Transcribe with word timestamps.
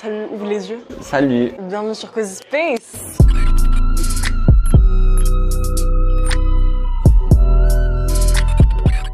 Salut, 0.00 0.26
ouvre 0.32 0.46
les 0.46 0.70
yeux. 0.70 0.80
Salut. 1.00 1.52
Bienvenue 1.68 1.94
sur 1.94 2.10
Cozy 2.12 2.36
Space. 2.36 3.18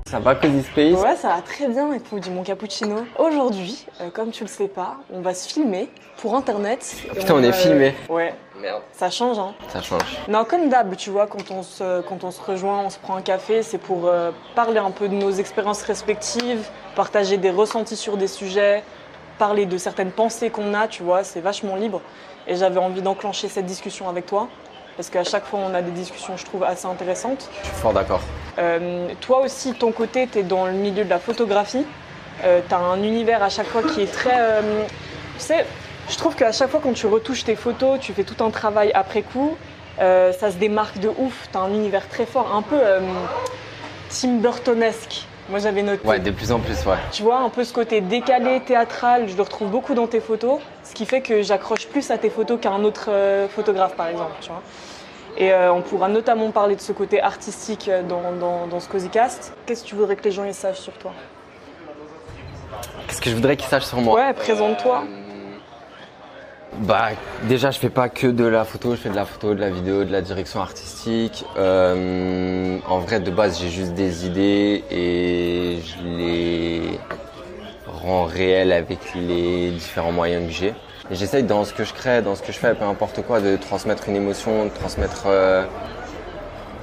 Ça 0.08 0.20
va 0.20 0.34
Cozy 0.36 0.62
Space? 0.62 0.94
Ouais, 1.02 1.16
ça 1.16 1.28
va 1.28 1.42
très 1.42 1.66
bien, 1.68 1.92
écoute, 1.92 2.28
mon 2.30 2.42
cappuccino. 2.44 3.04
Aujourd'hui, 3.18 3.84
euh, 4.00 4.08
comme 4.10 4.30
tu 4.30 4.44
le 4.44 4.48
sais 4.48 4.68
pas, 4.68 4.98
on 5.12 5.20
va 5.20 5.34
se 5.34 5.48
filmer 5.52 5.88
pour 6.18 6.36
internet. 6.36 6.96
Et 7.06 7.18
putain, 7.18 7.34
on 7.34 7.42
est 7.42 7.46
va- 7.50 7.52
filmé. 7.52 7.92
Ouais, 8.08 8.32
Merde. 8.60 8.82
ça 8.92 9.10
change, 9.10 9.36
hein. 9.38 9.54
Ça 9.68 9.82
change. 9.82 10.00
Non, 10.28 10.44
comme 10.44 10.68
d'hab, 10.68 10.94
tu 10.96 11.10
vois, 11.10 11.26
quand 11.26 11.50
on, 11.50 11.62
se, 11.64 12.02
quand 12.02 12.22
on 12.22 12.30
se 12.30 12.40
rejoint, 12.40 12.82
on 12.84 12.90
se 12.90 12.98
prend 13.00 13.16
un 13.16 13.22
café, 13.22 13.62
c'est 13.62 13.78
pour 13.78 14.06
euh, 14.06 14.30
parler 14.54 14.78
un 14.78 14.92
peu 14.92 15.08
de 15.08 15.14
nos 15.14 15.32
expériences 15.32 15.82
respectives, 15.82 16.64
partager 16.94 17.36
des 17.36 17.50
ressentis 17.50 17.96
sur 17.96 18.16
des 18.16 18.28
sujets, 18.28 18.84
parler 19.38 19.66
de 19.66 19.78
certaines 19.78 20.10
pensées 20.10 20.50
qu'on 20.50 20.74
a, 20.74 20.88
tu 20.88 21.02
vois, 21.02 21.24
c'est 21.24 21.40
vachement 21.40 21.76
libre. 21.76 22.00
Et 22.46 22.56
j'avais 22.56 22.78
envie 22.78 23.02
d'enclencher 23.02 23.48
cette 23.48 23.66
discussion 23.66 24.08
avec 24.08 24.26
toi, 24.26 24.48
parce 24.96 25.10
qu'à 25.10 25.24
chaque 25.24 25.44
fois, 25.44 25.60
on 25.60 25.74
a 25.74 25.82
des 25.82 25.90
discussions, 25.90 26.36
je 26.36 26.44
trouve, 26.44 26.64
assez 26.64 26.86
intéressantes. 26.86 27.50
Je 27.62 27.66
suis 27.66 27.76
fort 27.76 27.92
d'accord. 27.92 28.20
Euh, 28.58 29.08
toi 29.20 29.40
aussi, 29.40 29.74
ton 29.74 29.92
côté, 29.92 30.26
tu 30.26 30.38
es 30.38 30.42
dans 30.42 30.66
le 30.66 30.72
milieu 30.72 31.04
de 31.04 31.10
la 31.10 31.18
photographie. 31.18 31.84
Euh, 32.44 32.60
tu 32.66 32.74
as 32.74 32.78
un 32.78 33.02
univers 33.02 33.42
à 33.42 33.48
chaque 33.48 33.66
fois 33.66 33.82
qui 33.82 34.02
est 34.02 34.12
très... 34.12 34.38
euh, 34.38 34.84
tu 35.38 35.44
sais, 35.44 35.66
je 36.08 36.16
trouve 36.16 36.34
qu'à 36.34 36.52
chaque 36.52 36.70
fois 36.70 36.80
quand 36.82 36.92
tu 36.92 37.06
retouches 37.06 37.44
tes 37.44 37.56
photos, 37.56 37.98
tu 38.00 38.12
fais 38.12 38.24
tout 38.24 38.42
un 38.44 38.50
travail 38.50 38.92
après 38.94 39.22
coup, 39.22 39.56
ça 39.98 40.50
se 40.50 40.56
démarque 40.56 40.98
de 40.98 41.08
ouf. 41.08 41.48
Tu 41.50 41.58
as 41.58 41.60
un 41.62 41.70
univers 41.70 42.08
très 42.08 42.26
fort, 42.26 42.54
un 42.54 42.62
peu 42.62 42.78
Tim 44.08 44.36
Burtonesque. 44.36 45.26
Moi, 45.48 45.60
j'avais 45.60 45.82
noté. 45.82 46.06
Ouais, 46.06 46.18
de 46.18 46.30
plus 46.30 46.50
en 46.50 46.58
plus, 46.58 46.84
ouais. 46.86 46.96
Tu 47.12 47.22
vois, 47.22 47.38
un 47.38 47.48
peu 47.50 47.62
ce 47.62 47.72
côté 47.72 48.00
décalé, 48.00 48.60
théâtral, 48.60 49.28
je 49.28 49.36
le 49.36 49.42
retrouve 49.42 49.70
beaucoup 49.70 49.94
dans 49.94 50.08
tes 50.08 50.20
photos, 50.20 50.58
ce 50.82 50.92
qui 50.92 51.06
fait 51.06 51.20
que 51.20 51.42
j'accroche 51.42 51.86
plus 51.86 52.10
à 52.10 52.18
tes 52.18 52.30
photos 52.30 52.58
qu'à 52.60 52.70
un 52.70 52.82
autre 52.82 53.06
euh, 53.10 53.46
photographe, 53.48 53.94
par 53.94 54.08
exemple. 54.08 54.32
Tu 54.40 54.48
vois. 54.48 54.62
Et 55.38 55.52
euh, 55.52 55.72
on 55.72 55.82
pourra 55.82 56.08
notamment 56.08 56.50
parler 56.50 56.74
de 56.74 56.80
ce 56.80 56.92
côté 56.92 57.20
artistique 57.20 57.88
euh, 57.88 58.02
dans, 58.02 58.32
dans, 58.32 58.66
dans 58.66 58.80
ce 58.80 58.88
CozyCast. 58.88 59.52
Qu'est-ce 59.66 59.84
que 59.84 59.88
tu 59.88 59.94
voudrais 59.94 60.16
que 60.16 60.24
les 60.24 60.32
gens 60.32 60.44
y 60.44 60.54
sachent 60.54 60.80
sur 60.80 60.94
toi? 60.94 61.12
Qu'est-ce 63.06 63.20
que 63.20 63.30
je 63.30 63.34
voudrais 63.36 63.56
qu'ils 63.56 63.68
sachent 63.68 63.84
sur 63.84 64.00
moi? 64.00 64.14
Ouais, 64.16 64.32
présente-toi. 64.32 65.04
Bah, 66.80 67.08
déjà, 67.44 67.70
je 67.70 67.78
fais 67.78 67.88
pas 67.88 68.10
que 68.10 68.26
de 68.26 68.44
la 68.44 68.64
photo, 68.64 68.90
je 68.92 69.00
fais 69.00 69.08
de 69.08 69.16
la 69.16 69.24
photo, 69.24 69.54
de 69.54 69.60
la 69.60 69.70
vidéo, 69.70 70.04
de 70.04 70.12
la 70.12 70.20
direction 70.20 70.60
artistique. 70.60 71.44
Euh, 71.56 72.78
en 72.86 72.98
vrai, 72.98 73.20
de 73.20 73.30
base, 73.30 73.58
j'ai 73.58 73.70
juste 73.70 73.94
des 73.94 74.26
idées 74.26 74.84
et 74.90 75.78
je 75.82 76.06
les 76.06 77.00
rends 77.86 78.24
réelles 78.24 78.72
avec 78.72 78.98
les 79.14 79.70
différents 79.70 80.12
moyens 80.12 80.46
que 80.46 80.52
j'ai. 80.52 80.74
J'essaye 81.10 81.44
dans 81.44 81.64
ce 81.64 81.72
que 81.72 81.84
je 81.84 81.94
crée, 81.94 82.20
dans 82.20 82.34
ce 82.34 82.42
que 82.42 82.52
je 82.52 82.58
fais, 82.58 82.74
peu 82.74 82.84
importe 82.84 83.22
quoi, 83.22 83.40
de 83.40 83.56
transmettre 83.56 84.08
une 84.08 84.16
émotion, 84.16 84.64
de 84.66 84.70
transmettre. 84.70 85.24
euh, 85.26 85.64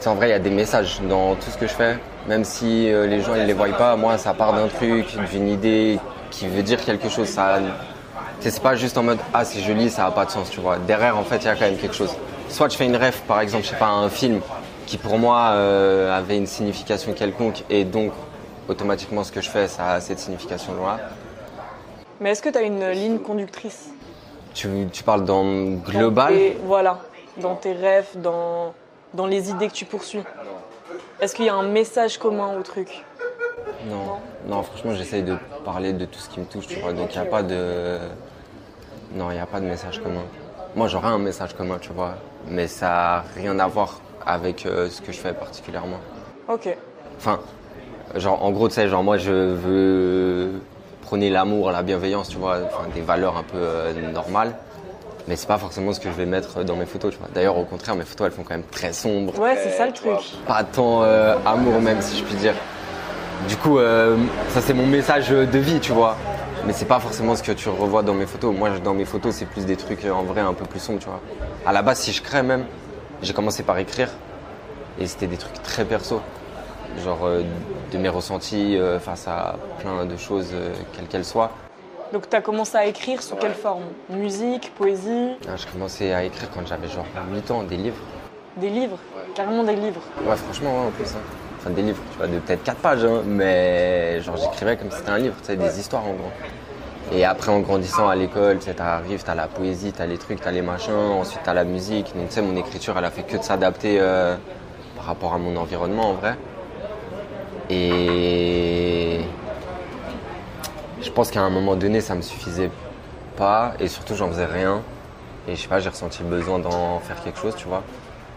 en 0.06 0.16
vrai, 0.16 0.28
il 0.28 0.32
y 0.32 0.34
a 0.34 0.40
des 0.40 0.50
messages 0.50 1.02
dans 1.08 1.36
tout 1.36 1.50
ce 1.52 1.58
que 1.58 1.68
je 1.68 1.74
fais. 1.74 1.98
Même 2.28 2.44
si 2.44 2.92
euh, 2.92 3.06
les 3.06 3.22
gens 3.22 3.36
ils 3.36 3.46
les 3.46 3.54
voient 3.54 3.68
pas, 3.78 3.96
moi, 3.96 4.18
ça 4.18 4.34
part 4.34 4.54
d'un 4.54 4.68
truc, 4.68 5.06
d'une 5.32 5.48
idée 5.48 6.00
qui 6.32 6.48
veut 6.48 6.64
dire 6.64 6.84
quelque 6.84 7.10
chose. 7.10 7.28
Ça, 7.28 7.60
c'est 8.40 8.62
pas 8.62 8.76
juste 8.76 8.98
en 8.98 9.04
mode 9.04 9.20
ah 9.34 9.46
c'est 9.46 9.62
joli, 9.62 9.90
ça 9.90 10.06
a 10.06 10.12
pas 10.12 10.26
de 10.26 10.32
sens, 10.32 10.50
tu 10.50 10.60
vois. 10.60 10.78
Derrière, 10.78 11.18
en 11.18 11.24
fait, 11.24 11.38
il 11.38 11.46
y 11.46 11.48
a 11.48 11.56
quand 11.56 11.62
même 11.66 11.78
quelque 11.78 11.96
chose. 11.96 12.16
Soit 12.50 12.70
je 12.70 12.78
fais 12.78 12.86
une 12.86 12.96
rêve, 12.96 13.20
par 13.28 13.40
exemple, 13.40 13.64
je 13.64 13.70
sais 13.70 13.76
pas, 13.76 13.88
un 13.88 14.10
film 14.10 14.42
qui 14.86 14.98
pour 14.98 15.18
moi 15.18 15.52
euh, 15.54 16.16
avait 16.18 16.38
une 16.38 16.46
signification 16.48 17.14
quelconque 17.14 17.64
et 17.70 17.86
donc 17.86 18.12
automatiquement 18.68 19.24
ce 19.24 19.32
que 19.32 19.42
je 19.42 19.50
fais, 19.50 19.68
ça 19.68 19.94
a 19.94 20.02
cette 20.02 20.20
signification-là. 20.20 21.00
Mais 22.20 22.32
est-ce 22.32 22.42
que 22.42 22.50
tu 22.50 22.58
as 22.58 22.62
une 22.62 22.90
ligne 22.90 23.20
conductrice? 23.20 23.90
Tu, 24.54 24.68
tu 24.92 25.04
parles 25.04 25.24
dans 25.26 25.44
Dans 25.44 25.78
global 25.90 26.34
tes- 26.34 26.58
Voilà, 26.66 27.00
dans 27.38 27.56
tes 27.56 27.74
rêves, 27.74 28.08
dans, 28.16 28.74
dans 29.14 29.26
les 29.26 29.50
idées 29.50 29.68
que 29.68 29.74
tu 29.74 29.86
poursuis. 29.86 30.22
Est-ce 31.20 31.34
qu'il 31.34 31.46
y 31.46 31.50
a 31.50 31.56
un 31.56 31.64
message 31.68 32.18
commun 32.18 32.56
au 32.60 32.62
truc? 32.62 33.04
Non, 33.90 34.18
non, 34.48 34.64
franchement, 34.64 34.94
j'essaye 34.96 35.24
de 35.24 35.36
parler 35.66 35.94
de 35.94 36.06
tout 36.06 36.20
ce 36.20 36.30
qui 36.30 36.40
me 36.40 36.46
touche, 36.46 36.68
tu 36.68 36.80
vois. 36.80 36.94
Donc, 36.94 37.14
il 37.16 37.20
n'y 37.22 37.28
a 37.28 37.30
pas 37.30 37.44
de. 37.44 37.98
Non, 39.16 39.30
il 39.32 39.36
n'y 39.36 39.40
a 39.40 39.46
pas 39.46 39.60
de 39.60 39.66
message 39.66 40.02
commun. 40.02 40.24
Moi, 40.76 40.88
j'aurais 40.88 41.08
un 41.10 41.20
message 41.20 41.54
commun, 41.54 41.78
tu 41.80 41.92
vois. 41.94 42.16
Mais 42.48 42.68
ça 42.68 42.88
n'a 42.88 43.24
rien 43.36 43.60
à 43.60 43.68
voir 43.68 44.00
avec 44.26 44.66
euh, 44.66 44.90
ce 44.90 45.02
que 45.02 45.12
je 45.12 45.18
fais 45.20 45.34
particulièrement. 45.34 45.98
Ok. 46.48 46.76
Enfin, 47.18 47.40
genre, 48.16 48.42
en 48.44 48.52
gros, 48.52 48.70
tu 48.70 48.76
sais, 48.76 48.88
genre, 48.88 49.04
moi, 49.04 49.18
je 49.18 49.32
veux 49.32 50.52
prôner 51.02 51.30
l'amour, 51.30 51.72
la 51.72 51.84
bienveillance, 51.84 52.30
tu 52.30 52.38
vois. 52.38 52.58
Enfin, 52.66 52.88
des 52.96 53.02
valeurs 53.02 53.38
un 53.38 53.44
peu 53.44 53.58
euh, 53.58 54.12
normales. 54.12 54.56
Mais 55.28 55.36
c'est 55.38 55.48
pas 55.48 55.58
forcément 55.58 55.94
ce 55.94 56.00
que 56.02 56.10
je 56.10 56.16
vais 56.16 56.26
mettre 56.26 56.64
dans 56.64 56.76
mes 56.76 56.86
photos, 56.86 57.14
tu 57.14 57.20
vois. 57.20 57.30
D'ailleurs, 57.34 57.58
au 57.58 57.64
contraire, 57.64 57.96
mes 57.96 58.04
photos, 58.04 58.28
elles 58.28 58.34
font 58.34 58.44
quand 58.44 58.56
même 58.56 58.64
très 58.70 58.92
sombres 58.92 59.38
Ouais, 59.40 59.56
c'est 59.62 59.70
ça 59.70 59.86
le 59.86 59.94
truc. 59.94 60.12
pas 60.46 60.64
tant 60.66 61.04
euh, 61.04 61.36
amour 61.46 61.80
même 61.80 62.02
si 62.02 62.18
je 62.18 62.24
puis 62.26 62.36
dire. 62.36 62.56
Du 63.48 63.58
coup, 63.58 63.78
euh, 63.80 64.18
ça 64.50 64.62
c'est 64.62 64.74
mon 64.74 64.86
message 64.88 65.30
de 65.30 65.60
vie, 65.60 65.80
tu 65.80 65.92
vois. 65.92 66.16
Mais 66.66 66.72
c'est 66.74 66.86
pas 66.86 67.00
forcément 67.00 67.36
ce 67.36 67.44
que 67.44 67.52
tu 67.52 67.68
revois 67.70 68.04
dans 68.04 68.14
mes 68.14 68.26
photos. 68.26 68.56
Moi, 68.56 68.70
je- 68.74 68.80
dans 68.80 68.94
mes 68.94 69.04
photos, 69.06 69.36
c'est 69.36 69.46
plus 69.46 69.66
des 69.66 69.76
trucs 69.76 70.06
euh, 70.06 70.12
en 70.14 70.24
vrai 70.24 70.42
un 70.42 70.54
peu 70.54 70.66
plus 70.66 70.80
sombres, 70.80 71.00
tu 71.00 71.08
vois. 71.08 71.20
À 71.66 71.74
la 71.74 71.82
base, 71.82 72.00
si 72.00 72.14
je 72.14 72.22
crée 72.22 72.42
même, 72.42 72.66
j'ai 73.22 73.34
commencé 73.34 73.64
par 73.64 73.78
écrire 73.80 74.10
et 75.00 75.08
c'était 75.08 75.28
des 75.28 75.36
trucs 75.38 75.62
très 75.62 75.84
perso, 75.84 76.22
genre 77.04 77.20
euh, 77.26 77.42
de 77.92 77.98
mes 77.98 78.08
ressentis 78.10 78.78
euh, 78.78 78.98
face 79.00 79.28
à 79.28 79.56
plein 79.80 80.06
de 80.06 80.16
choses, 80.16 80.54
quelles 80.96 81.08
qu'elles 81.08 81.26
soient. 81.26 81.52
Donc 82.14 82.30
tu 82.30 82.36
as 82.36 82.42
commencé 82.42 82.78
à 82.78 82.86
écrire 82.86 83.22
sous 83.22 83.36
quelle 83.36 83.56
forme? 83.56 83.84
Musique, 84.10 84.72
poésie, 84.76 85.32
Ah, 85.48 85.56
J'ai 85.58 85.68
commencé 85.70 86.14
à 86.14 86.24
écrire 86.24 86.48
quand 86.54 86.66
j'avais 86.66 86.88
genre 86.88 87.06
8 87.34 87.50
ans, 87.52 87.64
des 87.64 87.76
livres. 87.76 87.98
des 88.56 88.70
livres? 88.70 88.98
Carrément 89.36 89.64
des 89.64 89.76
livres. 89.76 90.02
Ouais, 90.26 90.36
franchement, 90.38 90.80
ouais, 90.82 90.88
en 90.88 90.92
plus. 90.92 91.10
hein. 91.16 91.20
Enfin, 91.64 91.74
des 91.74 91.82
livres, 91.82 92.02
tu 92.12 92.18
vois, 92.18 92.28
de 92.28 92.40
peut-être 92.40 92.64
4 92.64 92.78
pages, 92.80 93.06
hein, 93.06 93.22
mais 93.26 94.20
genre 94.22 94.36
j'écrivais 94.36 94.76
comme 94.76 94.92
si 94.92 94.98
c'était 94.98 95.12
un 95.12 95.18
livre, 95.18 95.36
tu 95.40 95.46
sais, 95.46 95.56
des 95.56 95.80
histoires 95.80 96.04
en 96.04 96.12
gros. 96.12 96.32
Et 97.14 97.24
après, 97.24 97.54
en 97.54 97.62
grandissant 97.62 98.10
à 98.10 98.16
l'école, 98.16 98.58
tu 98.58 98.66
sais, 98.66 98.74
t'arrives, 98.74 99.24
t'as 99.24 99.34
la 99.34 99.48
poésie, 99.48 99.94
t'as 99.94 100.06
les 100.06 100.18
trucs, 100.18 100.42
t'as 100.42 100.52
les 100.52 100.62
machins, 100.62 100.94
ensuite 100.94 101.40
t'as 101.46 101.54
la 101.54 101.64
musique. 101.64 102.12
Donc, 102.18 102.28
tu 102.28 102.34
sais, 102.34 102.42
mon 102.42 102.58
écriture, 102.58 102.96
elle 102.98 103.06
a 103.06 103.12
fait 103.12 103.24
que 103.24 103.38
de 103.38 103.44
s'adapter 103.44 103.98
euh, 104.02 104.36
par 104.98 105.06
rapport 105.06 105.34
à 105.34 105.38
mon 105.38 105.56
environnement 105.56 106.10
en 106.10 106.14
vrai. 106.16 106.36
Et 107.70 109.22
je 111.02 111.10
pense 111.12 111.32
qu'à 111.32 111.44
un 111.44 111.50
moment 111.50 111.76
donné, 111.76 112.02
ça 112.02 112.14
me 112.14 112.22
suffisait 112.22 112.72
pas, 113.38 113.74
et 113.80 113.88
surtout, 113.88 114.16
j'en 114.16 114.28
faisais 114.28 114.46
rien. 114.46 114.82
Et 115.48 115.56
je 115.56 115.62
sais 115.62 115.70
pas, 115.70 115.80
j'ai 115.80 115.90
ressenti 115.90 116.24
le 116.24 116.30
besoin 116.30 116.60
d'en 116.60 117.00
faire 117.00 117.24
quelque 117.24 117.40
chose, 117.40 117.56
tu 117.56 117.70
vois. 117.70 117.84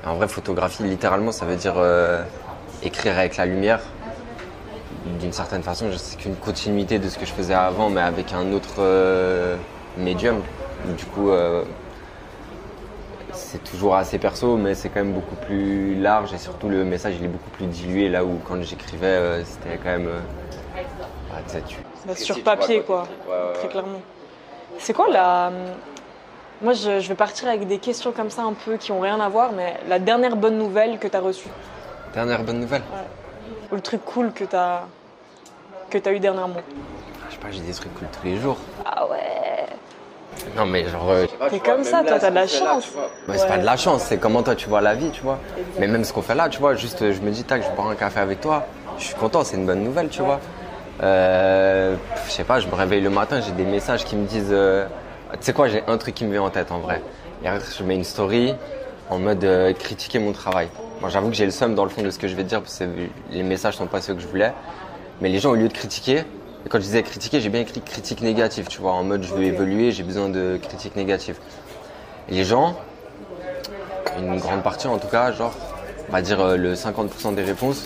En 0.04 0.14
vrai, 0.14 0.28
photographie, 0.28 0.84
littéralement, 0.84 1.32
ça 1.32 1.44
veut 1.44 1.56
dire 1.56 1.74
euh, 1.76 2.22
écrire 2.82 3.18
avec 3.18 3.36
la 3.36 3.46
lumière. 3.46 3.80
D'une 5.20 5.32
certaine 5.32 5.62
façon, 5.62 5.90
je 5.90 5.96
sais 5.96 6.16
qu'une 6.16 6.36
continuité 6.36 6.98
de 6.98 7.08
ce 7.08 7.18
que 7.18 7.26
je 7.26 7.32
faisais 7.32 7.54
avant, 7.54 7.90
mais 7.90 8.00
avec 8.00 8.32
un 8.32 8.52
autre 8.52 8.74
euh, 8.80 9.56
médium. 9.96 10.42
Du 10.98 11.04
coup, 11.06 11.30
euh, 11.30 11.62
c'est 13.32 13.62
toujours 13.62 13.94
assez 13.96 14.18
perso, 14.18 14.56
mais 14.56 14.74
c'est 14.74 14.88
quand 14.88 15.00
même 15.00 15.12
beaucoup 15.12 15.36
plus 15.36 15.94
large 15.94 16.32
et 16.34 16.38
surtout 16.38 16.68
le 16.68 16.84
message 16.84 17.14
il 17.18 17.24
est 17.24 17.28
beaucoup 17.28 17.50
plus 17.50 17.66
dilué. 17.66 18.08
Là 18.08 18.24
où 18.24 18.38
quand 18.46 18.60
j'écrivais, 18.62 19.06
euh, 19.06 19.44
c'était 19.44 19.76
quand 19.78 19.90
même. 19.90 20.10
tu 20.74 21.52
sais, 21.52 21.62
tu- 21.66 21.76
Bah, 22.06 22.14
sur 22.16 22.42
papier, 22.42 22.80
quoi. 22.82 23.06
quoi. 23.26 23.34
Ouais, 23.34 23.42
ouais, 23.48 23.52
Très 23.54 23.62
ouais. 23.64 23.68
clairement. 23.70 24.00
C'est 24.78 24.92
quoi 24.92 25.08
la. 25.08 25.50
Moi, 26.62 26.72
je, 26.72 27.00
je 27.00 27.08
vais 27.08 27.14
partir 27.14 27.48
avec 27.48 27.66
des 27.66 27.78
questions 27.78 28.12
comme 28.12 28.30
ça 28.30 28.42
un 28.42 28.54
peu 28.54 28.76
qui 28.76 28.90
ont 28.90 29.00
rien 29.00 29.20
à 29.20 29.28
voir, 29.28 29.52
mais 29.52 29.74
la 29.88 29.98
dernière 29.98 30.36
bonne 30.36 30.56
nouvelle 30.56 30.98
que 30.98 31.06
tu 31.06 31.16
as 31.16 31.20
reçue? 31.20 31.48
Dernière 32.16 32.42
bonne 32.42 32.60
nouvelle. 32.60 32.80
Ou 33.70 33.74
le 33.74 33.80
truc 33.82 34.02
cool 34.06 34.32
que 34.32 34.44
tu 34.44 34.56
as, 34.56 34.84
que 35.90 35.98
as 36.02 36.12
eu 36.12 36.18
dernièrement 36.18 36.62
Je 37.28 37.34
sais 37.34 37.40
pas, 37.40 37.48
j'ai 37.52 37.60
des 37.60 37.72
trucs 37.74 37.92
cool 37.94 38.08
tous 38.10 38.26
les 38.26 38.38
jours. 38.38 38.56
Ah 38.86 39.06
ouais 39.06 39.66
Non, 40.56 40.64
mais 40.64 40.88
genre. 40.88 41.10
euh, 41.10 41.26
T'es 41.50 41.60
comme 41.60 41.84
ça, 41.84 42.02
toi, 42.02 42.18
t'as 42.18 42.30
de 42.30 42.34
la 42.36 42.46
chance. 42.46 42.90
Ouais, 43.28 43.36
c'est 43.36 43.46
pas 43.46 43.58
de 43.58 43.66
la 43.66 43.76
chance, 43.76 44.02
c'est 44.04 44.16
comment 44.16 44.42
toi 44.42 44.54
tu 44.54 44.66
vois 44.66 44.80
la 44.80 44.94
vie, 44.94 45.10
tu 45.10 45.20
vois. 45.20 45.38
Mais 45.78 45.86
même 45.88 46.04
ce 46.04 46.14
qu'on 46.14 46.22
fait 46.22 46.34
là, 46.34 46.48
tu 46.48 46.58
vois, 46.58 46.74
juste 46.74 47.02
euh, 47.02 47.12
je 47.12 47.20
me 47.20 47.30
dis, 47.30 47.44
tac, 47.44 47.62
je 47.62 47.68
vais 47.68 47.74
boire 47.74 47.88
un 47.88 47.94
café 47.96 48.20
avec 48.20 48.40
toi, 48.40 48.64
je 48.98 49.04
suis 49.04 49.14
content, 49.14 49.44
c'est 49.44 49.56
une 49.58 49.66
bonne 49.66 49.84
nouvelle, 49.84 50.08
tu 50.08 50.22
vois. 50.22 50.40
Euh, 51.02 51.96
je 52.26 52.30
sais 52.30 52.44
pas, 52.44 52.60
je 52.60 52.66
me 52.68 52.74
réveille 52.74 53.02
le 53.02 53.10
matin, 53.10 53.42
j'ai 53.42 53.52
des 53.52 53.64
messages 53.66 54.06
qui 54.06 54.16
me 54.16 54.24
disent, 54.26 54.48
euh, 54.52 54.86
tu 55.32 55.38
sais 55.42 55.52
quoi, 55.52 55.68
j'ai 55.68 55.84
un 55.86 55.98
truc 55.98 56.14
qui 56.14 56.24
me 56.24 56.32
vient 56.32 56.44
en 56.44 56.50
tête 56.50 56.72
en 56.72 56.78
vrai. 56.78 57.02
Hier, 57.42 57.60
je 57.78 57.82
mets 57.84 57.94
une 57.96 58.04
story 58.04 58.54
en 59.10 59.18
mode 59.18 59.44
euh, 59.44 59.74
critiquer 59.74 60.18
mon 60.18 60.32
travail. 60.32 60.68
J'avoue 61.08 61.28
que 61.28 61.34
j'ai 61.34 61.44
le 61.44 61.50
seum 61.50 61.74
dans 61.74 61.84
le 61.84 61.90
fond 61.90 62.02
de 62.02 62.10
ce 62.10 62.18
que 62.18 62.28
je 62.28 62.34
vais 62.34 62.42
te 62.42 62.48
dire 62.48 62.62
parce 62.62 62.78
que 62.78 62.84
les 63.30 63.42
messages 63.42 63.76
sont 63.76 63.86
pas 63.86 64.00
ceux 64.00 64.14
que 64.14 64.20
je 64.20 64.26
voulais. 64.26 64.52
Mais 65.20 65.28
les 65.28 65.38
gens, 65.38 65.50
au 65.50 65.54
lieu 65.54 65.68
de 65.68 65.72
critiquer, 65.72 66.24
et 66.66 66.68
quand 66.68 66.78
je 66.78 66.84
disais 66.84 67.02
critiquer, 67.02 67.40
j'ai 67.40 67.48
bien 67.48 67.60
écrit 67.60 67.80
critique 67.80 68.20
négative, 68.22 68.66
tu 68.68 68.80
vois, 68.80 68.92
en 68.92 69.04
mode 69.04 69.22
je 69.22 69.32
veux 69.32 69.44
évoluer, 69.44 69.92
j'ai 69.92 70.02
besoin 70.02 70.28
de 70.28 70.58
critique 70.60 70.96
négative. 70.96 71.38
Et 72.28 72.34
les 72.34 72.44
gens, 72.44 72.76
une 74.18 74.38
grande 74.38 74.62
partie 74.62 74.88
en 74.88 74.98
tout 74.98 75.06
cas, 75.06 75.32
genre, 75.32 75.54
on 76.08 76.12
va 76.12 76.22
dire 76.22 76.40
euh, 76.40 76.56
le 76.56 76.74
50% 76.74 77.34
des 77.34 77.42
réponses, 77.42 77.84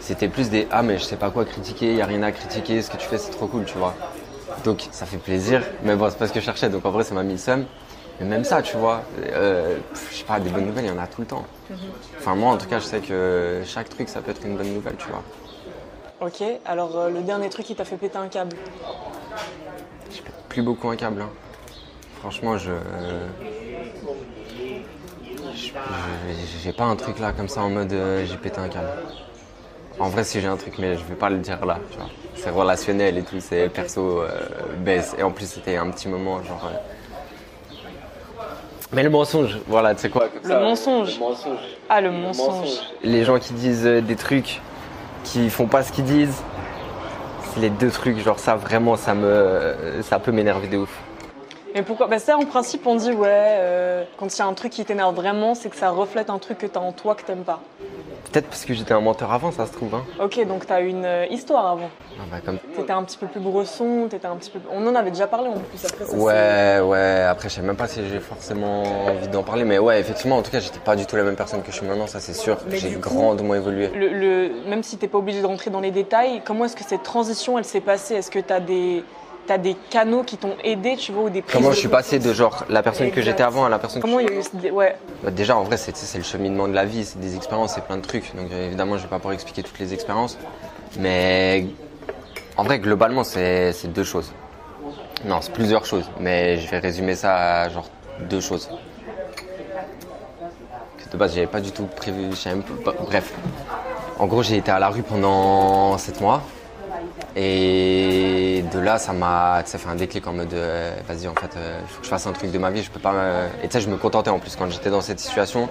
c'était 0.00 0.28
plus 0.28 0.50
des 0.50 0.66
ah 0.70 0.82
mais 0.82 0.98
je 0.98 1.04
sais 1.04 1.16
pas 1.16 1.30
quoi 1.30 1.44
critiquer, 1.44 1.94
y 1.94 2.02
a 2.02 2.06
rien 2.06 2.22
à 2.22 2.32
critiquer, 2.32 2.82
ce 2.82 2.90
que 2.90 2.96
tu 2.96 3.06
fais 3.06 3.18
c'est 3.18 3.30
trop 3.30 3.46
cool, 3.46 3.64
tu 3.64 3.78
vois. 3.78 3.94
Donc 4.64 4.88
ça 4.90 5.06
fait 5.06 5.18
plaisir, 5.18 5.62
mais 5.84 5.94
bon, 5.96 6.10
c'est 6.10 6.18
pas 6.18 6.26
ce 6.26 6.32
que 6.32 6.40
je 6.40 6.44
cherchais, 6.44 6.68
donc 6.68 6.84
en 6.84 6.90
vrai 6.90 7.04
ça 7.04 7.14
m'a 7.14 7.22
mis 7.22 7.34
le 7.34 7.38
seum. 7.38 7.64
Mais 8.20 8.26
même 8.26 8.44
ça, 8.44 8.62
tu 8.62 8.76
vois, 8.76 9.02
euh, 9.22 9.76
je 10.10 10.16
sais 10.18 10.24
pas, 10.24 10.40
des 10.40 10.48
bonnes 10.50 10.66
nouvelles, 10.66 10.86
il 10.86 10.88
y 10.88 10.90
en 10.90 10.98
a 10.98 11.06
tout 11.06 11.20
le 11.20 11.26
temps. 11.26 11.44
Enfin, 12.18 12.34
moi 12.34 12.52
en 12.52 12.56
tout 12.56 12.66
cas, 12.66 12.78
je 12.78 12.84
sais 12.84 13.00
que 13.00 13.62
chaque 13.66 13.88
truc 13.90 14.08
ça 14.08 14.20
peut 14.22 14.30
être 14.30 14.44
une 14.44 14.56
bonne 14.56 14.72
nouvelle, 14.72 14.96
tu 14.96 15.06
vois. 15.08 15.22
Ok, 16.20 16.42
alors 16.64 16.96
euh, 16.96 17.10
le 17.10 17.20
dernier 17.20 17.50
truc 17.50 17.66
qui 17.66 17.74
t'a 17.74 17.84
fait 17.84 17.96
péter 17.96 18.16
un 18.16 18.28
câble 18.28 18.56
Je 20.10 20.22
pète 20.22 20.34
plus 20.48 20.62
beaucoup 20.62 20.88
un 20.88 20.96
câble. 20.96 21.20
hein. 21.20 21.28
Franchement, 22.20 22.56
je. 22.56 22.72
J'ai 26.62 26.72
pas 26.72 26.84
un 26.84 26.96
truc 26.96 27.18
là 27.18 27.32
comme 27.32 27.48
ça 27.48 27.62
en 27.62 27.70
mode 27.70 27.92
euh, 27.92 28.24
j'ai 28.26 28.36
pété 28.36 28.58
un 28.58 28.68
câble. 28.68 28.88
En 29.98 30.08
vrai, 30.08 30.24
si 30.24 30.40
j'ai 30.40 30.46
un 30.48 30.56
truc, 30.56 30.74
mais 30.78 30.96
je 30.96 31.04
vais 31.04 31.14
pas 31.14 31.30
le 31.30 31.38
dire 31.38 31.64
là, 31.64 31.78
tu 31.90 31.96
vois. 31.98 32.08
C'est 32.34 32.50
relationnel 32.50 33.16
et 33.16 33.22
tout, 33.22 33.40
c'est 33.40 33.68
perso, 33.70 34.22
baisse. 34.78 35.14
Et 35.18 35.22
en 35.22 35.30
plus, 35.30 35.46
c'était 35.50 35.76
un 35.76 35.90
petit 35.90 36.08
moment, 36.08 36.42
genre. 36.42 36.70
Mais 38.92 39.02
le 39.02 39.10
mensonge, 39.10 39.58
voilà, 39.66 39.94
tu 39.94 40.02
sais 40.02 40.08
quoi 40.08 40.28
comme 40.28 40.42
Le 40.42 40.48
ça, 40.48 40.60
mensonge. 40.60 41.14
Le 41.14 41.20
mensonge. 41.20 41.58
Ah, 41.88 42.00
le 42.00 42.10
mensonge. 42.10 42.68
Les 43.02 43.24
gens 43.24 43.38
qui 43.38 43.52
disent 43.52 43.86
euh, 43.86 44.00
des 44.00 44.16
trucs 44.16 44.60
qui 45.24 45.50
font 45.50 45.66
pas 45.66 45.82
ce 45.82 45.90
qu'ils 45.90 46.04
disent, 46.04 46.42
c'est 47.52 47.60
les 47.60 47.70
deux 47.70 47.90
trucs, 47.90 48.18
genre 48.18 48.38
ça 48.38 48.54
vraiment, 48.54 48.96
ça 48.96 49.14
me, 49.14 49.74
ça 50.02 50.18
peut 50.20 50.30
m'énerver 50.30 50.68
de 50.68 50.78
ouf. 50.78 51.00
Mais 51.76 51.82
pourquoi? 51.82 52.06
Bah 52.06 52.18
ça, 52.18 52.38
en 52.38 52.44
principe, 52.46 52.86
on 52.86 52.94
dit, 52.96 53.12
ouais, 53.12 53.28
euh, 53.28 54.02
quand 54.16 54.34
il 54.34 54.38
y 54.38 54.42
a 54.42 54.46
un 54.46 54.54
truc 54.54 54.72
qui 54.72 54.82
t'énerve 54.82 55.14
vraiment, 55.14 55.54
c'est 55.54 55.68
que 55.68 55.76
ça 55.76 55.90
reflète 55.90 56.30
un 56.30 56.38
truc 56.38 56.56
que 56.56 56.66
t'as 56.66 56.80
en 56.80 56.92
toi 56.92 57.14
que 57.14 57.20
t'aimes 57.22 57.44
pas. 57.44 57.60
Peut-être 58.32 58.46
parce 58.46 58.64
que 58.64 58.72
j'étais 58.72 58.94
un 58.94 59.02
menteur 59.02 59.30
avant, 59.30 59.52
ça 59.52 59.66
se 59.66 59.72
trouve. 59.72 59.94
Hein. 59.94 60.02
Ok, 60.18 60.42
donc 60.46 60.64
t'as 60.64 60.80
une 60.80 61.04
euh, 61.04 61.26
histoire 61.26 61.66
avant. 61.66 61.90
Ah 62.18 62.22
bah, 62.30 62.38
comme... 62.42 62.56
T'étais 62.74 62.92
un 62.92 63.02
petit 63.02 63.18
peu 63.18 63.26
plus 63.26 63.40
bresson, 63.40 64.06
t'étais 64.08 64.26
un 64.26 64.36
petit 64.36 64.48
peu. 64.48 64.58
On 64.72 64.86
en 64.86 64.94
avait 64.94 65.10
déjà 65.10 65.26
parlé 65.26 65.48
en 65.48 65.58
plus 65.58 65.84
après 65.84 66.06
ça. 66.06 66.16
Ouais, 66.16 66.80
ouais, 66.80 67.26
après 67.28 67.50
je 67.50 67.56
sais 67.56 67.60
même 67.62 67.76
pas 67.76 67.88
si 67.88 68.00
j'ai 68.08 68.20
forcément 68.20 68.82
envie 69.08 69.28
d'en 69.28 69.42
parler, 69.42 69.64
mais 69.64 69.78
ouais, 69.78 70.00
effectivement, 70.00 70.38
en 70.38 70.42
tout 70.42 70.50
cas, 70.50 70.60
j'étais 70.60 70.78
pas 70.78 70.96
du 70.96 71.04
tout 71.04 71.16
la 71.16 71.24
même 71.24 71.36
personne 71.36 71.60
que 71.62 71.70
je 71.70 71.76
suis 71.76 71.86
maintenant, 71.86 72.06
ça 72.06 72.20
c'est 72.20 72.32
sûr. 72.32 72.56
J'ai 72.70 72.92
grandement 72.92 73.54
évolué. 73.54 73.88
Le, 73.88 74.08
le- 74.08 74.50
même 74.66 74.82
si 74.82 74.96
t'es 74.96 75.08
pas 75.08 75.18
obligé 75.18 75.42
de 75.42 75.46
rentrer 75.46 75.70
dans 75.70 75.80
les 75.80 75.90
détails, 75.90 76.40
comment 76.42 76.64
est-ce 76.64 76.76
que 76.76 76.84
cette 76.84 77.02
transition 77.02 77.58
elle 77.58 77.66
s'est 77.66 77.82
passée? 77.82 78.14
Est-ce 78.14 78.30
que 78.30 78.38
t'as 78.38 78.60
des 78.60 79.04
t'as 79.46 79.58
des 79.58 79.74
canaux 79.90 80.22
qui 80.22 80.36
t'ont 80.36 80.56
aidé, 80.64 80.96
tu 80.96 81.12
vois, 81.12 81.24
ou 81.24 81.30
des 81.30 81.42
Comment 81.42 81.68
de 81.68 81.74
je 81.74 81.78
suis 81.78 81.88
passé 81.88 82.18
de 82.18 82.32
genre 82.32 82.64
la 82.68 82.82
personne 82.82 83.10
que 83.10 83.22
j'étais 83.22 83.42
avant 83.42 83.64
à 83.64 83.68
la 83.68 83.78
personne 83.78 84.00
que 84.02 84.06
Comment 84.06 84.20
il 84.20 84.28
y 84.28 84.32
a 84.32 84.38
eu 84.38 84.42
ce- 84.42 84.70
ouais 84.70 84.96
Bah, 85.22 85.30
déjà, 85.30 85.56
en 85.56 85.62
vrai, 85.64 85.76
c'est 85.76 86.18
le 86.18 86.24
cheminement 86.24 86.68
de 86.68 86.74
la 86.74 86.84
vie, 86.84 87.04
c'est 87.04 87.18
des 87.20 87.36
expériences, 87.36 87.74
c'est 87.74 87.84
plein 87.84 87.96
de 87.96 88.02
trucs. 88.06 88.34
Donc, 88.36 88.50
évidemment, 88.52 88.96
je 88.96 89.02
vais 89.02 89.08
pas 89.08 89.16
pouvoir 89.18 89.34
expliquer 89.34 89.62
toutes 89.62 89.78
les 89.78 89.94
expériences. 89.94 90.36
Mais 90.98 91.66
en 92.56 92.64
vrai, 92.64 92.78
globalement, 92.78 93.24
c'est 93.24 93.72
deux 93.86 94.04
choses. 94.04 94.32
Non, 95.24 95.40
c'est 95.40 95.52
plusieurs 95.52 95.84
choses. 95.84 96.04
Mais 96.20 96.58
je 96.58 96.68
vais 96.70 96.78
résumer 96.78 97.14
ça 97.14 97.62
à 97.62 97.68
genre 97.68 97.88
deux 98.28 98.40
choses. 98.40 98.68
De 101.12 101.16
base, 101.16 101.34
j'avais 101.34 101.46
pas 101.46 101.60
du 101.60 101.70
tout 101.70 101.84
prévu. 101.86 102.26
je 102.32 102.36
savais 102.36 102.56
même 102.56 102.64
pas- 102.84 102.92
Bref. 103.00 103.32
En 104.18 104.26
gros, 104.26 104.42
j'ai 104.42 104.56
été 104.56 104.70
à 104.70 104.78
la 104.78 104.88
rue 104.88 105.02
pendant 105.02 105.96
sept 105.98 106.20
mois. 106.20 106.42
Et 107.38 108.64
de 108.72 108.78
là, 108.78 108.98
ça 108.98 109.12
m'a 109.12 109.62
fait 109.62 109.88
un 109.88 109.94
déclic 109.94 110.26
en 110.26 110.32
mode 110.32 110.54
euh, 110.54 110.96
vas-y, 111.06 111.28
en 111.28 111.34
fait, 111.34 111.54
euh, 111.58 111.78
il 111.82 111.86
faut 111.88 111.98
que 112.00 112.04
je 112.04 112.08
fasse 112.08 112.26
un 112.26 112.32
truc 112.32 112.50
de 112.50 112.56
ma 112.58 112.70
vie. 112.70 112.82
Je 112.82 112.90
peux 112.90 112.98
pas. 112.98 113.12
me- 113.12 113.46
Et 113.62 113.68
tu 113.68 113.72
sais, 113.72 113.80
je 113.82 113.90
me 113.90 113.98
contentais 113.98 114.30
en 114.30 114.38
plus 114.38 114.56
quand 114.56 114.70
j'étais 114.70 114.88
dans 114.88 115.02
cette 115.02 115.20
situation. 115.20 115.68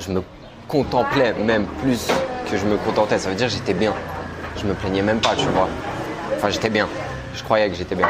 Je 0.00 0.10
me 0.10 0.22
contemplais 0.66 1.32
même 1.34 1.66
plus 1.66 2.08
que 2.50 2.56
je 2.56 2.64
me 2.66 2.76
contentais. 2.78 3.18
Ça 3.18 3.28
veut 3.28 3.36
dire 3.36 3.46
que 3.46 3.52
j'étais 3.52 3.74
bien. 3.74 3.94
Je 4.56 4.64
me 4.66 4.74
plaignais 4.74 5.02
même 5.02 5.20
pas, 5.20 5.36
tu 5.36 5.46
vois. 5.46 5.68
Enfin, 6.36 6.50
j'étais 6.50 6.68
bien. 6.70 6.88
Je 7.32 7.44
croyais 7.44 7.68
que 7.68 7.76
j'étais 7.76 7.94
bien. 7.94 8.08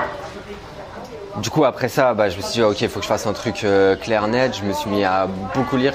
Du 1.43 1.51
coup, 1.51 1.65
après 1.67 1.89
ça, 1.91 2.15
bah, 2.15 2.31
je 2.31 2.39
me 2.39 2.43
suis 2.43 2.55
dit, 2.55 2.63
ok, 2.63 2.81
il 2.81 2.89
faut 2.89 3.01
que 3.01 3.05
je 3.05 3.09
fasse 3.11 3.27
un 3.27 3.35
truc 3.35 3.65
euh, 3.65 3.97
clair, 3.97 4.27
net. 4.29 4.57
Je 4.57 4.65
me 4.65 4.73
suis 4.73 4.89
mis 4.89 5.05
à 5.05 5.29
beaucoup 5.55 5.77
lire. 5.77 5.93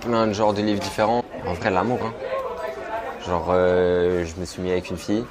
Plein 0.00 0.26
de 0.26 0.32
genres 0.32 0.52
de 0.52 0.62
livres 0.62 0.80
différents. 0.80 1.24
En 1.46 1.52
vrai, 1.54 1.70
l'amour. 1.70 2.00
Hein. 2.04 2.12
Genre, 3.24 3.46
euh, 3.50 4.24
je 4.26 4.40
me 4.40 4.44
suis 4.44 4.60
mis 4.60 4.72
avec 4.72 4.90
une 4.90 4.98
fille. 4.98 5.24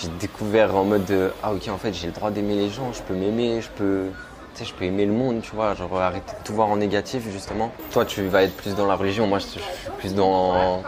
J'ai 0.00 0.08
découvert 0.18 0.74
en 0.74 0.84
mode 0.84 1.04
de, 1.04 1.30
ah 1.42 1.52
ok, 1.52 1.68
en 1.68 1.76
fait, 1.76 1.92
j'ai 1.92 2.06
le 2.06 2.14
droit 2.14 2.30
d'aimer 2.30 2.54
les 2.54 2.70
gens. 2.70 2.90
Je 2.94 3.02
peux 3.02 3.12
m'aimer, 3.12 3.60
je 3.60 3.68
peux, 3.68 4.06
tu 4.54 4.60
sais, 4.60 4.64
je 4.64 4.72
peux 4.72 4.86
aimer 4.86 5.04
le 5.04 5.12
monde, 5.12 5.42
tu 5.42 5.54
vois. 5.54 5.74
Genre, 5.74 6.00
arrêter 6.00 6.32
de 6.38 6.42
tout 6.42 6.54
voir 6.54 6.68
en 6.68 6.76
négatif, 6.76 7.24
justement. 7.30 7.70
Toi, 7.90 8.06
tu 8.06 8.26
vas 8.28 8.44
être 8.44 8.56
plus 8.56 8.74
dans 8.74 8.86
la 8.86 8.94
religion. 8.94 9.26
Moi, 9.26 9.40
je 9.40 9.46
suis 9.46 9.60
plus 9.98 10.14
dans, 10.14 10.82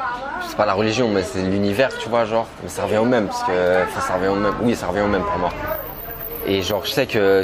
c'est 0.49 0.57
pas 0.57 0.65
la 0.65 0.73
religion, 0.73 1.11
mais 1.11 1.23
c'est 1.23 1.43
l'univers, 1.43 1.91
tu 1.99 2.09
vois, 2.09 2.25
genre. 2.25 2.47
Mais 2.63 2.71
ça 2.71 2.85
revient 2.85 2.99
au 2.99 3.05
même, 3.05 3.27
parce 3.27 3.43
que, 3.43 3.53
ça 4.01 4.15
revient 4.15 4.29
au 4.29 4.37
même. 4.37 4.55
Oui, 4.63 4.75
ça 4.75 4.87
revient 4.87 5.03
au 5.03 5.09
même 5.09 5.25
pour 5.25 5.39
moi. 5.39 5.51
Et 6.47 6.63
genre, 6.63 6.87
je 6.87 6.93
sais 6.93 7.07
que 7.07 7.43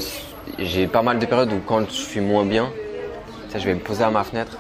j'ai 0.58 0.86
pas 0.86 1.02
mal 1.02 1.18
de 1.18 1.26
périodes 1.26 1.52
où 1.52 1.60
quand 1.66 1.84
je 1.86 1.92
suis 1.92 2.20
moins 2.20 2.46
bien, 2.46 2.70
je 3.54 3.64
vais 3.64 3.74
me 3.74 3.80
poser 3.80 4.04
à 4.04 4.10
ma 4.10 4.24
fenêtre. 4.24 4.56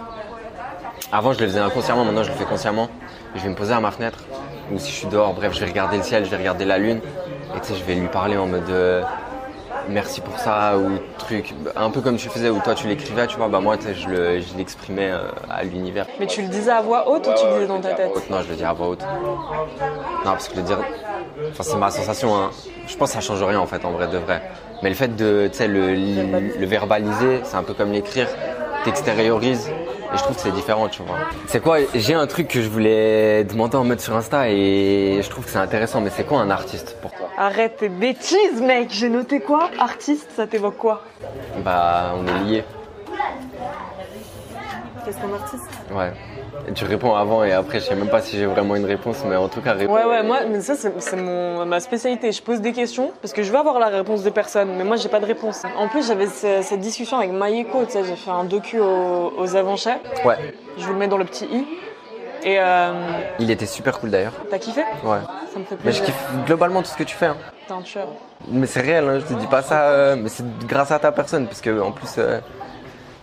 Avant, 1.10 1.32
je 1.32 1.40
le 1.40 1.46
faisais 1.46 1.60
inconsciemment, 1.60 2.04
maintenant, 2.04 2.22
je 2.22 2.28
le 2.28 2.36
fais 2.36 2.44
consciemment. 2.44 2.90
Je 3.34 3.42
vais 3.42 3.48
me 3.48 3.54
poser 3.54 3.72
à 3.72 3.80
ma 3.80 3.90
fenêtre, 3.90 4.18
ou 4.70 4.78
si 4.78 4.90
je 4.92 4.96
suis 4.96 5.08
dehors, 5.08 5.34
bref, 5.34 5.52
je 5.54 5.60
vais 5.60 5.66
regarder 5.66 5.96
le 5.96 6.02
ciel, 6.02 6.24
je 6.24 6.30
vais 6.30 6.36
regarder 6.36 6.64
la 6.64 6.78
lune, 6.78 7.00
et 7.54 7.60
tu 7.60 7.68
sais, 7.68 7.74
je 7.76 7.84
vais 7.84 7.94
lui 7.94 8.08
parler 8.08 8.36
en 8.36 8.46
mode 8.46 8.68
euh, 8.70 9.02
merci 9.88 10.20
pour 10.20 10.38
ça, 10.38 10.78
ou 10.78 10.98
truc, 11.18 11.54
un 11.76 11.90
peu 11.90 12.00
comme 12.00 12.16
tu 12.16 12.28
faisais, 12.28 12.50
où 12.50 12.60
toi 12.60 12.74
tu 12.74 12.86
l'écrivais, 12.88 13.26
tu 13.26 13.36
vois, 13.36 13.48
bah 13.48 13.60
moi, 13.60 13.76
tu 13.76 13.84
sais, 13.84 13.94
je 13.94 14.08
le- 14.08 14.40
je 14.40 14.56
l'exprimais 14.56 15.10
euh, 15.10 15.28
à 15.50 15.64
l'univers. 15.64 16.06
Mais 16.20 16.26
tu 16.26 16.42
le 16.42 16.48
disais 16.48 16.70
à 16.70 16.80
voix 16.82 17.08
haute 17.08 17.26
ou 17.26 17.32
tu 17.34 17.46
le 17.46 17.52
disais 17.54 17.66
dans 17.66 17.80
ta 17.80 17.94
tête? 17.94 18.30
Non, 18.30 18.42
je 18.42 18.48
le 18.50 18.56
dis 18.56 18.64
à 18.64 18.72
voix 18.72 18.88
haute. 18.88 19.02
Non, 20.24 20.32
parce 20.32 20.48
que 20.48 20.56
le 20.56 20.62
dire, 20.62 20.78
enfin, 21.52 21.62
c'est 21.62 21.76
ma 21.76 21.90
sensation, 21.90 22.36
hein. 22.36 22.50
Je 22.86 22.96
pense 22.96 23.10
que 23.10 23.14
ça 23.14 23.20
change 23.20 23.42
rien 23.42 23.60
en 23.60 23.66
fait, 23.66 23.84
en 23.84 23.90
vrai 23.92 24.08
de 24.08 24.16
vrai. 24.18 24.40
Mais 24.82 24.88
le 24.88 24.94
fait 24.94 25.14
de, 25.14 25.48
tu 25.50 25.58
sais, 25.58 25.68
le, 25.68 25.94
le 25.94 26.66
verbaliser, 26.66 27.40
c'est 27.44 27.56
un 27.56 27.62
peu 27.62 27.74
comme 27.74 27.92
l'écrire, 27.92 28.28
t'extériorises. 28.82 29.68
Et 30.12 30.16
je 30.16 30.22
trouve 30.22 30.36
que 30.36 30.42
c'est 30.42 30.52
différent, 30.52 30.88
tu 30.88 31.02
vois. 31.02 31.18
C'est 31.46 31.60
quoi 31.62 31.78
J'ai 31.94 32.14
un 32.14 32.26
truc 32.26 32.48
que 32.48 32.62
je 32.62 32.68
voulais 32.68 33.44
demander 33.44 33.76
en 33.76 33.84
mode 33.84 34.00
sur 34.00 34.16
Insta 34.16 34.48
et 34.48 35.20
je 35.22 35.28
trouve 35.28 35.44
que 35.44 35.50
c'est 35.50 35.58
intéressant. 35.58 36.00
Mais 36.00 36.10
c'est 36.10 36.24
quoi 36.24 36.40
un 36.40 36.50
artiste 36.50 36.96
pour 37.02 37.12
toi? 37.12 37.28
Arrête 37.36 37.76
tes 37.78 37.88
bêtises, 37.88 38.60
mec 38.62 38.88
J'ai 38.90 39.10
noté 39.10 39.40
quoi? 39.40 39.70
Artiste, 39.78 40.30
ça 40.34 40.46
t'évoque 40.46 40.76
quoi? 40.78 41.02
Bah, 41.64 42.14
on 42.16 42.26
est 42.26 42.44
liés. 42.44 42.64
Qu'est-ce 45.04 45.16
qu'un 45.18 45.32
artiste? 45.34 45.70
Ouais. 45.92 46.12
Et 46.66 46.72
tu 46.72 46.84
réponds 46.84 47.14
avant 47.14 47.44
et 47.44 47.52
après, 47.52 47.80
je 47.80 47.84
sais 47.86 47.94
même 47.94 48.08
pas 48.08 48.20
si 48.20 48.36
j'ai 48.36 48.46
vraiment 48.46 48.76
une 48.76 48.84
réponse, 48.84 49.22
mais 49.26 49.36
en 49.36 49.48
tout 49.48 49.60
cas, 49.62 49.72
réponds. 49.72 49.94
Ouais, 49.94 50.04
ouais, 50.04 50.22
moi, 50.22 50.40
mais 50.50 50.60
ça, 50.60 50.74
c'est 50.74 51.16
ma 51.16 51.80
spécialité. 51.80 52.32
Je 52.32 52.42
pose 52.42 52.60
des 52.60 52.72
questions 52.72 53.12
parce 53.22 53.32
que 53.32 53.42
je 53.42 53.50
veux 53.50 53.58
avoir 53.58 53.78
la 53.78 53.86
réponse 53.88 54.22
des 54.22 54.30
personnes, 54.30 54.70
mais 54.76 54.84
moi, 54.84 54.96
j'ai 54.96 55.08
pas 55.08 55.20
de 55.20 55.24
réponse. 55.26 55.62
En 55.76 55.88
plus, 55.88 56.06
j'avais 56.06 56.26
ce- 56.26 56.60
cette 56.62 56.80
discussion 56.80 57.18
avec 57.18 57.30
Maïeko, 57.32 57.84
tu 57.86 57.92
sais, 57.92 58.04
j'ai 58.04 58.16
fait 58.16 58.30
un 58.30 58.44
docu 58.44 58.80
aux, 58.80 59.32
aux 59.38 59.56
Avanchais. 59.56 59.98
Ouais. 60.24 60.36
Je 60.76 60.84
vous 60.86 60.92
le 60.92 60.98
mets 60.98 61.08
dans 61.08 61.16
le 61.18 61.24
petit 61.24 61.46
i. 61.46 61.66
Et 62.44 62.56
euh, 62.60 62.92
Il 63.40 63.50
était 63.50 63.66
super 63.66 63.98
cool 63.98 64.10
d'ailleurs. 64.10 64.32
t'as 64.50 64.58
kiffé? 64.58 64.82
Ouais. 65.04 65.18
Ça 65.52 65.58
me 65.58 65.64
fait 65.64 65.76
Mais 65.84 65.90
je 65.92 65.98
plaisir. 65.98 66.04
kiffe 66.04 66.28
globalement 66.46 66.82
tout 66.82 66.88
ce 66.90 66.96
que 66.96 67.02
tu 67.02 67.16
fais. 67.16 67.26
hein. 67.26 67.36
T'es 67.66 67.72
un 67.74 67.80
tueur. 67.82 68.06
Mais 68.48 68.66
c'est 68.66 68.80
réel, 68.80 69.08
hein, 69.08 69.18
je 69.20 69.24
te 69.34 69.38
dis 69.38 69.46
pas 69.48 69.62
ça, 69.62 69.88
euh, 69.88 70.16
mais 70.16 70.28
c'est 70.28 70.44
grâce 70.66 70.90
à 70.92 70.98
ta 71.00 71.10
personne, 71.12 71.46
parce 71.46 71.60
que 71.60 71.80
en 71.80 71.90
plus, 71.90 72.14
euh, 72.18 72.38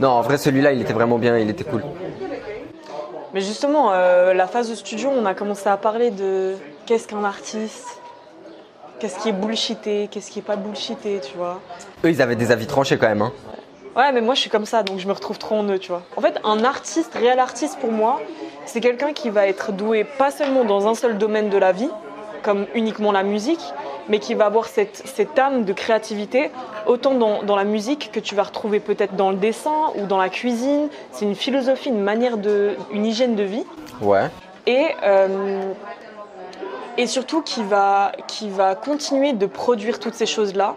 non, 0.02 0.10
en 0.10 0.22
vrai 0.22 0.38
celui-là, 0.38 0.74
il 0.74 0.82
était 0.82 0.92
vraiment 0.94 1.18
bien, 1.18 1.38
il 1.38 1.50
était 1.50 1.64
cool. 1.64 1.84
Mais 3.36 3.42
justement, 3.42 3.92
euh, 3.92 4.34
la 4.34 4.48
phase 4.48 4.70
de 4.70 4.76
studio, 4.76 5.12
on 5.14 5.26
a 5.26 5.34
commencé 5.34 5.68
à 5.68 5.76
parler 5.76 6.10
de 6.10 6.56
qu'est-ce 6.86 7.06
qu'un 7.06 7.26
artiste, 7.26 8.00
qu'est-ce 8.98 9.20
qui 9.20 9.28
est 9.28 9.34
bullshité, 9.34 10.08
qu'est-ce 10.10 10.32
qui 10.32 10.40
est 10.40 10.42
pas 10.42 10.56
bullshité, 10.56 11.20
tu 11.20 11.36
vois. 11.36 11.60
Eux, 12.06 12.10
ils 12.12 12.22
avaient 12.22 12.38
des 12.38 12.54
avis 12.54 12.66
tranchés 12.66 12.98
quand 12.98 13.10
même. 13.10 13.22
Hein. 13.22 13.34
Ouais, 13.94 14.14
mais 14.14 14.22
moi 14.22 14.36
je 14.36 14.40
suis 14.40 14.50
comme 14.50 14.66
ça, 14.66 14.84
donc 14.84 15.00
je 15.00 15.08
me 15.08 15.12
retrouve 15.12 15.38
trop 15.38 15.56
en 15.56 15.66
eux, 15.66 15.80
tu 15.80 15.90
vois. 15.90 16.04
En 16.16 16.22
fait, 16.22 16.40
un 16.46 16.64
artiste, 16.64 17.14
réel 17.14 17.40
artiste 17.40 17.78
pour 17.82 17.92
moi, 17.92 18.22
c'est 18.66 18.80
quelqu'un 18.80 19.12
qui 19.12 19.30
va 19.30 19.48
être 19.48 19.74
doué 19.74 20.06
pas 20.06 20.32
seulement 20.32 20.64
dans 20.64 20.88
un 20.88 20.96
seul 20.96 21.18
domaine 21.18 21.50
de 21.50 21.58
la 21.58 21.74
vie, 21.74 21.90
comme 22.46 22.68
uniquement 22.76 23.12
la 23.12 23.24
musique, 23.24 23.66
mais 24.08 24.20
qui 24.20 24.36
va 24.36 24.46
avoir 24.46 24.68
cette, 24.68 25.02
cette 25.06 25.38
âme 25.40 25.66
de 25.66 25.74
créativité, 25.74 26.52
autant 26.86 27.16
dans, 27.16 27.42
dans 27.42 27.56
la 27.56 27.64
musique 27.64 28.12
que 28.14 28.20
tu 28.20 28.36
vas 28.36 28.44
retrouver 28.44 28.80
peut-être 28.80 29.16
dans 29.16 29.32
le 29.32 29.38
dessin 29.38 29.92
ou 29.96 30.06
dans 30.06 30.20
la 30.20 30.30
cuisine. 30.30 30.90
C'est 31.12 31.26
une 31.26 31.36
philosophie, 31.36 31.90
une 31.90 32.02
manière 32.02 32.38
de, 32.38 32.76
une 32.92 33.06
hygiène 33.06 33.36
de 33.36 33.44
vie. 33.44 33.66
Ouais. 34.02 34.30
et, 34.68 34.88
euh, 35.04 35.74
et 36.98 37.08
surtout 37.08 37.42
qui 37.42 37.64
va, 37.64 38.12
qui 38.28 38.50
va 38.50 38.76
continuer 38.76 39.34
de 39.34 39.46
produire 39.46 40.00
toutes 40.00 40.14
ces 40.14 40.26
choses-là, 40.26 40.76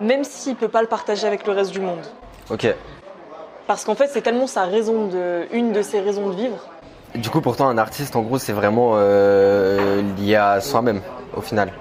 même 0.00 0.24
s'il 0.24 0.52
ne 0.52 0.58
peut 0.58 0.68
pas 0.68 0.82
le 0.82 0.88
partager 0.88 1.26
avec 1.26 1.46
le 1.46 1.52
reste 1.52 1.72
du 1.72 1.80
monde. 1.80 2.04
Ok. 2.50 2.66
Parce 3.66 3.84
qu'en 3.84 3.94
fait, 3.94 4.08
c'est 4.08 4.22
tellement 4.22 4.46
sa 4.46 4.64
raison 4.64 5.06
de, 5.08 5.46
une 5.52 5.72
de 5.72 5.82
ses 5.82 6.00
raisons 6.00 6.28
de 6.28 6.34
vivre. 6.34 6.68
Du 7.14 7.30
coup, 7.30 7.40
pourtant, 7.40 7.68
un 7.68 7.78
artiste, 7.78 8.16
en 8.16 8.22
gros, 8.22 8.38
c'est 8.38 8.52
vraiment 8.52 8.92
euh, 8.94 10.02
lié 10.18 10.34
à 10.34 10.60
soi-même, 10.60 11.00
au 11.36 11.40
final. 11.40 11.72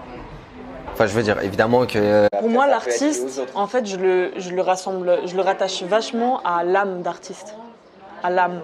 Enfin, 0.94 1.08
je 1.08 1.13
veux 1.13 1.24
dire, 1.24 1.42
évidemment 1.42 1.88
que. 1.88 2.28
Pour 2.38 2.50
moi, 2.50 2.68
l'artiste, 2.68 3.42
en 3.56 3.66
fait, 3.66 3.88
je 3.88 3.98
le, 3.98 4.32
je 4.38 4.52
le 4.52 4.62
rassemble, 4.62 5.22
je 5.25 5.36
le 5.36 5.42
rattache 5.42 5.82
vachement 5.84 6.40
à 6.46 6.63
l'âme 6.63 7.02
d'artiste, 7.02 7.56
à 8.22 8.30
l'âme, 8.30 8.62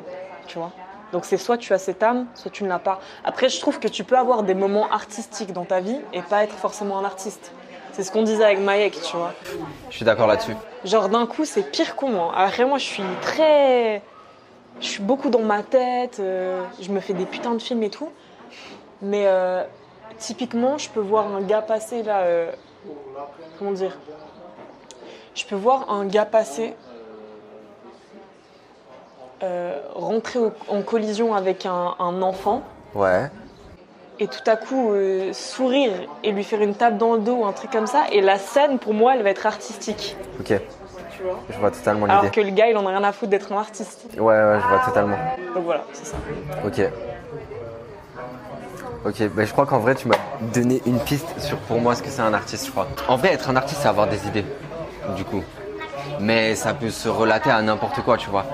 tu 0.47 0.59
vois. 0.59 0.71
Donc 1.11 1.25
c'est 1.25 1.37
soit 1.37 1.57
tu 1.57 1.73
as 1.73 1.79
cette 1.79 2.03
âme, 2.03 2.27
soit 2.35 2.51
tu 2.51 2.63
ne 2.63 2.69
l'as 2.69 2.77
pas. 2.77 2.99
Après, 3.23 3.49
je 3.49 3.59
trouve 3.59 3.79
que 3.79 3.87
tu 3.87 4.03
peux 4.03 4.15
avoir 4.17 4.43
des 4.43 4.53
moments 4.53 4.91
artistiques 4.91 5.53
dans 5.53 5.65
ta 5.65 5.79
vie 5.79 5.97
et 6.13 6.21
pas 6.21 6.43
être 6.43 6.53
forcément 6.53 6.99
un 6.99 7.03
artiste. 7.03 7.51
C'est 7.93 8.03
ce 8.03 8.11
qu'on 8.11 8.21
disait 8.21 8.43
avec 8.43 8.59
Maek, 8.59 9.01
tu 9.01 9.17
vois. 9.17 9.33
Je 9.89 9.95
suis 9.95 10.05
d'accord 10.05 10.27
là-dessus. 10.27 10.55
Genre 10.85 11.09
d'un 11.09 11.25
coup, 11.25 11.45
c'est 11.45 11.63
pire 11.63 11.95
que 11.95 12.05
moi. 12.05 12.31
Après, 12.37 12.63
moi, 12.63 12.77
je 12.77 12.85
suis 12.85 13.03
très. 13.23 14.03
Je 14.81 14.87
suis 14.87 15.03
beaucoup 15.03 15.29
dans 15.29 15.39
ma 15.41 15.63
tête. 15.63 16.19
euh, 16.19 16.63
je 16.79 16.89
me 16.91 16.99
fais 16.99 17.13
des 17.13 17.25
putains 17.25 17.53
de 17.53 17.59
films 17.61 17.83
et 17.83 17.89
tout. 17.89 18.09
Mais 19.01 19.23
euh, 19.27 19.63
typiquement, 20.17 20.77
je 20.77 20.89
peux 20.89 20.99
voir 20.99 21.27
un 21.27 21.41
gars 21.41 21.61
passer 21.61 22.03
là. 22.03 22.19
euh, 22.21 22.51
comment 23.57 23.71
dire? 23.71 23.97
Je 25.35 25.45
peux 25.45 25.55
voir 25.55 25.89
un 25.91 26.05
gars 26.05 26.25
passer. 26.25 26.75
rentrer 29.95 30.37
au- 30.39 30.51
en 30.67 30.81
collision 30.81 31.33
avec 31.33 31.65
un, 31.65 31.95
un 31.99 32.21
enfant 32.21 32.61
Ouais. 32.93 33.29
et 34.19 34.27
tout 34.27 34.43
à 34.47 34.57
coup 34.57 34.91
sourire 35.31 35.93
et 36.25 36.31
lui 36.33 36.43
faire 36.43 36.61
une 36.61 36.75
tape 36.75 36.97
dans 36.97 37.13
le 37.13 37.21
dos 37.21 37.35
ou 37.37 37.45
un 37.45 37.53
truc 37.53 37.71
comme 37.71 37.87
ça. 37.87 38.03
Et 38.11 38.19
la 38.19 38.37
scène, 38.37 38.79
pour 38.79 38.93
moi, 38.93 39.15
elle 39.15 39.23
va 39.23 39.29
être 39.29 39.45
artistique. 39.45 40.17
Ok. 40.41 40.59
Tu 41.19 41.25
vois 41.25 41.39
Je 41.49 41.57
vois 41.59 41.71
totalement 41.71 42.05
Alors 42.05 42.23
l'idée. 42.23 42.33
que 42.33 42.39
le 42.41 42.51
gars, 42.51 42.67
il 42.69 42.77
en 42.77 42.85
a 42.85 42.89
rien 42.89 43.03
à 43.03 43.11
foutre 43.11 43.31
d'être 43.31 43.51
un 43.51 43.57
artiste. 43.57 44.07
Ouais, 44.17 44.23
ouais, 44.23 44.59
je 44.61 44.67
vois 44.67 44.79
totalement. 44.85 45.17
Donc 45.53 45.65
voilà, 45.65 45.83
c'est 45.91 46.05
ça. 46.05 46.15
Ok. 46.65 46.81
Ok, 49.05 49.23
bah, 49.33 49.45
je 49.45 49.51
crois 49.51 49.65
qu'en 49.65 49.79
vrai, 49.79 49.95
tu 49.95 50.07
m'as 50.07 50.15
donné 50.53 50.81
une 50.85 50.99
piste 50.99 51.27
sur 51.39 51.57
pour 51.57 51.79
moi 51.79 51.95
ce 51.95 52.03
que 52.03 52.09
c'est 52.09 52.21
un 52.21 52.33
artiste, 52.33 52.65
je 52.67 52.71
crois. 52.71 52.87
En 53.07 53.17
vrai, 53.17 53.33
être 53.33 53.49
un 53.49 53.55
artiste, 53.55 53.81
c'est 53.81 53.87
avoir 53.87 54.07
des 54.07 54.27
idées, 54.27 54.45
du 55.15 55.23
coup. 55.25 55.43
Mais 56.21 56.55
ça 56.55 56.73
peut 56.73 56.89
se 56.89 57.07
relater 57.09 57.49
à 57.49 57.61
n'importe 57.61 58.01
quoi, 58.01 58.17
tu 58.17 58.29
vois. 58.29 58.45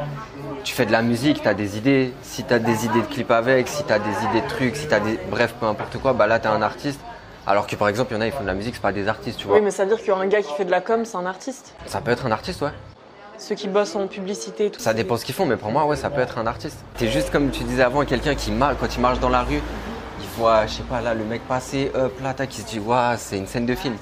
Tu 0.64 0.74
fais 0.74 0.86
de 0.86 0.92
la 0.92 1.02
musique, 1.04 1.42
tu 1.42 1.48
as 1.48 1.54
des 1.54 1.78
idées. 1.78 2.14
Si 2.24 2.44
tu 2.44 2.54
as 2.54 2.60
des 2.60 2.86
idées 2.86 3.02
de 3.02 3.08
clips 3.08 3.30
avec, 3.32 3.68
si 3.68 3.84
tu 3.84 3.94
as 3.94 4.00
des 4.00 4.24
idées 4.30 4.42
de 4.42 4.48
trucs, 4.48 4.76
si 4.76 4.88
tu 4.88 4.94
as 4.94 5.00
des. 5.00 5.20
Bref, 5.30 5.54
peu 5.60 5.66
importe 5.68 5.98
quoi, 6.00 6.14
bah 6.14 6.26
là, 6.28 6.40
tu 6.40 6.48
es 6.48 6.52
un 6.52 6.62
artiste. 6.62 7.00
Alors 7.48 7.68
que 7.68 7.76
par 7.76 7.90
exemple, 7.90 8.12
il 8.12 8.16
y 8.16 8.18
en 8.18 8.22
a, 8.22 8.26
ils 8.28 8.32
font 8.32 8.42
de 8.42 8.48
la 8.48 8.56
musique, 8.56 8.76
c'est 8.76 8.82
pas 8.82 8.92
des 8.92 9.08
artistes, 9.08 9.40
tu 9.40 9.48
vois. 9.48 9.58
Oui, 9.58 9.62
mais 9.62 9.72
ça 9.72 9.86
veut 9.86 9.96
dire 9.96 10.04
qu'un 10.04 10.26
gars 10.26 10.42
qui 10.42 10.52
fait 10.54 10.66
de 10.66 10.72
la 10.72 10.82
com, 10.82 11.06
c'est 11.06 11.18
un 11.18 11.26
artiste. 11.26 11.76
Ça 11.86 12.02
peut 12.02 12.12
être 12.12 12.26
un 12.26 12.32
artiste, 12.32 12.62
ouais. 12.62 12.72
Ceux 13.38 13.54
qui 13.54 13.68
bossent 13.68 13.96
en 13.96 14.08
publicité 14.08 14.68
et 14.68 14.72
tout. 14.72 14.80
Ça 14.80 14.94
dépend 14.94 15.18
ce 15.18 15.26
qu'ils 15.26 15.36
font, 15.36 15.46
mais 15.46 15.58
pour 15.58 15.70
moi, 15.70 15.86
ouais, 15.86 15.96
ça 15.96 16.10
peut 16.10 16.22
être 16.22 16.38
un 16.38 16.48
artiste. 16.48 16.84
C'est 16.96 17.10
juste 17.10 17.32
comme 17.32 17.52
tu 17.52 17.64
disais 17.64 17.84
avant, 17.84 18.04
quelqu'un 18.06 18.34
qui 18.34 18.52
marche, 18.52 18.78
quand 18.80 18.96
il 18.96 19.02
marche 19.02 19.20
dans 19.20 19.30
la 19.30 19.44
rue, 19.44 19.62
il 20.22 20.28
voit, 20.38 20.66
je 20.66 20.76
sais 20.76 20.84
pas, 20.84 21.02
là, 21.02 21.14
le 21.14 21.24
mec 21.24 21.42
passer, 21.48 21.92
hop, 21.94 22.14
là, 22.24 22.34
tac, 22.34 22.58
il 22.58 22.62
se 22.62 22.68
dit, 22.68 22.80
waouh, 22.80 23.16
c'est 23.18 23.38
une 23.38 23.46
scène 23.46 23.66
de 23.66 23.76
film. 23.76 23.96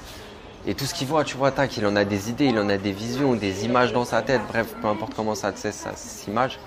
Et 0.66 0.74
tout 0.74 0.86
ce 0.86 0.94
qu'il 0.94 1.08
voit, 1.08 1.24
tu 1.24 1.36
vois, 1.36 1.50
tac, 1.50 1.76
il 1.76 1.86
en 1.86 1.96
a 1.96 2.04
des 2.04 2.30
idées, 2.30 2.46
il 2.46 2.58
en 2.58 2.68
a 2.70 2.78
des 2.78 2.92
visions, 2.92 3.34
des 3.34 3.66
images 3.66 3.92
dans 3.92 4.04
sa 4.04 4.22
tête, 4.22 4.40
bref, 4.48 4.74
peu 4.80 4.88
importe 4.88 5.14
comment 5.14 5.34
ça, 5.34 5.52
ça 5.54 5.90
s'image. 5.96 6.58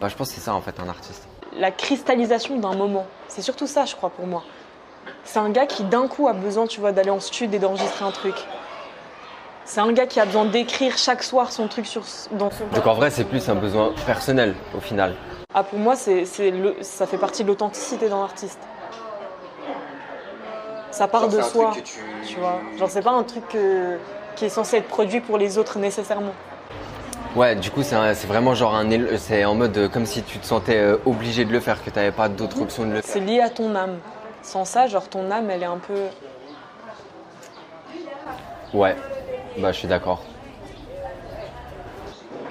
Bah, 0.00 0.08
je 0.08 0.14
pense 0.14 0.28
que 0.30 0.36
c'est 0.36 0.40
ça, 0.40 0.54
en 0.54 0.62
fait, 0.62 0.80
un 0.80 0.88
artiste. 0.88 1.26
La 1.58 1.70
cristallisation 1.70 2.58
d'un 2.58 2.74
moment. 2.74 3.06
C'est 3.28 3.42
surtout 3.42 3.66
ça, 3.66 3.84
je 3.84 3.94
crois, 3.94 4.08
pour 4.08 4.26
moi. 4.26 4.42
C'est 5.24 5.38
un 5.38 5.50
gars 5.50 5.66
qui, 5.66 5.84
d'un 5.84 6.08
coup, 6.08 6.28
a 6.28 6.32
besoin, 6.32 6.66
tu 6.66 6.80
vois, 6.80 6.92
d'aller 6.92 7.10
en 7.10 7.20
studio 7.20 7.56
et 7.56 7.58
d'enregistrer 7.58 8.04
un 8.04 8.10
truc. 8.10 8.34
C'est 9.64 9.80
un 9.80 9.92
gars 9.92 10.06
qui 10.06 10.18
a 10.20 10.24
besoin 10.26 10.44
d'écrire 10.44 10.96
chaque 10.98 11.22
soir 11.22 11.52
son 11.52 11.68
truc 11.68 11.86
sur, 11.86 12.02
dans 12.32 12.50
son. 12.50 12.66
Donc, 12.74 12.86
en 12.86 12.94
vrai, 12.94 13.10
c'est 13.10 13.24
plus 13.24 13.48
un 13.48 13.54
besoin 13.54 13.92
personnel, 14.06 14.54
au 14.76 14.80
final. 14.80 15.14
Ah, 15.54 15.62
pour 15.62 15.78
moi, 15.78 15.94
c'est, 15.96 16.24
c'est 16.24 16.50
le, 16.50 16.76
ça 16.80 17.06
fait 17.06 17.18
partie 17.18 17.44
de 17.44 17.48
l'authenticité 17.48 18.08
d'un 18.08 18.22
artiste. 18.22 18.58
Ça 20.90 21.08
part 21.08 21.28
de 21.28 21.40
soi, 21.40 21.74
tu 22.26 22.38
vois. 22.38 22.60
Genre, 22.78 22.90
c'est 22.90 23.02
pas 23.02 23.12
un 23.12 23.22
truc 23.22 23.48
que- 23.48 23.96
qui 24.36 24.44
est 24.46 24.50
censé 24.50 24.76
être 24.78 24.88
produit 24.88 25.20
pour 25.20 25.38
les 25.38 25.56
autres 25.58 25.78
nécessairement. 25.78 26.34
Ouais, 27.34 27.54
du 27.54 27.70
coup, 27.70 27.82
c'est 27.82 27.94
un- 27.94 28.12
c'est 28.12 28.26
vraiment 28.26 28.54
genre 28.54 28.74
un. 28.74 28.86
C'est 29.16 29.44
en 29.46 29.54
mode 29.54 29.76
euh, 29.78 29.88
comme 29.88 30.04
si 30.04 30.22
tu 30.22 30.38
te 30.38 30.44
sentais 30.44 30.76
euh, 30.76 30.98
obligé 31.06 31.46
de 31.46 31.52
le 31.52 31.60
faire, 31.60 31.82
que 31.82 31.88
tu 31.88 31.96
n'avais 31.98 32.12
pas 32.12 32.28
d'autre 32.28 32.60
option 32.60 32.82
de 32.84 32.90
le 32.90 33.00
faire. 33.00 33.04
C'est 33.10 33.20
lié 33.20 33.40
à 33.40 33.48
ton 33.48 33.74
âme. 33.74 33.98
Sans 34.42 34.64
ça, 34.64 34.86
genre, 34.86 35.08
ton 35.08 35.30
âme, 35.30 35.50
elle 35.50 35.62
est 35.62 35.66
un 35.66 35.78
peu. 35.78 35.94
Ouais, 38.74 38.96
bah, 39.58 39.72
je 39.72 39.78
suis 39.78 39.88
d'accord. 39.88 40.22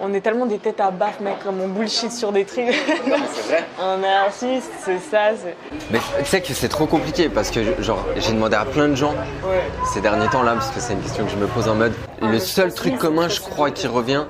On 0.04 0.14
est 0.16 0.22
tellement 0.22 0.48
des 0.48 0.58
têtes 0.58 0.80
à 0.80 0.90
baffe, 0.90 1.20
mec, 1.20 1.44
comme 1.44 1.62
on 1.62 1.68
bullshit 1.68 2.12
sur 2.12 2.32
des 2.32 2.44
trucs. 2.44 2.74
C'est 2.74 3.48
vrai. 3.48 3.64
un 3.80 4.04
artiste, 4.04 4.72
c'est 4.84 4.98
ça, 4.98 5.30
c'est. 5.36 5.56
Mais 5.92 6.00
tu 6.20 6.26
sais 6.26 6.42
que 6.42 6.54
c'est 6.54 6.70
trop 6.70 6.88
compliqué 6.88 7.30
parce 7.30 7.52
que 7.52 7.80
genre 7.84 8.04
j'ai 8.16 8.32
demandé 8.34 8.56
à 8.56 8.66
plein 8.66 8.88
de 8.88 8.96
gens 8.96 9.12
Ouais. 9.48 9.62
ces 9.94 10.02
derniers 10.02 10.28
temps 10.30 10.42
là 10.42 10.54
parce 10.54 10.72
que 10.72 10.80
c'est 10.80 10.94
une 10.94 11.02
question 11.02 11.26
que 11.26 11.32
je 11.32 11.36
me 11.36 11.46
pose 11.46 11.68
en 11.68 11.76
mode 11.76 11.94
le 12.22 12.40
seul 12.40 12.74
truc 12.74 12.98
commun 12.98 13.28
je 13.30 13.42
crois 13.42 13.70
qui 13.70 13.86
revient 13.86 14.24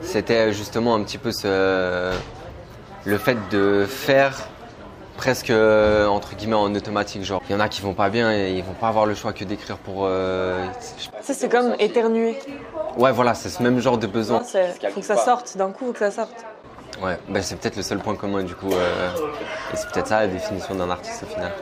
c'était 0.00 0.52
justement 0.52 0.94
un 0.96 1.02
petit 1.04 1.18
peu 1.18 1.30
ce 1.30 2.12
le 3.04 3.18
fait 3.18 3.36
de 3.50 3.86
faire 3.88 4.36
presque 5.22 5.50
euh, 5.50 6.08
entre 6.08 6.34
guillemets 6.34 6.56
en 6.56 6.74
automatique 6.74 7.22
genre 7.22 7.40
il 7.48 7.52
y 7.52 7.54
en 7.54 7.60
a 7.60 7.68
qui 7.68 7.80
vont 7.80 7.94
pas 7.94 8.08
bien 8.10 8.32
et 8.32 8.54
ils 8.58 8.64
vont 8.64 8.72
pas 8.72 8.88
avoir 8.88 9.06
le 9.06 9.14
choix 9.14 9.32
que 9.32 9.44
d'écrire 9.44 9.78
pour 9.78 9.98
euh. 10.00 10.66
Ça, 11.20 11.32
c'est 11.32 11.48
comme 11.48 11.76
éternuer. 11.78 12.36
ouais 12.96 13.12
voilà 13.12 13.32
c'est 13.34 13.48
ce 13.48 13.62
même 13.62 13.78
genre 13.78 13.98
de 13.98 14.08
besoin 14.08 14.42
C'est- 14.42 14.74
Faut 14.90 14.98
que 14.98 15.06
ça 15.06 15.16
sorte, 15.16 15.56
d'un 15.56 15.70
coup, 15.70 15.86
faut 15.86 15.92
que 15.92 16.00
ça 16.00 16.10
sorte. 16.10 16.34
ouais 17.00 17.16
bah, 17.28 17.40
c'est 17.40 17.54
peut-être 17.54 17.76
le 17.76 17.84
seul 17.84 17.98
point 18.00 18.16
commun 18.16 18.42
du 18.42 18.56
coup 18.56 18.72
euh, 18.72 19.10
et 19.72 19.76
c'est 19.76 19.88
peut-être 19.92 20.08
ça 20.08 20.18
la 20.22 20.26
définition 20.26 20.74
d'un 20.74 20.90
artiste 20.90 21.22
au 21.22 21.26
final 21.26 21.52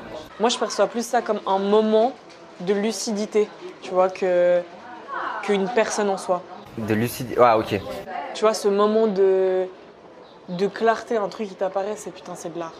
Moi, 0.41 0.49
je 0.49 0.57
perçois 0.59 0.87
plus 0.87 1.05
ça 1.07 1.21
comme 1.21 1.41
un 1.47 1.59
moment 1.59 2.15
de 2.61 2.73
lucidité, 2.73 3.47
tu 3.83 3.91
vois, 3.91 4.09
que 4.09 4.63
qu'une 5.43 5.69
personne 5.69 6.09
en 6.09 6.17
soi. 6.17 6.41
de 6.79 6.95
lucidité 6.95 7.39
ouais 7.39 7.53
ok 7.59 7.79
Tu 8.33 8.41
vois, 8.41 8.55
ce 8.55 8.69
moment 8.69 9.07
de, 9.07 9.67
de 10.49 10.67
clarté, 10.67 11.19
un 11.19 11.29
truc 11.29 11.49
qui 11.49 11.55
t'apparaît, 11.57 11.97
c'est 11.97 12.11
putain, 12.11 12.33
c'est 12.35 12.55
de 12.55 12.59
l'art. 12.59 12.73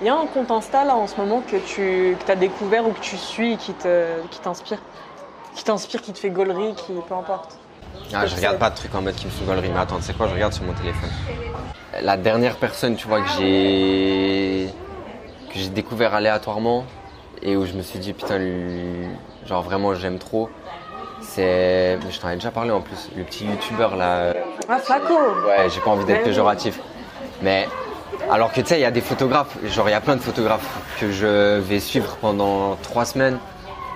Il 0.00 0.06
y 0.06 0.10
a 0.10 0.14
un 0.14 0.26
compte 0.26 0.50
Insta 0.50 0.84
là 0.84 0.94
en 0.94 1.06
ce 1.06 1.16
moment 1.16 1.40
que 1.40 1.56
tu 1.56 2.16
que 2.26 2.32
as 2.32 2.36
découvert 2.36 2.86
ou 2.86 2.92
que 2.92 3.00
tu 3.00 3.16
suis 3.16 3.54
et 3.54 3.56
qui 3.56 3.72
t'inspire. 4.42 4.78
Qui 5.54 5.64
t'inspire, 5.64 6.02
qui 6.02 6.12
te 6.12 6.18
fait 6.18 6.28
gaulerie, 6.30 6.74
qui 6.74 6.92
peu 7.08 7.14
importe. 7.14 7.58
Ah, 8.14 8.26
je 8.26 8.36
regarde 8.36 8.58
pas 8.58 8.68
de 8.68 8.74
trucs 8.76 8.94
en 8.94 9.00
mode 9.00 9.14
qui 9.14 9.24
me 9.26 9.30
font 9.30 9.44
gaulerie, 9.46 9.70
mais 9.72 9.80
attends, 9.80 9.96
tu 9.96 10.02
sais 10.02 10.12
quoi, 10.12 10.28
je 10.28 10.34
regarde 10.34 10.52
sur 10.52 10.64
mon 10.64 10.74
téléphone. 10.74 11.08
La 12.02 12.18
dernière 12.18 12.56
personne, 12.56 12.94
tu 12.96 13.08
vois, 13.08 13.22
que 13.22 13.28
j'ai 13.38 14.68
que 15.48 15.58
j'ai 15.58 15.70
découvert 15.70 16.14
aléatoirement 16.14 16.84
et 17.42 17.56
où 17.56 17.64
je 17.64 17.72
me 17.72 17.80
suis 17.80 17.98
dit 17.98 18.12
putain, 18.12 18.36
lui, 18.38 19.06
genre 19.46 19.62
vraiment 19.62 19.94
j'aime 19.94 20.18
trop, 20.18 20.50
c'est, 21.22 21.98
je 22.10 22.20
t'en 22.20 22.28
ai 22.28 22.34
déjà 22.34 22.50
parlé 22.50 22.70
en 22.70 22.82
plus, 22.82 23.08
le 23.16 23.24
petit 23.24 23.46
youtubeur 23.46 23.96
là. 23.96 24.34
Ah, 24.68 24.78
Flaco 24.78 25.14
Ouais, 25.46 25.70
j'ai 25.70 25.80
pas 25.80 25.90
envie 25.90 26.04
d'être 26.04 26.18
Ouais. 26.18 26.24
péjoratif, 26.24 26.78
mais 27.40 27.66
alors 28.30 28.52
que 28.52 28.60
tu 28.60 28.68
sais, 28.68 28.78
il 28.78 28.82
y 28.82 28.86
a 28.86 28.90
des 28.90 29.00
photographes, 29.00 29.56
genre 29.64 29.88
il 29.88 29.92
y 29.92 29.94
a 29.94 30.00
plein 30.00 30.16
de 30.16 30.20
photographes 30.20 30.66
que 31.00 31.10
je 31.10 31.58
vais 31.58 31.80
suivre 31.80 32.16
pendant 32.20 32.76
trois 32.76 33.04
semaines. 33.04 33.38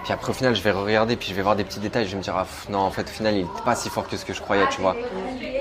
Puis 0.05 0.13
après, 0.13 0.31
au 0.31 0.33
final, 0.33 0.55
je 0.55 0.63
vais 0.63 0.71
regarder, 0.71 1.17
puis 1.17 1.29
je 1.29 1.35
vais 1.35 1.43
voir 1.43 1.57
des 1.57 1.65
petits 1.65 1.81
détails. 1.81 2.07
Je 2.07 2.13
vais 2.13 2.17
me 2.17 2.23
dire, 2.23 2.35
ah, 2.37 2.47
non, 2.71 2.79
en 2.79 2.91
fait, 2.91 3.03
au 3.03 3.13
final, 3.13 3.35
il 3.35 3.43
n'était 3.43 3.63
pas 3.65 3.75
si 3.75 3.91
fort 3.91 4.09
que 4.09 4.17
ce 4.17 4.25
que 4.25 4.33
je 4.33 4.41
croyais, 4.41 4.65
tu 4.71 4.81
vois. 4.81 4.97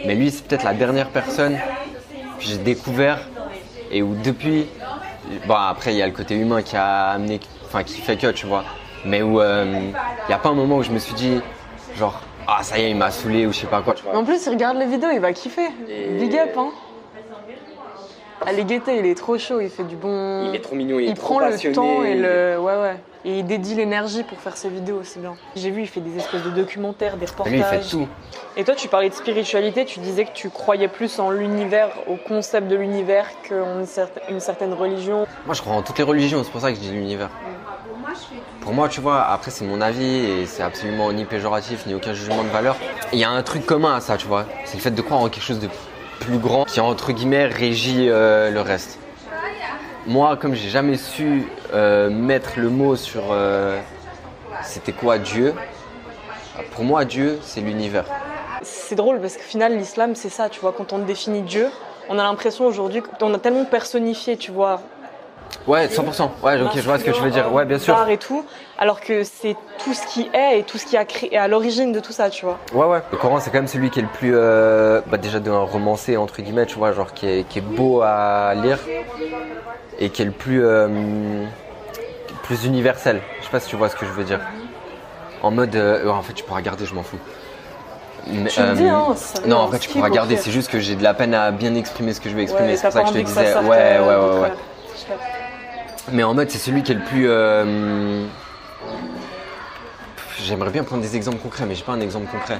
Mais 0.05 0.15
lui, 0.15 0.31
c'est 0.31 0.45
peut-être 0.45 0.63
la 0.63 0.73
dernière 0.73 1.09
personne 1.09 1.57
que 2.37 2.45
j'ai 2.45 2.57
découvert 2.57 3.19
et 3.91 4.01
où 4.01 4.15
depuis. 4.23 4.67
Bon, 5.45 5.55
après, 5.55 5.93
il 5.93 5.97
y 5.97 6.01
a 6.01 6.07
le 6.07 6.13
côté 6.13 6.35
humain 6.35 6.61
qui 6.61 6.77
a 6.77 7.09
amené, 7.09 7.39
enfin, 7.65 7.83
qui 7.83 7.99
fait 7.99 8.15
que, 8.15 8.27
tu 8.27 8.45
vois. 8.45 8.63
Mais 9.05 9.21
où 9.21 9.41
euh, 9.41 9.65
il 9.65 10.27
n'y 10.27 10.33
a 10.33 10.37
pas 10.37 10.49
un 10.49 10.53
moment 10.53 10.77
où 10.77 10.83
je 10.83 10.91
me 10.91 10.99
suis 10.99 11.13
dit, 11.13 11.41
genre, 11.97 12.21
ah, 12.47 12.63
ça 12.63 12.79
y 12.79 12.83
est, 12.83 12.91
il 12.91 12.97
m'a 12.97 13.11
saoulé 13.11 13.45
ou 13.45 13.51
je 13.51 13.59
sais 13.59 13.67
pas 13.67 13.81
quoi, 13.81 13.93
tu. 13.93 14.03
En 14.13 14.23
plus, 14.23 14.43
il 14.45 14.49
regarde 14.49 14.77
les 14.77 14.85
vidéos, 14.85 15.09
il 15.13 15.19
va 15.19 15.33
kiffer. 15.33 15.69
Big 16.17 16.35
up, 16.35 16.55
hein. 16.57 16.69
Allez, 18.45 18.63
Guettet, 18.63 18.97
il 18.99 19.05
est 19.05 19.15
trop 19.15 19.37
chaud, 19.37 19.59
il 19.59 19.69
fait 19.69 19.83
du 19.83 19.95
bon. 19.95 20.51
trop 20.63 20.75
mignon, 20.75 20.99
il 20.99 21.13
prend 21.13 21.39
le 21.39 21.71
temps 21.73 22.03
et 22.03 22.15
le. 22.15 22.57
Ouais, 22.59 22.75
ouais. 22.77 22.95
Et 23.25 23.39
il 23.39 23.45
dédie 23.45 23.75
l'énergie 23.75 24.23
pour 24.23 24.39
faire 24.39 24.55
ses 24.55 24.69
vidéos, 24.69 25.01
c'est 25.03 25.19
bien. 25.19 25.35
J'ai 25.53 25.71
vu, 25.71 25.81
il 25.81 25.87
fait 25.87 25.99
des 25.99 26.15
espèces 26.17 26.41
de 26.43 26.51
documentaires, 26.51 27.17
des 27.17 27.25
reportages. 27.25 27.51
Lui, 27.53 27.59
il 27.59 27.65
fait 27.65 27.81
tout. 27.89 28.07
Et 28.55 28.63
toi, 28.63 28.75
tu 28.75 28.87
parlais 28.87 29.09
de 29.09 29.13
spiritualité, 29.13 29.83
tu 29.83 29.99
disais 29.99 30.23
que 30.23 30.31
tu 30.33 30.49
croyais 30.49 30.87
plus 30.87 31.19
en 31.19 31.29
l'univers, 31.29 31.89
au 32.07 32.15
concept 32.15 32.69
de 32.69 32.77
l'univers 32.77 33.25
qu'en 33.47 33.79
une, 33.79 33.85
cer- 33.85 34.07
une 34.29 34.39
certaine 34.39 34.73
religion. 34.73 35.27
Moi, 35.45 35.53
je 35.53 35.59
crois 35.61 35.73
en 35.73 35.81
toutes 35.81 35.97
les 35.97 36.05
religions, 36.05 36.41
c'est 36.45 36.51
pour 36.51 36.61
ça 36.61 36.69
que 36.71 36.75
je 36.77 36.81
dis 36.81 36.91
l'univers. 36.91 37.29
Pour 38.61 38.71
moi, 38.73 38.87
tu 38.87 39.01
vois, 39.01 39.21
après, 39.21 39.51
c'est 39.51 39.65
mon 39.65 39.81
avis 39.81 40.15
et 40.25 40.45
c'est 40.45 40.63
absolument 40.63 41.11
ni 41.11 41.25
péjoratif 41.25 41.85
ni 41.87 41.93
aucun 41.95 42.13
jugement 42.13 42.43
de 42.43 42.49
valeur. 42.49 42.77
Il 43.11 43.19
y 43.19 43.23
a 43.25 43.29
un 43.29 43.41
truc 43.43 43.65
commun 43.65 43.95
à 43.95 43.99
ça, 43.99 44.15
tu 44.15 44.27
vois. 44.27 44.45
C'est 44.63 44.77
le 44.77 44.81
fait 44.81 44.91
de 44.91 45.01
croire 45.01 45.19
en 45.21 45.27
quelque 45.29 45.43
chose 45.43 45.59
de 45.59 45.67
plus 46.19 46.37
grand 46.37 46.65
qui, 46.65 46.79
entre 46.79 47.11
guillemets, 47.11 47.45
régit 47.45 48.09
euh, 48.09 48.51
le 48.51 48.61
reste. 48.61 48.99
Moi, 50.05 50.37
comme 50.37 50.55
j'ai 50.55 50.69
jamais 50.69 50.97
su 50.97 51.43
euh, 51.73 52.09
mettre 52.09 52.53
le 52.57 52.69
mot 52.69 52.95
sur 52.95 53.31
euh, 53.31 53.79
c'était 54.63 54.91
quoi 54.91 55.17
Dieu, 55.17 55.53
pour 56.71 56.83
moi, 56.83 57.05
Dieu, 57.05 57.39
c'est 57.43 57.61
l'univers. 57.61 58.05
C'est 58.61 58.95
drôle 58.95 59.19
parce 59.19 59.37
qu'au 59.37 59.43
final, 59.43 59.77
l'islam, 59.77 60.15
c'est 60.15 60.29
ça, 60.29 60.49
tu 60.49 60.59
vois. 60.59 60.73
Quand 60.73 60.93
on 60.93 60.99
définit 60.99 61.41
Dieu, 61.41 61.67
on 62.09 62.17
a 62.19 62.23
l'impression 62.23 62.65
aujourd'hui 62.65 63.01
qu'on 63.01 63.33
a 63.33 63.39
tellement 63.39 63.65
personnifié, 63.65 64.35
tu 64.35 64.51
vois. 64.51 64.81
Ouais, 65.67 65.87
100%. 65.87 66.29
Ouais, 66.41 66.61
ok, 66.61 66.71
je 66.75 66.81
vois 66.81 66.97
ce 66.97 67.03
que 67.03 67.11
tu 67.11 67.21
veux 67.21 67.29
dire. 67.29 67.51
Ouais, 67.53 67.65
bien 67.65 67.77
sûr. 67.77 67.95
et 68.09 68.17
tout, 68.17 68.43
alors 68.77 69.01
que 69.01 69.23
c'est 69.23 69.55
tout 69.83 69.93
ce 69.93 70.05
qui 70.07 70.29
est 70.33 70.59
et 70.59 70.63
tout 70.63 70.77
ce 70.77 70.85
qui 70.85 70.97
a 70.97 71.05
créé 71.05 71.37
à 71.37 71.47
l'origine 71.47 71.91
de 71.91 71.99
tout 71.99 72.11
ça, 72.13 72.29
tu 72.29 72.45
vois. 72.45 72.57
Ouais, 72.73 72.85
ouais. 72.85 73.01
Le 73.11 73.17
Coran, 73.17 73.39
c'est 73.39 73.51
quand 73.51 73.57
même 73.59 73.67
celui 73.67 73.89
qui 73.91 73.99
est 73.99 74.03
le 74.03 74.07
plus. 74.07 74.31
euh, 74.35 75.01
bah, 75.07 75.17
déjà 75.17 75.39
d'un 75.39 75.59
romancé, 75.59 76.17
entre 76.17 76.41
guillemets, 76.41 76.65
tu 76.65 76.77
vois, 76.77 76.91
genre 76.93 77.13
qui 77.13 77.27
est, 77.27 77.47
qui 77.47 77.59
est 77.59 77.63
beau 77.63 78.01
à 78.01 78.53
lire 78.55 78.79
et 79.99 80.09
qui 80.09 80.21
est 80.21 80.25
le 80.25 80.31
plus. 80.31 80.63
euh, 80.65 80.87
plus 82.43 82.65
universel. 82.65 83.21
Je 83.39 83.45
sais 83.45 83.51
pas 83.51 83.59
si 83.59 83.67
tu 83.69 83.75
vois 83.75 83.89
ce 83.89 83.95
que 83.95 84.07
je 84.07 84.11
veux 84.11 84.23
dire. 84.23 84.39
En 85.43 85.51
mode, 85.51 85.75
euh, 85.75 86.09
en 86.09 86.23
fait, 86.23 86.33
tu 86.33 86.43
pourras 86.43 86.61
garder, 86.61 86.85
je 86.85 86.95
m'en 86.95 87.03
fous. 87.03 87.19
Mais, 88.27 88.49
Tu 88.49 88.59
me 88.59 88.73
dis, 88.75 88.87
hein, 88.87 89.13
ça 89.15 89.39
Non, 89.45 89.57
en 89.57 89.67
vrai, 89.67 89.77
tu 89.77 89.89
pourras 89.89 90.09
garder. 90.09 90.35
C'est 90.35 90.49
juste 90.51 90.71
que 90.71 90.79
j'ai 90.79 90.95
de 90.95 91.03
la 91.03 91.13
peine 91.13 91.35
à 91.35 91.51
bien 91.51 91.75
exprimer 91.75 92.13
ce 92.13 92.19
que 92.19 92.27
je 92.29 92.35
veux 92.35 92.41
exprimer. 92.41 92.69
Ouais, 92.69 92.75
c'est 92.75 92.83
pour 92.87 92.93
ça 92.93 93.03
que 93.03 93.09
je 93.09 93.13
te 93.13 93.17
disais. 93.19 93.53
ouais, 93.55 93.67
ouais, 93.67 93.99
ouais, 93.99 94.39
ouais. 94.41 94.51
Mais 96.11 96.23
en 96.23 96.33
mode, 96.33 96.49
c'est 96.49 96.57
celui 96.57 96.83
qui 96.83 96.91
est 96.91 96.95
le 96.95 97.03
plus. 97.03 97.25
euh, 97.29 98.25
J'aimerais 100.43 100.69
bien 100.71 100.83
prendre 100.83 101.01
des 101.01 101.15
exemples 101.15 101.37
concrets, 101.39 101.65
mais 101.67 101.75
j'ai 101.75 101.83
pas 101.83 101.91
un 101.93 101.99
exemple 102.01 102.27
concret. 102.31 102.59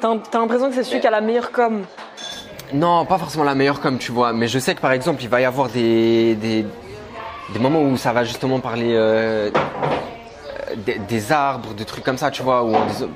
T'as 0.00 0.38
l'impression 0.38 0.68
que 0.68 0.74
c'est 0.74 0.84
celui 0.84 1.00
qui 1.00 1.06
a 1.06 1.10
la 1.10 1.20
meilleure 1.20 1.50
com. 1.52 1.82
Non, 2.72 3.04
pas 3.04 3.18
forcément 3.18 3.44
la 3.44 3.54
meilleure 3.54 3.80
comme 3.80 3.98
tu 3.98 4.12
vois, 4.12 4.32
mais 4.32 4.48
je 4.48 4.58
sais 4.58 4.74
que 4.74 4.80
par 4.80 4.92
exemple, 4.92 5.22
il 5.22 5.28
va 5.28 5.40
y 5.40 5.44
avoir 5.44 5.68
des, 5.68 6.34
des, 6.36 6.64
des 7.52 7.58
moments 7.58 7.82
où 7.82 7.96
ça 7.96 8.12
va 8.12 8.24
justement 8.24 8.60
parler 8.60 8.94
euh, 8.96 9.50
des, 10.76 10.98
des 10.98 11.32
arbres, 11.32 11.74
des 11.74 11.84
trucs 11.84 12.02
comme 12.04 12.16
ça, 12.16 12.30
tu 12.30 12.42
vois, 12.42 12.62
ou 12.62 12.74
en 12.74 12.86
disant- 12.86 13.08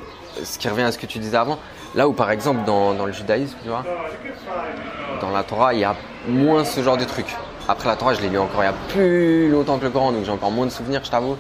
ce 0.45 0.59
qui 0.59 0.69
revient 0.69 0.83
à 0.83 0.93
ce 0.93 0.99
que 0.99 1.07
tu 1.07 1.19
disais 1.19 1.37
avant. 1.39 1.59
Là 1.95 2.07
où 2.07 2.13
par 2.13 2.31
exemple, 2.31 2.65
dans, 2.67 2.93
dans 2.93 3.07
le 3.07 3.13
judaïsme, 3.13 3.57
tu 3.63 3.69
vois, 3.71 3.85
dans 5.23 5.31
la 5.31 5.43
Torah, 5.43 5.73
il 5.73 5.81
y 5.81 5.85
a 5.85 5.95
moins 6.29 6.65
ce 6.65 6.83
genre 6.83 6.99
de 6.99 7.05
trucs. 7.05 7.35
Après 7.69 7.89
la 7.89 7.97
Torah, 7.97 8.15
je 8.15 8.21
l'ai 8.21 8.29
lu 8.29 8.39
encore 8.39 8.63
il 8.63 8.67
y 8.67 8.69
a 8.69 8.75
plus 8.89 9.49
longtemps 9.49 9.79
que 9.79 9.85
le 9.85 9.91
Coran, 9.91 10.13
donc 10.13 10.25
j'ai 10.25 10.31
encore 10.31 10.53
moins 10.53 10.67
de 10.67 10.71
souvenirs, 10.71 11.01
je 11.05 11.11
t'avoue. 11.11 11.37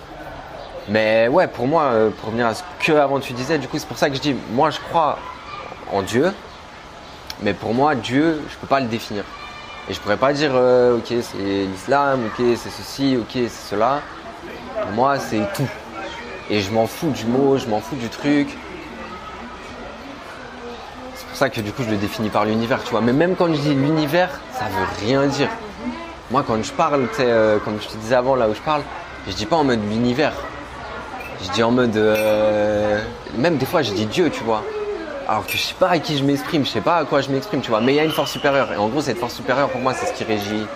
Mais 0.88 1.28
ouais, 1.28 1.46
pour 1.46 1.68
moi, 1.68 1.84
euh, 1.84 2.10
pour 2.10 2.26
revenir 2.26 2.46
à 2.46 2.54
ce 2.54 2.62
que 2.80 2.92
avant 2.92 3.20
tu 3.20 3.32
disais, 3.32 3.58
du 3.58 3.68
coup, 3.68 3.78
c'est 3.78 3.86
pour 3.86 3.98
ça 3.98 4.10
que 4.10 4.16
je 4.16 4.20
dis, 4.20 4.34
moi 4.50 4.70
je 4.70 4.80
crois 4.80 5.18
en 5.92 6.02
Dieu, 6.02 6.32
mais 7.42 7.54
pour 7.54 7.74
moi, 7.74 7.94
Dieu, 7.94 8.42
je 8.48 8.56
peux 8.56 8.66
pas 8.66 8.80
le 8.80 8.86
définir. 8.86 9.22
Et 9.88 9.94
je 9.94 10.00
pourrais 10.00 10.16
pas 10.16 10.32
dire, 10.32 10.50
euh, 10.54 10.96
ok, 10.96 11.06
c'est 11.22 11.38
l'islam, 11.38 12.26
ok, 12.26 12.44
c'est 12.56 12.70
ceci, 12.70 13.16
ok, 13.16 13.30
c'est 13.32 13.70
cela. 13.70 14.00
Pour 14.82 14.90
moi, 14.90 15.20
c'est 15.20 15.42
tout. 15.54 15.68
Et 16.50 16.60
je 16.60 16.72
m'en 16.72 16.88
fous 16.88 17.10
du 17.10 17.26
mot, 17.26 17.56
je 17.56 17.66
m'en 17.66 17.80
fous 17.80 17.94
du 17.94 18.08
truc. 18.08 18.48
C'est 21.14 21.26
pour 21.26 21.36
ça 21.36 21.50
que 21.50 21.60
du 21.60 21.72
coup, 21.72 21.84
je 21.84 21.90
le 21.90 21.96
définis 21.96 22.30
par 22.30 22.44
l'univers, 22.44 22.82
tu 22.82 22.90
vois. 22.90 23.00
Mais 23.00 23.12
même 23.12 23.36
quand 23.36 23.46
je 23.46 23.60
dis 23.60 23.74
l'univers, 23.74 24.40
ça 24.52 24.64
veut 24.64 25.06
rien 25.06 25.26
dire. 25.26 25.48
Moi, 26.30 26.42
quand 26.46 26.62
je 26.62 26.72
parle, 26.72 27.08
tu 27.10 27.16
sais, 27.16 27.24
euh, 27.26 27.58
comme 27.58 27.78
je 27.80 27.86
te 27.88 27.96
disais 27.96 28.16
avant, 28.16 28.34
là 28.34 28.48
où 28.48 28.54
je 28.54 28.60
parle, 28.60 28.82
je 29.28 29.32
dis 29.32 29.46
pas 29.46 29.56
en 29.56 29.64
mode 29.64 29.80
l'univers. 29.88 30.32
Je 31.42 31.50
dis 31.50 31.62
en 31.62 31.70
mode. 31.70 31.96
euh, 31.96 33.00
même 33.36 33.56
des 33.58 33.66
fois, 33.66 33.82
je 33.82 33.92
dis 33.92 34.06
Dieu, 34.06 34.30
tu 34.30 34.42
vois. 34.42 34.62
Alors 35.28 35.46
que 35.46 35.52
je 35.52 35.58
sais 35.58 35.74
pas 35.74 35.88
à 35.88 35.98
qui 35.98 36.16
je 36.16 36.24
m'exprime, 36.24 36.64
je 36.64 36.70
sais 36.70 36.80
pas 36.80 36.96
à 36.96 37.04
quoi 37.04 37.20
je 37.20 37.30
m'exprime, 37.30 37.60
tu 37.60 37.70
vois. 37.70 37.80
Mais 37.80 37.92
il 37.92 37.96
y 37.96 38.00
a 38.00 38.04
une 38.04 38.12
force 38.12 38.30
supérieure. 38.32 38.72
Et 38.72 38.76
en 38.76 38.88
gros, 38.88 39.00
cette 39.00 39.18
force 39.18 39.34
supérieure, 39.34 39.68
pour 39.68 39.80
moi, 39.80 39.92
c'est 39.94 40.06
ce 40.06 40.12
qui 40.12 40.24
régit 40.24 40.66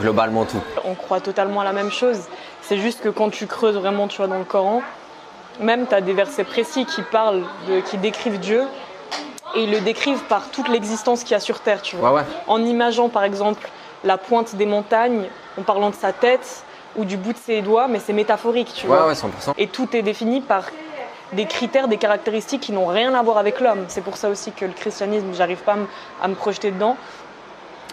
globalement 0.00 0.44
tout. 0.44 0.60
On 0.84 0.94
croit 0.94 1.20
totalement 1.20 1.60
à 1.60 1.64
la 1.64 1.72
même 1.72 1.90
chose. 1.90 2.20
C'est 2.62 2.78
juste 2.78 3.00
que 3.02 3.08
quand 3.08 3.30
tu 3.30 3.46
creuses 3.46 3.76
vraiment, 3.76 4.06
tu 4.08 4.18
vois, 4.18 4.26
dans 4.28 4.38
le 4.38 4.44
Coran, 4.44 4.82
même 5.60 5.86
tu 5.86 5.94
as 5.94 6.00
des 6.00 6.12
versets 6.12 6.44
précis 6.44 6.84
qui 6.86 7.02
parlent, 7.02 7.42
de, 7.68 7.80
qui 7.80 7.96
décrivent 7.96 8.38
Dieu, 8.38 8.62
et 9.54 9.64
ils 9.64 9.70
le 9.70 9.80
décrivent 9.80 10.22
par 10.24 10.48
toute 10.50 10.68
l'existence 10.68 11.22
qu'il 11.22 11.32
y 11.32 11.34
a 11.34 11.40
sur 11.40 11.60
Terre, 11.60 11.80
tu 11.80 11.96
vois. 11.96 12.12
Ouais, 12.12 12.16
ouais. 12.20 12.26
En 12.46 12.62
imageant, 12.62 13.08
par 13.08 13.24
exemple, 13.24 13.68
la 14.04 14.16
pointe 14.18 14.54
des 14.54 14.66
montagnes, 14.66 15.24
en 15.58 15.62
parlant 15.62 15.90
de 15.90 15.94
sa 15.94 16.12
tête 16.12 16.62
ou 16.96 17.04
du 17.04 17.16
bout 17.16 17.32
de 17.32 17.38
ses 17.38 17.62
doigts, 17.62 17.88
mais 17.88 17.98
c'est 17.98 18.12
métaphorique, 18.12 18.72
tu 18.74 18.86
Ouais, 18.86 18.96
vois. 18.96 19.06
ouais, 19.08 19.14
100%. 19.14 19.54
Et 19.58 19.66
tout 19.66 19.88
est 19.96 20.02
défini 20.02 20.40
par 20.40 20.64
des 21.32 21.44
critères, 21.46 21.88
des 21.88 21.98
caractéristiques 21.98 22.62
qui 22.62 22.72
n'ont 22.72 22.86
rien 22.86 23.12
à 23.14 23.22
voir 23.22 23.36
avec 23.38 23.60
l'homme. 23.60 23.84
C'est 23.88 24.00
pour 24.00 24.16
ça 24.16 24.28
aussi 24.30 24.52
que 24.52 24.64
le 24.64 24.72
christianisme, 24.72 25.26
j'arrive 25.34 25.58
pas 25.62 25.76
à 26.22 26.28
me- 26.28 26.34
projeter 26.34 26.70
dedans. 26.70 26.96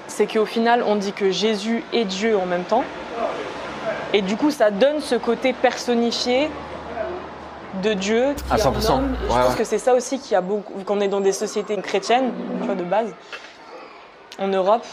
C'est 0.07 0.27
qu'au 0.27 0.45
final, 0.45 0.83
on 0.87 0.95
dit 0.95 1.11
que 1.11 1.31
Jésus 1.31 1.83
est 1.91 2.05
Dieu 2.05 2.37
en 2.37 2.45
même 2.45 2.63
temps. 2.63 2.83
Et 4.13 4.21
du 4.21 4.37
coup, 4.37 4.51
ça 4.51 4.71
donne 4.71 5.01
ce 5.01 5.15
côté 5.15 5.51
personnifié 5.51 6.49
de 7.83 7.93
Dieu 7.93 8.33
qui 8.37 8.53
À 8.53 8.55
est 8.55 8.61
100%. 8.61 8.93
en 8.93 8.97
homme. 8.99 9.15
Et 9.15 9.27
je 9.27 9.33
Ouais, 9.35 9.41
pense 9.41 9.49
ouais. 9.51 9.57
que 9.57 9.63
c'est 9.65 9.79
ça 9.79 9.93
aussi 9.95 10.19
qui 10.19 10.33
a 10.35 10.39
beaucoup, 10.41 10.73
qu'on 10.85 11.01
est 11.01 11.09
dans 11.09 11.19
des 11.19 11.33
sociétés 11.33 11.75
chrétiennes, 11.81 12.31
tu 12.61 12.65
vois, 12.65 12.75
de 12.75 12.83
base, 12.83 13.13
en 14.39 14.47
Europe. 14.47 14.85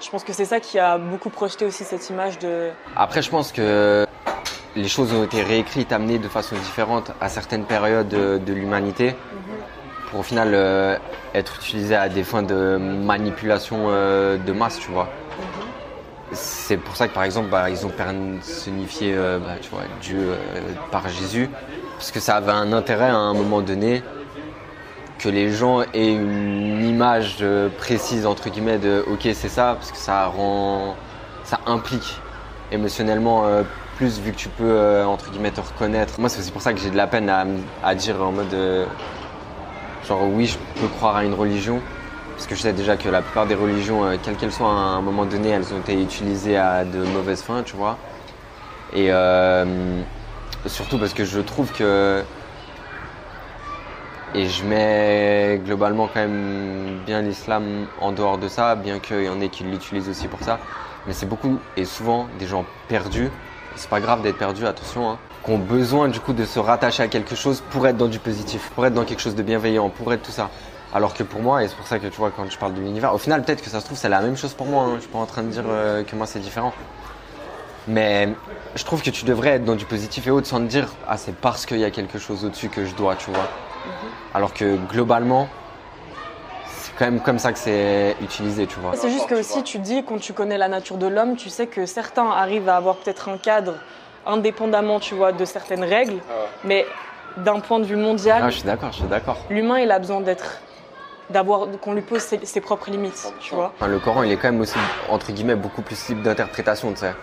Je 0.00 0.08
pense 0.08 0.24
que 0.24 0.32
c'est 0.32 0.46
ça 0.46 0.60
qui 0.60 0.78
a 0.78 0.96
beaucoup 0.96 1.28
projeté 1.28 1.66
aussi 1.66 1.84
cette 1.84 2.08
image 2.08 2.38
de. 2.38 2.70
Après, 2.96 3.20
je 3.20 3.28
pense 3.28 3.52
que 3.52 4.06
les 4.74 4.88
choses 4.88 5.12
ont 5.12 5.24
été 5.24 5.42
réécrites, 5.42 5.92
amenées 5.92 6.18
de 6.18 6.28
façon 6.28 6.56
différente 6.56 7.12
à 7.20 7.28
certaines 7.28 7.64
périodes 7.64 8.08
de, 8.08 8.38
de 8.38 8.52
l'humanité 8.52 9.14
pour 10.10 10.20
au 10.20 10.22
final 10.22 10.52
euh, 10.54 10.96
être 11.34 11.56
utilisées 11.56 11.96
à 11.96 12.08
des 12.08 12.24
fins 12.24 12.42
de 12.42 12.78
manipulation 12.78 13.86
euh, 13.88 14.38
de 14.38 14.52
masse, 14.52 14.78
tu 14.78 14.90
vois. 14.90 15.08
C'est 16.32 16.78
pour 16.78 16.96
ça 16.96 17.06
que 17.06 17.12
par 17.12 17.24
exemple, 17.24 17.48
bah, 17.50 17.68
ils 17.68 17.84
ont 17.84 17.90
personnifié 17.90 19.12
euh, 19.14 19.38
bah, 19.38 19.56
tu 19.60 19.68
vois, 19.68 19.82
Dieu 20.00 20.30
par 20.90 21.08
Jésus, 21.08 21.50
parce 21.98 22.10
que 22.10 22.20
ça 22.20 22.36
avait 22.36 22.52
un 22.52 22.72
intérêt 22.72 23.08
à 23.08 23.16
un 23.16 23.34
moment 23.34 23.60
donné 23.60 24.02
que 25.20 25.28
les 25.28 25.52
gens 25.52 25.82
aient 25.82 26.14
une 26.14 26.82
image 26.84 27.36
euh, 27.42 27.68
précise 27.78 28.24
entre 28.24 28.48
guillemets 28.48 28.78
de 28.78 29.04
ok 29.06 29.28
c'est 29.34 29.50
ça, 29.50 29.74
parce 29.78 29.92
que 29.92 29.98
ça 29.98 30.24
rend, 30.26 30.96
ça 31.44 31.60
implique 31.66 32.18
émotionnellement 32.72 33.44
euh, 33.44 33.62
plus 33.96 34.18
vu 34.18 34.32
que 34.32 34.38
tu 34.38 34.48
peux 34.48 34.64
euh, 34.64 35.04
entre 35.04 35.30
guillemets 35.30 35.50
te 35.50 35.60
reconnaître. 35.60 36.18
Moi 36.18 36.30
c'est 36.30 36.40
aussi 36.40 36.50
pour 36.50 36.62
ça 36.62 36.72
que 36.72 36.80
j'ai 36.80 36.90
de 36.90 36.96
la 36.96 37.06
peine 37.06 37.28
à, 37.28 37.44
à 37.84 37.94
dire 37.94 38.22
en 38.22 38.32
mode 38.32 38.56
genre 40.08 40.22
oui 40.32 40.46
je 40.46 40.56
peux 40.80 40.88
croire 40.88 41.16
à 41.16 41.24
une 41.24 41.34
religion 41.34 41.80
parce 42.34 42.46
que 42.46 42.54
je 42.54 42.62
sais 42.62 42.72
déjà 42.72 42.96
que 42.96 43.10
la 43.10 43.20
plupart 43.20 43.46
des 43.46 43.54
religions, 43.54 44.04
quelles 44.22 44.36
qu'elles 44.36 44.52
soient 44.52 44.68
à 44.68 44.70
un 44.70 45.02
moment 45.02 45.26
donné, 45.26 45.50
elles 45.50 45.74
ont 45.74 45.80
été 45.80 46.00
utilisées 46.00 46.56
à 46.56 46.86
de 46.86 47.04
mauvaises 47.04 47.42
fins, 47.42 47.62
tu 47.62 47.76
vois. 47.76 47.98
Et 48.94 49.10
surtout 50.64 50.96
parce 50.96 51.12
que 51.12 51.26
je 51.26 51.40
trouve 51.40 51.70
que 51.72 52.24
et 54.34 54.46
je 54.46 54.64
mets 54.64 55.60
globalement 55.64 56.06
quand 56.06 56.20
même 56.20 57.00
bien 57.04 57.22
l'islam 57.22 57.86
en 58.00 58.12
dehors 58.12 58.38
de 58.38 58.48
ça, 58.48 58.74
bien 58.74 58.98
qu'il 58.98 59.24
y 59.24 59.28
en 59.28 59.40
ait 59.40 59.48
qui 59.48 59.64
l'utilisent 59.64 60.08
aussi 60.08 60.28
pour 60.28 60.40
ça. 60.40 60.58
Mais 61.06 61.12
c'est 61.12 61.26
beaucoup 61.26 61.58
et 61.76 61.84
souvent 61.84 62.28
des 62.38 62.46
gens 62.46 62.64
perdus. 62.88 63.30
C'est 63.76 63.90
pas 63.90 64.00
grave 64.00 64.22
d'être 64.22 64.38
perdu, 64.38 64.66
attention. 64.66 65.10
Hein, 65.10 65.18
qui 65.44 65.50
ont 65.50 65.58
besoin 65.58 66.08
du 66.08 66.20
coup 66.20 66.32
de 66.32 66.44
se 66.44 66.58
rattacher 66.58 67.02
à 67.02 67.08
quelque 67.08 67.34
chose 67.34 67.62
pour 67.70 67.86
être 67.86 67.96
dans 67.96 68.08
du 68.08 68.18
positif, 68.18 68.70
pour 68.74 68.86
être 68.86 68.94
dans 68.94 69.04
quelque 69.04 69.20
chose 69.20 69.34
de 69.34 69.42
bienveillant, 69.42 69.88
pour 69.88 70.12
être 70.12 70.22
tout 70.22 70.32
ça. 70.32 70.50
Alors 70.92 71.14
que 71.14 71.22
pour 71.22 71.40
moi, 71.40 71.62
et 71.62 71.68
c'est 71.68 71.76
pour 71.76 71.86
ça 71.86 71.98
que 71.98 72.06
tu 72.08 72.16
vois 72.16 72.30
quand 72.30 72.50
je 72.50 72.58
parle 72.58 72.74
de 72.74 72.80
l'univers, 72.80 73.14
au 73.14 73.18
final 73.18 73.42
peut-être 73.42 73.62
que 73.62 73.70
ça 73.70 73.80
se 73.80 73.86
trouve 73.86 73.96
c'est 73.96 74.08
la 74.08 74.20
même 74.20 74.36
chose 74.36 74.54
pour 74.54 74.66
moi. 74.66 74.84
Hein, 74.84 74.92
je 74.96 75.00
suis 75.02 75.08
pas 75.08 75.18
en 75.18 75.26
train 75.26 75.42
de 75.42 75.48
dire 75.48 75.64
euh, 75.66 76.02
que 76.02 76.16
moi 76.16 76.26
c'est 76.26 76.40
différent. 76.40 76.72
Mais 77.88 78.28
je 78.74 78.84
trouve 78.84 79.02
que 79.02 79.10
tu 79.10 79.24
devrais 79.24 79.50
être 79.50 79.64
dans 79.64 79.76
du 79.76 79.86
positif 79.86 80.26
et 80.26 80.30
autre 80.30 80.46
sans 80.46 80.58
te 80.58 80.64
dire 80.64 80.88
ah 81.08 81.16
c'est 81.16 81.34
parce 81.34 81.64
qu'il 81.64 81.78
y 81.78 81.84
a 81.84 81.90
quelque 81.90 82.18
chose 82.18 82.44
au-dessus 82.44 82.68
que 82.68 82.84
je 82.84 82.94
dois, 82.94 83.16
tu 83.16 83.30
vois. 83.30 83.48
Alors 84.34 84.54
que 84.54 84.76
globalement, 84.90 85.48
c'est 86.66 86.92
quand 86.98 87.04
même 87.06 87.20
comme 87.20 87.38
ça 87.38 87.52
que 87.52 87.58
c'est 87.58 88.16
utilisé, 88.20 88.66
tu 88.66 88.78
vois. 88.78 88.94
C'est 88.94 89.10
juste 89.10 89.28
que 89.28 89.34
aussi 89.34 89.62
tu 89.62 89.78
dis 89.78 90.04
quand 90.04 90.18
tu 90.18 90.32
connais 90.32 90.58
la 90.58 90.68
nature 90.68 90.96
de 90.96 91.06
l'homme, 91.06 91.36
tu 91.36 91.48
sais 91.48 91.66
que 91.66 91.86
certains 91.86 92.30
arrivent 92.30 92.68
à 92.68 92.76
avoir 92.76 92.96
peut-être 92.96 93.28
un 93.28 93.38
cadre 93.38 93.74
indépendamment, 94.26 95.00
tu 95.00 95.14
vois, 95.14 95.32
de 95.32 95.44
certaines 95.44 95.84
règles, 95.84 96.20
mais 96.64 96.86
d'un 97.36 97.60
point 97.60 97.78
de 97.78 97.84
vue 97.84 97.96
mondial, 97.96 98.42
Ah, 98.44 98.50
je 98.50 98.56
suis 98.58 98.66
d'accord, 98.66 98.92
je 98.92 98.98
suis 98.98 99.06
d'accord. 99.08 99.38
l'humain 99.48 99.78
il 99.78 99.90
a 99.90 99.98
besoin 99.98 100.20
d'être, 100.20 100.60
d'avoir, 101.30 101.66
qu'on 101.80 101.94
lui 101.94 102.02
pose 102.02 102.20
ses, 102.20 102.44
ses 102.44 102.60
propres 102.60 102.90
limites, 102.90 103.32
tu 103.40 103.54
vois. 103.54 103.72
Enfin, 103.76 103.88
le 103.88 103.98
Coran, 103.98 104.22
il 104.24 104.32
est 104.32 104.36
quand 104.36 104.50
même 104.50 104.60
aussi 104.60 104.78
entre 105.08 105.32
guillemets 105.32 105.54
beaucoup 105.54 105.82
plus 105.82 106.08
libre 106.08 106.22
d'interprétation, 106.22 106.90
tu 106.92 106.98
sais. 106.98 107.14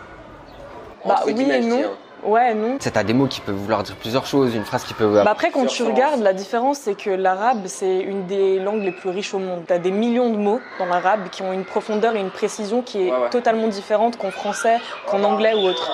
Bah 1.06 1.14
Entre 1.14 1.28
oui 1.28 1.52
et 1.52 1.62
non. 1.62 1.78
dis, 1.78 1.84
hein. 1.84 1.90
Ouais, 2.24 2.54
non. 2.54 2.78
Tu 2.78 2.84
sais, 2.84 2.92
t'as 2.92 3.04
des 3.04 3.14
mots 3.14 3.28
qui 3.28 3.42
peuvent 3.42 3.56
vouloir 3.56 3.84
dire 3.84 3.96
plusieurs 3.96 4.26
choses, 4.26 4.54
une 4.56 4.66
phrase 4.66 4.84
qui 4.84 4.94
peut. 4.94 5.22
Bah 5.24 5.32
après, 5.32 5.52
quand 5.52 5.66
tu 5.66 5.84
regardes, 5.84 6.20
la 6.22 6.34
différence, 6.34 6.80
c'est 6.80 6.96
que 6.96 7.10
l'arabe, 7.12 7.68
c'est 7.68 8.00
une 8.00 8.26
des 8.26 8.60
langues 8.60 8.82
les 8.84 8.92
plus 8.92 9.10
riches 9.10 9.34
au 9.34 9.40
monde. 9.40 9.64
Tu 9.68 9.74
as 9.74 9.78
des 9.80 9.92
millions 9.92 10.30
de 10.32 10.38
mots 10.38 10.60
dans 10.80 10.88
l'arabe 10.88 11.30
qui 11.32 11.42
ont 11.44 11.54
une 11.54 11.64
profondeur 11.64 12.16
et 12.16 12.20
une 12.20 12.32
précision 12.32 12.82
qui 12.82 13.08
est 13.08 13.12
Ouais, 13.12 13.18
ouais. 13.18 13.30
totalement 13.30 13.68
différente 13.68 14.18
qu'en 14.18 14.32
français, 14.32 14.78
qu'en 15.10 15.24
anglais 15.24 15.54
ou 15.54 15.60
autre. 15.68 15.92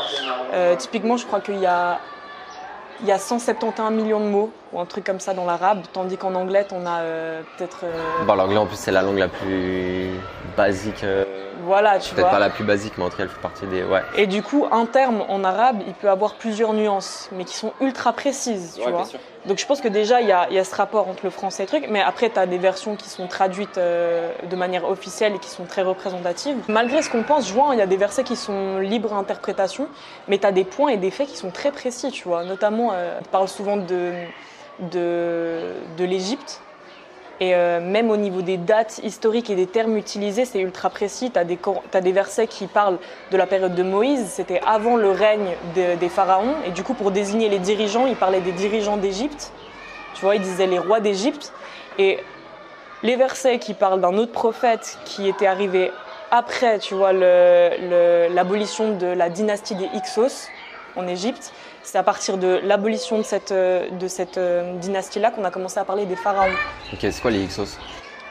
Euh, 0.53 0.75
typiquement, 0.75 1.17
je 1.17 1.25
crois 1.25 1.41
qu'il 1.41 1.59
y 1.59 1.65
a, 1.65 1.99
il 3.01 3.07
y 3.07 3.11
a 3.11 3.19
171 3.19 3.91
millions 3.91 4.19
de 4.21 4.25
mots 4.25 4.49
ou 4.71 4.79
un 4.79 4.85
truc 4.85 5.03
comme 5.03 5.19
ça 5.19 5.33
dans 5.33 5.45
l'arabe, 5.45 5.81
tandis 5.91 6.17
qu'en 6.17 6.33
anglais, 6.35 6.65
on 6.71 6.85
a 6.85 6.99
euh, 7.01 7.41
peut-être. 7.57 7.81
euh, 7.83 8.23
Bon, 8.25 8.35
l'anglais 8.35 8.57
en 8.57 8.65
plus, 8.65 8.77
c'est 8.77 8.91
la 8.91 9.01
langue 9.01 9.17
la 9.19 9.27
plus 9.27 10.09
basique. 10.55 11.03
euh, 11.03 11.25
voilà, 11.63 11.99
tu 11.99 12.13
Peut-être 12.13 12.29
pas 12.29 12.39
la 12.39 12.49
plus 12.49 12.63
basique, 12.63 12.93
mais 12.97 13.03
en 13.03 13.09
tout 13.09 13.17
cas, 13.17 13.23
elle 13.23 13.29
fait 13.29 13.41
partie 13.41 13.65
des. 13.65 13.83
Ouais. 13.83 14.01
Et 14.15 14.27
du 14.27 14.43
coup, 14.43 14.65
un 14.71 14.85
terme 14.85 15.23
en 15.27 15.43
arabe, 15.43 15.81
il 15.87 15.93
peut 15.93 16.09
avoir 16.09 16.35
plusieurs 16.35 16.73
nuances, 16.73 17.29
mais 17.31 17.45
qui 17.45 17.55
sont 17.55 17.73
ultra 17.81 18.13
précises, 18.13 18.73
tu 18.75 18.81
Ouais, 18.85 18.91
vois. 18.91 19.01
bien 19.01 19.09
sûr. 19.09 19.19
Donc 19.45 19.57
je 19.57 19.65
pense 19.65 19.81
que 19.81 19.89
déjà, 19.89 20.21
il 20.21 20.27
y 20.27 20.31
a, 20.31 20.47
il 20.49 20.55
y 20.55 20.59
a 20.59 20.63
ce 20.63 20.73
rapport 20.73 21.09
entre 21.09 21.25
le 21.25 21.29
français 21.29 21.63
et 21.63 21.65
le 21.65 21.69
truc, 21.69 21.87
mais 21.89 22.01
après, 22.01 22.29
tu 22.29 22.39
as 22.39 22.45
des 22.45 22.57
versions 22.57 22.95
qui 22.95 23.09
sont 23.09 23.27
traduites 23.27 23.77
euh, 23.77 24.31
de 24.49 24.55
manière 24.55 24.85
officielle 24.89 25.35
et 25.35 25.39
qui 25.39 25.49
sont 25.49 25.65
très 25.65 25.81
représentatives. 25.81 26.55
Malgré 26.69 27.01
ce 27.01 27.09
qu'on 27.09 27.23
pense, 27.23 27.47
je 27.49 27.53
vois, 27.53 27.69
hein, 27.69 27.73
il 27.73 27.79
y 27.79 27.81
a 27.81 27.85
des 27.87 27.97
versets 27.97 28.23
qui 28.23 28.35
sont 28.37 28.77
libres 28.79 29.13
à 29.13 29.17
interprétation, 29.17 29.87
mais 30.29 30.37
tu 30.37 30.47
as 30.47 30.53
des 30.53 30.63
points 30.63 30.89
et 30.89 30.97
des 30.97 31.11
faits 31.11 31.27
qui 31.27 31.35
sont 31.35 31.51
très 31.51 31.71
précis, 31.71 32.09
tu 32.11 32.27
vois. 32.27 32.45
Notamment, 32.45 32.91
euh, 32.93 33.17
on 33.19 33.25
parle 33.25 33.49
souvent 33.49 33.75
de, 33.75 34.13
de, 34.79 35.59
de 35.97 36.03
l'Égypte. 36.05 36.61
Et 37.39 37.55
euh, 37.55 37.79
même 37.81 38.11
au 38.11 38.17
niveau 38.17 38.41
des 38.41 38.57
dates 38.57 38.99
historiques 39.03 39.49
et 39.49 39.55
des 39.55 39.65
termes 39.65 39.97
utilisés, 39.97 40.45
c'est 40.45 40.59
ultra 40.59 40.89
précis. 40.89 41.31
Tu 41.31 41.39
as, 41.39 42.01
des 42.01 42.11
versets 42.11 42.47
qui 42.47 42.67
parlent 42.67 42.99
de 43.31 43.37
la 43.37 43.47
période 43.47 43.75
de 43.75 43.83
Moïse, 43.83 44.27
c'était 44.27 44.61
avant 44.65 44.95
le 44.95 45.09
règne 45.09 45.55
de, 45.75 45.95
des 45.95 46.09
pharaons. 46.09 46.55
Et 46.67 46.71
du 46.71 46.83
coup, 46.83 46.93
pour 46.93 47.11
désigner 47.11 47.49
les 47.49 47.59
dirigeants, 47.59 48.05
il 48.05 48.15
parlait 48.15 48.41
des 48.41 48.51
dirigeants 48.51 48.97
d'Égypte. 48.97 49.51
Tu 50.15 50.21
vois, 50.21 50.35
il 50.35 50.41
disait 50.41 50.67
les 50.67 50.79
rois 50.79 50.99
d'Égypte. 50.99 51.53
Et 51.97 52.19
les 53.01 53.15
versets 53.15 53.59
qui 53.59 53.73
parlent 53.73 53.99
d'un 53.99 54.17
autre 54.17 54.31
prophète 54.31 54.97
qui 55.03 55.27
était 55.27 55.47
arrivé 55.47 55.91
après, 56.31 56.79
tu 56.79 56.95
vois, 56.95 57.13
l'abolition 57.13 58.95
de 58.97 59.07
la 59.07 59.29
dynastie 59.29 59.75
des 59.75 59.89
Hyksos 59.93 60.47
en 60.95 61.07
Égypte, 61.07 61.53
c'est 61.83 61.97
à 61.97 62.03
partir 62.03 62.37
de 62.37 62.59
l'abolition 62.63 63.17
de 63.17 63.23
cette, 63.23 63.53
de 63.53 64.07
cette 64.07 64.37
euh, 64.37 64.77
dynastie-là 64.77 65.31
qu'on 65.31 65.43
a 65.43 65.51
commencé 65.51 65.79
à 65.79 65.85
parler 65.85 66.05
des 66.05 66.15
pharaons. 66.15 66.49
Ok, 66.91 66.99
c'est 67.01 67.21
quoi 67.21 67.31
les 67.31 67.43
Hyksos? 67.43 67.77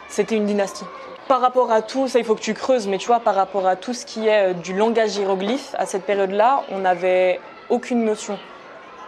C'était 0.09 0.37
une 0.37 0.47
dynastie. 0.47 0.85
Par 1.29 1.41
rapport 1.41 1.71
à 1.71 1.83
tout, 1.83 2.09
ça 2.09 2.19
il 2.19 2.25
faut 2.25 2.35
que 2.35 2.41
tu 2.41 2.55
creuses, 2.55 2.89
mais 2.89 2.99
tu 2.99 3.07
vois, 3.07 3.21
par 3.21 3.35
rapport 3.35 3.67
à 3.67 3.77
tout 3.77 3.95
ce 3.95 4.05
qui 4.05 4.27
est 4.27 4.51
euh, 4.51 4.53
du 4.55 4.75
langage 4.75 5.17
hiéroglyphe, 5.17 5.75
à 5.79 5.87
cette 5.87 6.05
période-là, 6.05 6.65
on 6.71 6.79
n'avait 6.79 7.41
aucune 7.69 8.05
notion. 8.05 8.39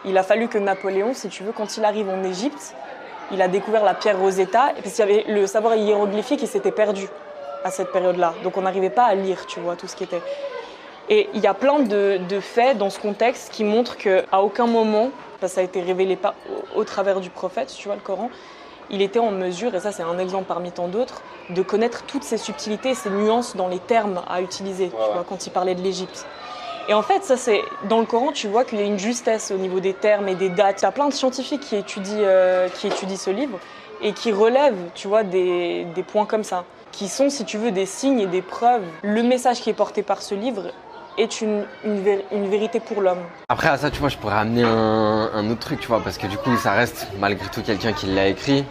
Il 0.04 0.16
a 0.18 0.22
fallu 0.22 0.48
que 0.48 0.58
Napoléon, 0.58 1.14
si 1.14 1.28
tu 1.28 1.42
veux, 1.42 1.52
quand 1.52 1.76
il 1.76 1.84
arrive 1.84 2.08
en 2.08 2.22
Égypte, 2.22 2.74
il 3.32 3.40
a 3.40 3.48
découvert 3.48 3.84
la 3.84 3.94
pierre 3.94 4.18
Rosetta, 4.18 4.72
et 4.76 4.82
parce 4.82 4.94
qu'il 4.94 5.06
y 5.06 5.10
avait 5.10 5.24
le 5.26 5.46
savoir 5.46 5.76
hiéroglyphique, 5.76 6.42
il 6.42 6.48
s'était 6.48 6.72
perdu 6.72 7.08
à 7.64 7.70
cette 7.70 7.90
période-là. 7.90 8.34
Donc 8.42 8.56
on 8.58 8.62
n'arrivait 8.62 8.90
pas 8.90 9.04
à 9.04 9.14
lire, 9.14 9.46
tu 9.46 9.60
vois, 9.60 9.76
tout 9.76 9.88
ce 9.88 9.96
qui 9.96 10.04
était. 10.04 10.20
Et 11.08 11.28
il 11.34 11.40
y 11.40 11.46
a 11.46 11.54
plein 11.54 11.80
de, 11.80 12.40
faits 12.40 12.78
dans 12.78 12.90
ce 12.90 12.98
contexte 12.98 13.52
qui 13.52 13.64
montrent 13.64 13.96
qu'à 13.96 14.40
aucun 14.40 14.66
moment, 14.66 15.10
ça 15.46 15.60
a 15.60 15.64
été 15.64 15.82
révélé 15.82 16.16
pas 16.16 16.34
au, 16.74 16.84
travers 16.84 17.20
du 17.20 17.30
prophète, 17.30 17.74
tu 17.76 17.88
vois, 17.88 17.96
le 17.96 18.00
Coran, 18.00 18.30
il 18.90 19.02
était 19.02 19.18
en 19.18 19.30
mesure, 19.30 19.74
et 19.74 19.80
ça 19.80 19.92
c'est 19.92 20.02
un 20.02 20.18
exemple 20.18 20.44
parmi 20.46 20.70
tant 20.72 20.88
d'autres, 20.88 21.22
de 21.50 21.62
connaître 21.62 22.04
toutes 22.04 22.22
ces 22.22 22.38
subtilités, 22.38 22.94
ces 22.94 23.10
nuances 23.10 23.56
dans 23.56 23.68
les 23.68 23.78
termes 23.78 24.22
à 24.28 24.40
utiliser, 24.40 24.88
tu 24.88 25.12
vois, 25.12 25.24
quand 25.28 25.46
il 25.46 25.50
parlait 25.50 25.74
de 25.74 25.82
l'Égypte. 25.82 26.26
Et 26.88 26.94
en 26.94 27.02
fait, 27.02 27.24
ça 27.24 27.36
c'est 27.36 27.62
dans 27.88 28.00
le 28.00 28.06
Coran, 28.06 28.32
tu 28.32 28.48
vois 28.48 28.64
qu'il 28.64 28.78
y 28.78 28.82
a 28.82 28.86
une 28.86 28.98
justesse 28.98 29.50
au 29.50 29.56
niveau 29.56 29.80
des 29.80 29.94
termes 29.94 30.28
et 30.28 30.34
des 30.34 30.50
dates. 30.50 30.82
Il 30.82 30.84
y 30.84 30.88
a 30.88 30.92
plein 30.92 31.08
de 31.08 31.14
scientifiques 31.14 31.62
qui 31.62 31.76
étudient, 31.76 32.18
euh, 32.18 32.68
qui 32.68 32.88
étudient 32.88 33.16
ce 33.16 33.30
livre 33.30 33.58
et 34.02 34.12
qui 34.12 34.32
relèvent, 34.32 34.90
tu 34.94 35.08
vois, 35.08 35.22
des, 35.22 35.86
des 35.94 36.02
points 36.02 36.26
comme 36.26 36.44
ça, 36.44 36.64
qui 36.92 37.08
sont, 37.08 37.30
si 37.30 37.46
tu 37.46 37.56
veux, 37.56 37.70
des 37.70 37.86
signes 37.86 38.20
et 38.20 38.26
des 38.26 38.42
preuves. 38.42 38.84
Le 39.02 39.22
message 39.22 39.62
qui 39.62 39.70
est 39.70 39.74
porté 39.74 40.02
par 40.02 40.20
ce 40.20 40.34
livre 40.34 40.72
est 41.18 41.40
une, 41.40 41.64
une, 41.84 42.48
vérité 42.48 42.80
pour 42.80 43.00
l'homme. 43.00 43.22
Après, 43.48 43.68
à 43.68 43.76
ça, 43.76 43.90
tu 43.90 44.00
vois, 44.00 44.08
je 44.08 44.16
pourrais 44.16 44.36
amener 44.36 44.62
un, 44.64 45.50
autre 45.50 45.60
truc, 45.60 45.80
tu 45.80 45.88
vois, 45.88 46.00
parce 46.00 46.18
que 46.18 46.26
du 46.26 46.36
coup, 46.36 46.56
ça 46.56 46.72
reste 46.72 47.08
malgré 47.18 47.48
tout 47.48 47.62
quelqu'un 47.62 47.92
qui 47.92 48.06
l'a 48.06 48.28
écrit. 48.28 48.64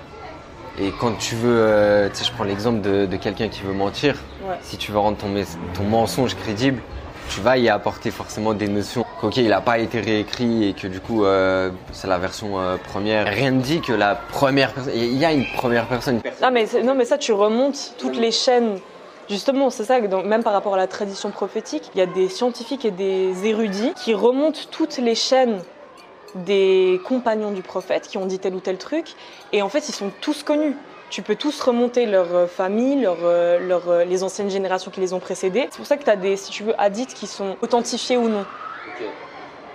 Et 0.79 0.91
quand 0.99 1.13
tu 1.19 1.35
veux, 1.35 1.55
euh, 1.55 2.09
tu 2.09 2.15
sais, 2.15 2.25
je 2.25 2.31
prends 2.31 2.43
l'exemple 2.43 2.81
de, 2.81 3.15
quelqu'un 3.17 3.47
qui 3.47 3.61
veut 3.61 3.73
mentir. 3.73 4.15
Si 4.61 4.77
tu 4.77 4.91
veux 4.91 4.97
rendre 4.97 5.17
ton, 5.17 5.33
ton 5.73 5.83
mensonge 5.83 6.35
crédible, 6.35 6.81
tu 7.29 7.41
vas 7.41 7.57
y 7.57 7.69
apporter 7.69 8.11
forcément 8.11 8.53
des 8.53 8.67
notions. 8.67 9.05
Ok, 9.21 9.37
il 9.37 9.49
n'a 9.49 9.61
pas 9.61 9.79
été 9.79 9.99
réécrit 10.01 10.67
et 10.69 10.73
que 10.73 10.87
du 10.87 10.99
coup, 10.99 11.23
euh, 11.23 11.69
c'est 11.91 12.07
la 12.07 12.17
version 12.17 12.59
euh, 12.59 12.77
première. 12.77 13.25
Rien 13.25 13.51
ne 13.51 13.61
dit 13.61 13.81
que 13.81 13.93
la 13.93 14.15
première 14.15 14.73
personne. 14.73 14.93
Il 14.95 15.17
y 15.17 15.25
a 15.25 15.31
une 15.31 15.45
première 15.55 15.87
personne. 15.87 16.21
Ah, 16.41 16.51
mais, 16.51 16.65
non, 16.83 16.95
mais 16.95 17.05
ça, 17.05 17.17
tu 17.17 17.31
remontes 17.31 17.93
toutes 17.97 18.17
les 18.17 18.31
chaînes 18.31 18.77
Justement, 19.29 19.69
c'est 19.69 19.85
ça, 19.85 20.01
donc 20.01 20.25
même 20.25 20.43
par 20.43 20.53
rapport 20.53 20.73
à 20.73 20.77
la 20.77 20.87
tradition 20.87 21.31
prophétique, 21.31 21.89
il 21.95 21.99
y 21.99 22.01
a 22.01 22.05
des 22.05 22.27
scientifiques 22.27 22.85
et 22.85 22.91
des 22.91 23.45
érudits 23.45 23.93
qui 23.95 24.13
remontent 24.13 24.59
toutes 24.69 24.97
les 24.97 25.15
chaînes 25.15 25.61
des 26.35 26.99
compagnons 27.05 27.51
du 27.51 27.61
prophète 27.61 28.07
qui 28.07 28.17
ont 28.17 28.25
dit 28.25 28.39
tel 28.39 28.55
ou 28.55 28.59
tel 28.59 28.77
truc, 28.77 29.13
et 29.51 29.61
en 29.61 29.69
fait, 29.69 29.87
ils 29.87 29.93
sont 29.93 30.11
tous 30.21 30.43
connus. 30.43 30.75
Tu 31.09 31.21
peux 31.21 31.35
tous 31.35 31.61
remonter 31.61 32.05
leur 32.07 32.49
famille, 32.49 32.99
leur, 33.01 33.17
leur, 33.59 34.03
les 34.03 34.23
anciennes 34.23 34.49
générations 34.49 34.89
qui 34.89 34.99
les 34.99 35.13
ont 35.13 35.19
précédés. 35.19 35.67
C'est 35.69 35.77
pour 35.77 35.85
ça 35.85 35.95
que 35.95 36.03
tu 36.03 36.09
as 36.09 36.15
des, 36.15 36.35
si 36.37 36.49
tu 36.49 36.63
veux, 36.63 36.73
hadiths 36.81 37.13
qui 37.13 37.27
sont 37.27 37.55
authentifiés 37.61 38.17
ou 38.17 38.27
non. 38.29 38.45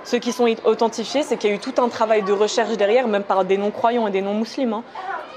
Ceux 0.03 0.19
qui 0.19 0.33
sont 0.33 0.49
authentifiés, 0.65 1.23
c'est 1.23 1.37
qu'il 1.37 1.51
y 1.51 1.53
a 1.53 1.57
eu 1.57 1.61
tout 1.61 1.75
un 1.79 1.89
travail 1.89 2.23
de 2.23 2.33
recherche 2.33 2.77
derrière, 2.77 3.07
même 3.09 3.23
par 3.23 3.45
des 3.45 3.57
non-croyants 3.57 4.09
et 4.09 4.11
des 4.11 4.23
non-musulmans, 4.23 4.83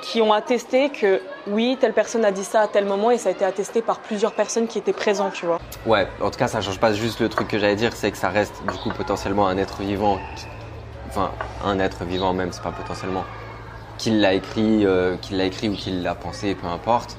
qui 0.01 0.21
ont 0.21 0.33
attesté 0.33 0.89
que 0.89 1.21
oui, 1.47 1.77
telle 1.79 1.93
personne 1.93 2.25
a 2.25 2.31
dit 2.31 2.43
ça 2.43 2.61
à 2.61 2.67
tel 2.67 2.85
moment 2.85 3.11
et 3.11 3.17
ça 3.17 3.29
a 3.29 3.31
été 3.31 3.45
attesté 3.45 3.81
par 3.81 3.99
plusieurs 3.99 4.33
personnes 4.33 4.67
qui 4.67 4.77
étaient 4.77 4.93
présentes, 4.93 5.33
tu 5.33 5.45
vois. 5.45 5.59
Ouais, 5.85 6.07
en 6.21 6.29
tout 6.29 6.39
cas, 6.39 6.47
ça 6.47 6.61
change 6.61 6.79
pas 6.79 6.93
juste 6.93 7.19
le 7.19 7.29
truc 7.29 7.47
que 7.47 7.59
j'allais 7.59 7.75
dire, 7.75 7.93
c'est 7.93 8.11
que 8.11 8.17
ça 8.17 8.29
reste 8.29 8.53
du 8.67 8.77
coup 8.77 8.89
potentiellement 8.89 9.47
un 9.47 9.57
être 9.57 9.81
vivant, 9.81 10.19
enfin 11.07 11.31
un 11.63 11.79
être 11.79 12.03
vivant 12.03 12.33
même, 12.33 12.51
c'est 12.51 12.63
pas 12.63 12.71
potentiellement, 12.71 13.23
qu'il 13.97 14.21
l'a 14.21 14.33
écrit, 14.33 14.85
euh, 14.85 15.15
qu'il 15.17 15.37
l'a 15.37 15.45
écrit 15.45 15.69
ou 15.69 15.75
qu'il 15.75 16.03
l'a 16.03 16.15
pensé, 16.15 16.55
peu 16.55 16.67
importe. 16.67 17.17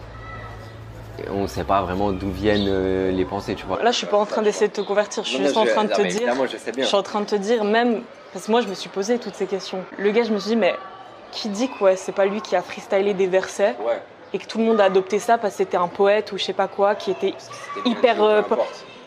on 1.31 1.43
ne 1.43 1.47
sait 1.47 1.65
pas 1.65 1.83
vraiment 1.83 2.13
d'où 2.13 2.31
viennent 2.31 2.69
euh, 2.69 3.13
les 3.13 3.25
pensées, 3.25 3.55
tu 3.55 3.67
vois. 3.67 3.83
Là, 3.83 3.93
je 3.93 3.99
suis 3.99 4.07
pas 4.07 4.19
en 4.19 4.27
train 4.27 4.43
d'essayer 4.43 4.69
de 4.69 4.73
te 4.73 4.81
convertir, 4.81 5.25
je 5.25 5.31
suis 5.31 5.39
juste 5.39 5.57
en 5.57 5.65
train 5.65 5.85
de 5.85 5.93
te 5.93 6.03
dire. 6.03 6.35
Je, 6.47 6.81
je 6.81 6.87
suis 6.87 6.97
en 6.97 7.03
train 7.03 7.21
de 7.21 7.27
te 7.27 7.37
dire, 7.37 7.65
même 7.65 8.03
parce 8.33 8.47
que 8.47 8.51
moi, 8.51 8.63
je 8.63 8.69
me 8.69 8.75
suis 8.75 8.89
posé 8.89 9.19
toutes 9.19 9.35
ces 9.35 9.47
questions. 9.47 9.85
Le 9.99 10.11
gars, 10.11 10.23
je 10.23 10.33
me 10.33 10.39
suis 10.39 10.51
dit, 10.51 10.57
mais 10.57 10.75
qui 11.33 11.49
dit 11.49 11.69
que 11.69 11.83
ouais, 11.83 11.97
c'est 11.97 12.13
pas 12.13 12.27
lui 12.27 12.41
qui 12.41 12.55
a 12.55 12.63
freestylé 12.63 13.15
des 13.15 13.27
versets 13.27 13.75
et 14.33 14.39
que 14.39 14.47
tout 14.47 14.59
le 14.59 14.65
monde 14.65 14.81
a 14.81 14.85
adopté 14.85 15.19
ça 15.19 15.39
parce 15.39 15.55
que 15.55 15.59
c'était 15.59 15.77
un 15.77 15.89
poète 15.89 16.33
ou 16.33 16.39
je 16.39 16.45
sais 16.45 16.53
pas 16.53 16.69
quoi 16.69 16.95
qui 16.95 17.11
était, 17.11 17.35
hyper. 17.85 18.23
Euh, 18.23 18.43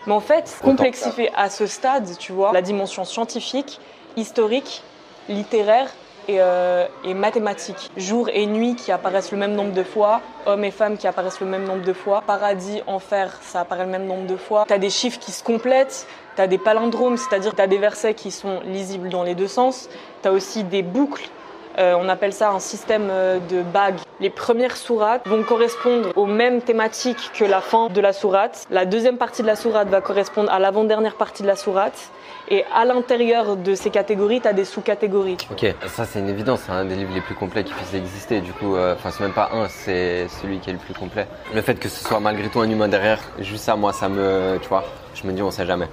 mais 0.06 0.14
en 0.14 0.20
fait, 0.20 0.58
complexifier 0.64 1.32
à 1.36 1.50
ce 1.50 1.66
stade, 1.66 2.18
tu 2.20 2.32
vois, 2.32 2.52
la 2.52 2.62
dimension 2.62 3.06
scientifique, 3.06 3.80
historique, 4.16 4.84
littéraire 5.30 5.90
et, 6.28 6.38
euh, 6.40 6.86
et, 7.04 7.14
mathématique. 7.16 7.92
Jour 7.98 8.30
et 8.32 8.46
nuit 8.46 8.76
qui 8.76 8.92
apparaissent 8.92 9.32
le 9.32 9.38
même 9.38 9.54
nombre 9.54 9.74
de 9.74 9.84
fois, 9.84 10.22
hommes 10.46 10.64
et 10.64 10.72
femmes 10.72 10.98
qui 10.98 11.08
apparaissent 11.08 11.40
le 11.40 11.48
même 11.48 11.66
nombre 11.66 11.84
de 11.84 11.94
fois, 11.94 12.22
paradis, 12.22 12.82
enfer, 12.86 13.40
ça 13.42 13.62
apparaît 13.62 13.86
le 13.86 13.92
même 13.92 14.06
nombre 14.06 14.28
de 14.28 14.36
fois. 14.36 14.66
Tu 14.68 14.74
as 14.74 14.78
des 14.78 14.92
chiffres 14.92 15.20
qui 15.20 15.32
se 15.32 15.44
complètent, 15.44 16.06
tu 16.36 16.42
as 16.42 16.48
des 16.48 16.60
palindromes, 16.60 17.18
c'est-à-dire 17.18 17.56
tu 17.56 17.62
as 17.62 17.68
des 17.68 17.80
versets 17.80 18.14
qui 18.14 18.30
sont 18.30 18.60
lisibles 18.66 19.10
dans 19.10 19.24
les 19.24 19.34
deux 19.34 19.48
sens, 19.48 19.90
tu 20.22 20.28
as 20.28 20.32
aussi 20.32 20.64
des 20.64 20.84
boucles 20.84 21.30
euh, 21.78 21.96
on 22.00 22.08
appelle 22.08 22.34
ça 22.34 22.52
un 22.52 22.60
système 22.60 23.10
euh, 23.10 23.40
de 23.50 23.62
bagues. 23.62 23.98
Les 24.22 24.30
premières 24.30 24.78
sourates 24.78 25.28
vont 25.28 25.44
correspondre 25.44 26.10
aux 26.16 26.26
mêmes 26.26 26.62
thématiques 26.62 27.32
que 27.34 27.44
la 27.44 27.60
fin 27.60 27.90
de 27.90 28.00
la 28.00 28.14
sourate. 28.14 28.66
La 28.70 28.86
deuxième 28.86 29.18
partie 29.18 29.42
de 29.42 29.48
la 29.48 29.58
sourate 29.58 29.90
va 29.90 30.00
correspondre 30.00 30.50
à 30.52 30.60
l'avant-dernière 30.60 31.16
partie 31.16 31.44
de 31.44 31.48
la 31.48 31.58
sourate. 31.58 32.12
Et 32.48 32.64
à 32.74 32.86
l'intérieur 32.86 33.58
de 33.58 33.76
ces 33.76 33.90
catégories, 33.90 34.40
tu 34.40 34.48
as 34.48 34.54
des 34.54 34.66
sous-catégories. 34.66 35.38
Ok, 35.52 35.66
ça 35.88 36.06
c'est 36.06 36.20
une 36.20 36.30
évidence, 36.30 36.62
c'est 36.66 36.72
un 36.72 36.86
des 36.86 36.96
livres 36.96 37.14
les 37.14 37.22
plus 37.22 37.36
complets 37.36 37.64
qui 37.64 37.74
puissent 37.74 37.94
exister. 37.94 38.40
Du 38.40 38.54
coup, 38.54 38.76
euh, 38.76 38.94
enfin, 38.94 39.10
c'est 39.12 39.24
même 39.24 39.34
pas 39.34 39.50
un, 39.52 39.68
c'est 39.68 40.28
celui 40.30 40.60
qui 40.60 40.70
est 40.70 40.74
le 40.74 40.80
plus 40.80 40.94
complet. 40.94 41.28
Le 41.54 41.62
fait 41.62 41.76
que 41.76 41.90
ce 41.90 42.04
soit 42.04 42.20
malgré 42.20 42.48
tout 42.48 42.62
un 42.62 42.70
humain 42.70 42.88
derrière, 42.88 43.20
juste 43.40 43.64
ça, 43.66 43.76
moi, 43.76 43.92
ça 43.92 44.08
me. 44.08 44.60
Tu 44.62 44.70
vois, 44.70 44.86
je 45.16 45.28
me 45.28 45.34
dis, 45.34 45.42
on 45.42 45.52
sait 45.52 45.66
jamais. 45.66 45.90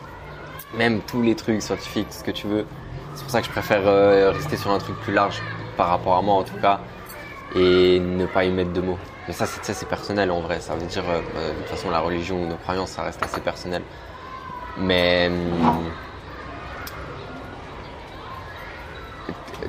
Même 0.76 1.00
tous 1.00 1.22
les 1.22 1.34
trucs 1.34 1.60
scientifiques, 1.62 2.08
ce 2.10 2.22
que 2.22 2.30
tu 2.30 2.46
veux. 2.46 2.66
C'est 3.14 3.22
pour 3.22 3.30
ça 3.30 3.40
que 3.40 3.46
je 3.46 3.52
préfère 3.52 4.32
rester 4.32 4.56
sur 4.56 4.70
un 4.70 4.78
truc 4.78 4.96
plus 5.00 5.12
large 5.12 5.42
par 5.76 5.88
rapport 5.88 6.16
à 6.16 6.22
moi 6.22 6.34
en 6.34 6.42
tout 6.42 6.56
cas, 6.60 6.80
et 7.54 8.00
ne 8.00 8.26
pas 8.26 8.44
y 8.44 8.50
mettre 8.50 8.72
de 8.72 8.80
mots. 8.80 8.98
Mais 9.28 9.34
ça, 9.34 9.46
c'est 9.46 9.88
personnel 9.88 10.30
en 10.30 10.40
vrai. 10.40 10.60
Ça 10.60 10.74
veut 10.74 10.86
dire, 10.86 11.04
euh, 11.08 11.20
bah, 11.34 11.40
de 11.48 11.58
toute 11.58 11.68
façon, 11.68 11.90
la 11.90 12.00
religion 12.00 12.42
ou 12.42 12.46
nos 12.46 12.56
croyances, 12.56 12.90
ça 12.90 13.02
reste 13.02 13.22
assez 13.22 13.40
personnel. 13.40 13.82
Mais. 14.76 15.30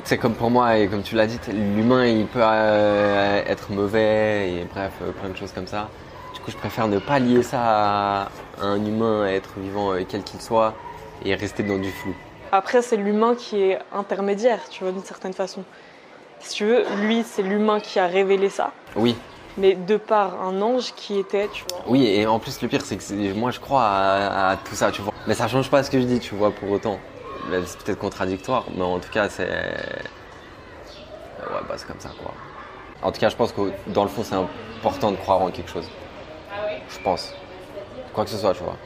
c'est 0.06 0.18
comme 0.18 0.34
pour 0.34 0.50
moi, 0.50 0.78
et 0.78 0.88
comme 0.88 1.04
tu 1.04 1.16
l'as 1.16 1.28
dit, 1.28 1.40
l'humain, 1.48 2.06
il 2.06 2.26
peut 2.26 2.40
euh, 2.42 3.44
être 3.46 3.72
mauvais, 3.72 4.50
et 4.50 4.68
bref, 4.74 4.92
euh, 5.02 5.12
plein 5.12 5.30
de 5.30 5.38
choses 5.38 5.52
comme 5.52 5.68
ça. 5.68 5.88
Du 6.34 6.40
coup, 6.40 6.50
je 6.50 6.58
préfère 6.58 6.88
ne 6.88 6.98
pas 6.98 7.20
lier 7.20 7.44
ça 7.44 7.60
à 7.62 8.28
un 8.60 8.84
humain, 8.84 9.24
à 9.24 9.30
être 9.30 9.60
vivant, 9.60 9.94
quel 10.10 10.24
qu'il 10.24 10.42
soit, 10.42 10.74
et 11.24 11.36
rester 11.36 11.62
dans 11.62 11.78
du 11.78 11.92
flou. 11.92 12.14
Après, 12.52 12.82
c'est 12.82 12.98
l'humain 12.98 13.36
qui 13.36 13.62
est 13.62 13.80
intermédiaire, 13.94 14.60
tu 14.70 14.84
vois, 14.84 14.92
d'une 14.92 15.04
certaine 15.04 15.34
façon 15.34 15.64
si 16.44 16.56
tu 16.56 16.66
veux, 16.66 16.84
lui, 17.02 17.24
c'est 17.24 17.42
l'humain 17.42 17.80
qui 17.80 18.00
a 18.00 18.08
révélé 18.08 18.50
ça. 18.50 18.72
Oui. 18.96 19.16
Mais 19.58 19.76
de 19.76 19.98
par 19.98 20.42
un 20.42 20.62
ange 20.62 20.94
qui 20.96 21.20
était, 21.20 21.48
tu 21.48 21.64
vois. 21.70 21.84
Oui, 21.88 22.06
et 22.06 22.26
en 22.26 22.40
plus, 22.40 22.62
le 22.62 22.68
pire, 22.68 22.82
c'est 22.84 22.98
que 22.98 23.34
moi, 23.34 23.52
je 23.52 23.60
crois 23.60 23.84
à, 23.86 24.58
tout 24.58 24.76
ça, 24.76 24.92
tu 24.92 25.02
vois. 25.02 25.14
Mais 25.28 25.36
ça 25.36 25.48
change 25.48 25.70
pas 25.70 25.84
ce 25.84 25.92
que 25.92 26.00
je 26.00 26.06
dis, 26.06 26.20
tu 26.20 26.36
vois, 26.36 26.52
pour 26.52 26.72
autant. 26.72 27.00
C'est 27.66 27.84
peut-être 27.84 28.00
contradictoire, 28.00 28.66
mais 28.76 28.84
en 28.84 29.00
tout 29.00 29.10
cas, 29.10 29.30
c'est. 29.30 29.48
Ouais, 31.40 31.60
bah, 31.68 31.76
c'est 31.78 31.88
comme 31.88 32.00
ça, 32.00 32.10
quoi. 32.22 32.34
En 33.02 33.12
tout 33.12 33.20
cas, 33.20 33.30
je 33.30 33.36
pense 33.36 33.52
que 33.52 33.72
dans 33.88 34.04
le 34.04 34.10
fond, 34.10 34.24
c'est 34.24 34.36
important 34.36 35.12
de 35.12 35.18
croire 35.18 35.42
en 35.42 35.52
quelque 35.52 35.70
chose. 35.70 35.88
Ah 36.52 36.66
oui 36.68 36.76
Je 36.90 37.00
pense. 37.04 37.34
Quoi 38.14 38.24
que 38.24 38.30
ce 38.30 38.38
soit, 38.38 38.54
tu 38.54 38.64
vois. 38.64 38.78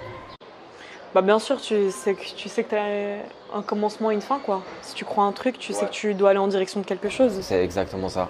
Bah 1.13 1.21
bien 1.21 1.39
sûr, 1.39 1.59
tu 1.59 1.89
sais 1.91 2.13
que 2.13 2.23
tu 2.35 2.49
sais 2.49 2.63
que 2.63 2.75
as 2.75 3.46
un 3.53 3.61
commencement 3.61 4.11
et 4.11 4.13
une 4.13 4.21
fin 4.21 4.39
quoi. 4.39 4.61
Si 4.81 4.93
tu 4.93 5.05
crois 5.05 5.23
un 5.25 5.31
truc, 5.31 5.57
tu 5.57 5.73
sais 5.73 5.85
que 5.85 5.91
tu 5.91 6.13
dois 6.13 6.31
aller 6.31 6.39
en 6.39 6.47
direction 6.47 6.79
de 6.81 6.85
quelque 6.85 7.09
chose. 7.09 7.39
C'est 7.41 7.63
exactement 7.63 8.09
ça. 8.09 8.29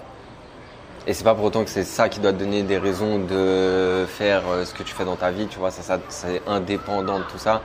Et 1.07 1.13
c'est 1.13 1.23
pas 1.23 1.33
pour 1.33 1.45
autant 1.45 1.63
que 1.63 1.69
c'est 1.69 1.85
ça 1.85 2.09
qui 2.09 2.19
doit 2.19 2.33
te 2.33 2.37
donner 2.37 2.63
des 2.63 2.77
raisons 2.77 3.19
de 3.19 4.05
faire 4.07 4.43
euh, 4.49 4.65
ce 4.65 4.73
que 4.73 4.83
tu 4.83 4.93
fais 4.93 5.05
dans 5.05 5.15
ta 5.15 5.31
vie, 5.31 5.47
tu 5.47 5.57
vois, 5.57 5.71
ça, 5.71 5.81
ça 5.81 5.99
c'est 6.09 6.41
indépendant 6.45 7.19
de 7.19 7.23
tout 7.23 7.37
ça. 7.37 7.61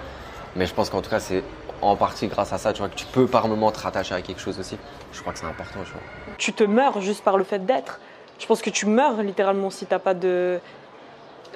Mais 0.55 0.65
je 0.67 0.73
pense 0.73 0.91
qu'en 0.91 1.03
tout 1.03 1.11
cas, 1.11 1.19
c'est 1.19 1.43
en 1.81 1.97
partie 1.97 2.29
grâce 2.29 2.53
à 2.53 2.59
ça, 2.59 2.73
tu 2.73 2.79
vois, 2.79 2.89
que 2.89 2.95
tu 2.95 3.07
peux 3.07 3.27
par 3.27 3.49
moment 3.49 3.73
te 3.73 3.81
rattacher 3.81 4.15
à 4.15 4.23
quelque 4.23 4.41
chose 4.41 4.61
aussi. 4.61 4.79
Je 5.13 5.21
crois 5.21 5.33
que 5.33 5.41
c'est 5.41 5.47
important, 5.47 5.81
tu 5.85 5.91
vois. 5.91 6.01
Tu 6.39 6.53
te 6.53 6.63
meurs 6.63 7.01
juste 7.01 7.25
par 7.25 7.37
le 7.37 7.43
fait 7.43 7.67
d'être 7.67 7.99
Je 8.39 8.47
pense 8.47 8.63
que 8.63 8.71
tu 8.71 8.87
meurs 8.87 9.21
littéralement 9.23 9.71
si 9.71 9.87
t'as 9.87 9.99
pas 9.99 10.15
de. 10.15 10.61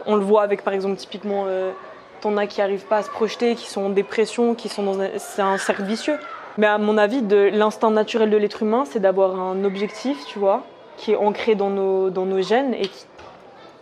On 0.07 0.17
le 0.17 0.25
voit 0.25 0.43
avec 0.43 0.63
par 0.63 0.75
exemple 0.75 0.97
typiquement 0.97 1.45
euh, 1.47 1.71
t'en 2.29 2.37
as 2.37 2.47
qui 2.47 2.61
arrivent 2.61 2.87
pas 2.87 2.99
à 2.99 3.03
se 3.03 3.11
projeter, 3.11 3.55
qui 3.55 3.69
sont 3.71 3.83
en 3.83 3.91
dépression, 3.91 4.55
qui 4.55 4.69
sont 4.69 4.83
dans 4.83 5.01
un... 5.01 5.09
c'est 5.19 5.43
un 5.43 5.59
cercle 5.59 5.85
vicieux. 5.85 6.19
Mais 6.59 6.67
à 6.67 6.79
mon 6.79 6.97
avis, 6.99 7.23
de 7.23 7.51
l'instinct 7.53 7.91
naturel 7.91 8.31
de 8.31 8.37
l'être 8.37 8.63
humain, 8.63 8.85
c'est 8.87 8.99
d'avoir 9.01 9.39
un 9.39 9.63
objectif, 9.65 10.25
tu 10.27 10.39
vois, 10.39 10.63
qui 10.97 11.13
est 11.13 11.17
ancré 11.17 11.55
dans 11.55 11.71
nos, 11.71 12.11
dans 12.11 12.25
nos 12.27 12.43
gènes 12.43 12.75
et 12.75 12.89
qui- 12.89 13.05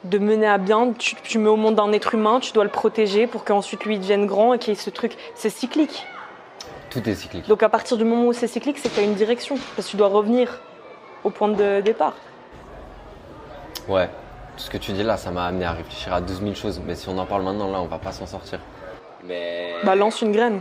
de 0.05 0.19
mener 0.19 0.47
à 0.47 0.59
bien. 0.59 0.93
Tu, 0.99 1.15
tu 1.23 1.39
mets 1.39 1.49
au 1.49 1.57
monde 1.57 1.81
un 1.81 1.91
être 1.93 2.15
humain, 2.15 2.39
tu 2.41 2.53
dois 2.53 2.65
le 2.65 2.71
protéger 2.71 3.27
pour 3.27 3.45
qu'ensuite 3.45 3.85
lui 3.87 3.99
devienne 3.99 4.27
grand 4.27 4.53
et 4.53 4.59
qu'il 4.59 4.75
y 4.75 4.77
ait 4.77 4.79
ce 4.79 4.91
truc. 4.91 5.17
C'est 5.35 5.51
cyclique. 5.51 6.05
Tout 6.91 7.09
est 7.09 7.15
cyclique. 7.15 7.49
Donc 7.49 7.63
à 7.63 7.69
partir 7.71 7.97
du 7.97 8.05
moment 8.05 8.27
où 8.27 8.33
c'est 8.35 8.47
cyclique, 8.47 8.79
c'est 8.79 8.91
que 8.91 8.95
tu 8.97 9.01
as 9.01 9.05
une 9.05 9.15
direction. 9.15 9.57
Parce 9.77 9.87
que 9.87 9.93
tu 9.93 9.97
dois 9.97 10.09
revenir 10.09 10.61
au 11.23 11.31
point 11.31 11.49
de 11.49 11.81
départ. 11.81 12.15
Ouais. 13.89 14.11
Tout 14.57 14.63
ce 14.63 14.71
que 14.71 14.79
tu 14.79 14.93
dis 14.93 15.03
là, 15.03 15.17
ça 15.17 15.31
m'a 15.31 15.47
amené 15.47 15.65
à 15.65 15.73
réfléchir 15.73 16.13
à 16.13 16.21
12 16.21 16.41
000 16.41 16.55
choses. 16.55 16.81
Mais 16.87 16.95
si 16.95 17.09
on 17.09 17.19
en 17.19 17.27
parle 17.27 17.43
maintenant, 17.43 17.71
là, 17.71 17.81
on 17.81 17.87
va 17.87 17.99
pas 17.99 18.13
s'en 18.13 18.27
sortir. 18.27 18.61
Mais. 19.27 19.75
Bah 19.85 19.97
lance 19.97 20.23
une 20.23 20.33
graine. 20.33 20.61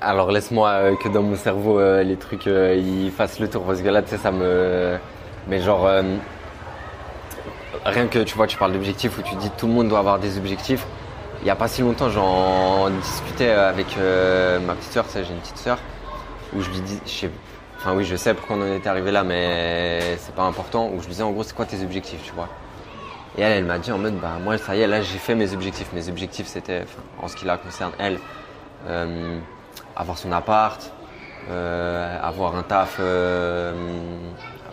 Alors 0.00 0.30
laisse-moi 0.30 0.68
euh, 0.68 0.96
que 0.96 1.08
dans 1.08 1.22
mon 1.22 1.36
cerveau 1.36 1.80
euh, 1.80 2.02
les 2.02 2.16
trucs 2.16 2.46
euh, 2.46 2.76
ils 2.76 3.10
fassent 3.10 3.40
le 3.40 3.48
tour 3.48 3.62
parce 3.62 3.80
que 3.80 3.88
là 3.88 4.02
tu 4.02 4.10
sais 4.10 4.18
ça 4.18 4.30
me 4.30 4.98
mais 5.48 5.58
genre 5.60 5.86
euh, 5.86 6.02
rien 7.84 8.06
que 8.06 8.18
tu 8.18 8.36
vois 8.36 8.46
tu 8.46 8.58
parles 8.58 8.72
d'objectifs 8.72 9.16
où 9.18 9.22
tu 9.22 9.34
dis 9.36 9.50
tout 9.56 9.66
le 9.66 9.72
monde 9.72 9.88
doit 9.88 9.98
avoir 9.98 10.18
des 10.18 10.36
objectifs 10.36 10.86
il 11.40 11.44
n'y 11.44 11.50
a 11.50 11.56
pas 11.56 11.66
si 11.66 11.80
longtemps 11.80 12.10
j'en 12.10 12.90
discutais 12.90 13.50
avec 13.50 13.96
euh, 13.98 14.60
ma 14.60 14.74
petite 14.74 14.92
soeur 14.92 15.06
tu 15.06 15.12
sais 15.12 15.24
j'ai 15.24 15.32
une 15.32 15.40
petite 15.40 15.58
soeur 15.58 15.78
où 16.54 16.60
je 16.60 16.70
lui 16.70 16.80
dis 16.80 17.00
je 17.06 17.10
sais 17.10 17.30
enfin 17.86 17.96
oui 17.96 18.04
je 18.04 18.16
sais 18.16 18.34
pourquoi 18.34 18.56
on 18.56 18.62
en 18.62 18.74
était 18.74 18.88
arrivé 18.88 19.12
là 19.12 19.22
mais 19.22 20.16
c'est 20.18 20.34
pas 20.34 20.42
important 20.42 20.88
où 20.88 20.98
je 20.98 21.04
lui 21.04 21.12
disais 21.12 21.22
en 21.22 21.30
gros 21.30 21.44
c'est 21.44 21.54
quoi 21.54 21.66
tes 21.66 21.82
objectifs 21.84 22.20
tu 22.24 22.32
vois? 22.32 22.48
Et 23.38 23.42
elle 23.42 23.52
elle 23.52 23.64
m'a 23.64 23.78
dit 23.78 23.92
en 23.92 23.98
mode 23.98 24.18
bah 24.18 24.38
moi 24.42 24.58
ça 24.58 24.74
y 24.74 24.80
est 24.80 24.86
là 24.88 25.02
j'ai 25.02 25.18
fait 25.18 25.36
mes 25.36 25.52
objectifs 25.54 25.92
mes 25.92 26.08
objectifs 26.08 26.48
c'était 26.48 26.84
en 27.22 27.28
ce 27.28 27.36
qui 27.36 27.44
la 27.44 27.58
concerne 27.58 27.92
elle 27.98 28.18
euh, 28.88 29.38
avoir 29.96 30.18
son 30.18 30.30
appart, 30.32 30.92
euh, 31.50 32.18
avoir 32.22 32.54
un 32.56 32.62
taf, 32.62 32.98
euh, 33.00 33.72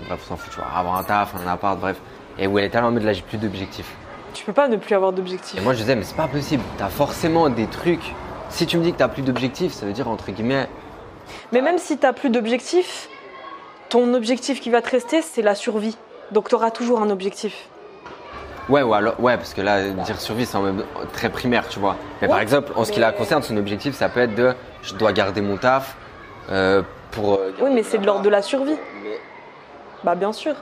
bref, 0.07 0.19
on 0.25 0.29
s'en 0.29 0.35
fout, 0.35 0.51
tu 0.51 0.57
vois, 0.57 0.67
avoir 0.75 0.97
un 0.97 1.03
taf, 1.03 1.33
un 1.35 1.49
appart, 1.49 1.79
bref. 1.79 1.99
Et 2.37 2.47
où 2.47 2.59
elle 2.59 2.65
était 2.65 2.79
là 2.79 2.87
en 2.87 2.91
mode 2.91 3.03
là, 3.03 3.13
j'ai 3.13 3.21
plus 3.21 3.37
d'objectifs. 3.37 3.91
Tu 4.33 4.43
peux 4.43 4.53
pas 4.53 4.67
ne 4.67 4.77
plus 4.77 4.93
avoir 4.93 5.13
d'objectif. 5.13 5.59
Et 5.59 5.63
moi, 5.63 5.73
je 5.73 5.79
disais, 5.79 5.95
mais 5.95 6.03
c'est 6.03 6.15
pas 6.15 6.27
possible, 6.27 6.63
t'as 6.77 6.89
forcément 6.89 7.49
des 7.49 7.67
trucs. 7.67 8.13
Si 8.49 8.65
tu 8.65 8.77
me 8.77 8.83
dis 8.83 8.91
que 8.91 8.97
t'as 8.97 9.07
plus 9.07 9.21
d'objectifs, 9.23 9.73
ça 9.73 9.85
veut 9.85 9.93
dire, 9.93 10.07
entre 10.07 10.31
guillemets, 10.31 10.67
Mais 11.51 11.61
même 11.61 11.77
si 11.77 11.97
tu 11.97 12.13
plus 12.13 12.29
d'objectif, 12.29 13.09
ton 13.89 14.13
objectif 14.13 14.59
qui 14.61 14.69
va 14.69 14.81
te 14.81 14.89
rester, 14.89 15.21
c'est 15.21 15.41
la 15.41 15.55
survie. 15.55 15.97
Donc 16.31 16.49
tu 16.49 16.55
auras 16.55 16.71
toujours 16.71 17.01
un 17.01 17.09
objectif. 17.09 17.67
ouais, 18.69 18.81
ou 18.81 18.93
alors, 18.93 19.19
ouais, 19.19 19.37
parce 19.37 19.53
que 19.53 19.61
là, 19.61 19.89
dire 19.89 20.19
survie, 20.19 20.45
c'est 20.45 20.57
en 20.57 20.61
même 20.63 20.83
très 21.13 21.29
primaire, 21.29 21.67
tu 21.69 21.79
vois. 21.79 21.95
Mais 22.21 22.27
par 22.27 22.37
Ouais, 22.37 22.43
exemple, 22.43 22.71
en 22.75 22.83
ce 22.85 22.91
qui 22.91 22.99
la 22.99 23.11
concerne, 23.11 23.43
son 23.43 23.57
objectif, 23.57 23.93
ça 23.95 24.09
peut 24.09 24.21
être 24.21 24.35
de, 24.35 24.53
je 24.81 24.93
dois 24.95 25.11
garder 25.13 25.41
mon 25.41 25.57
taf 25.57 25.95
euh, 26.51 26.81
pour. 27.11 27.35
euh, 27.35 27.53
Oui, 27.61 27.69
mais 27.73 27.83
c'est 27.83 27.97
de 27.99 28.05
l'ordre 28.05 28.23
de 28.23 28.29
la 28.29 28.41
survie. 28.41 28.75
Mais- 29.03 29.19
Bah 30.03 30.15
bien 30.15 30.33
sûr. 30.33 30.55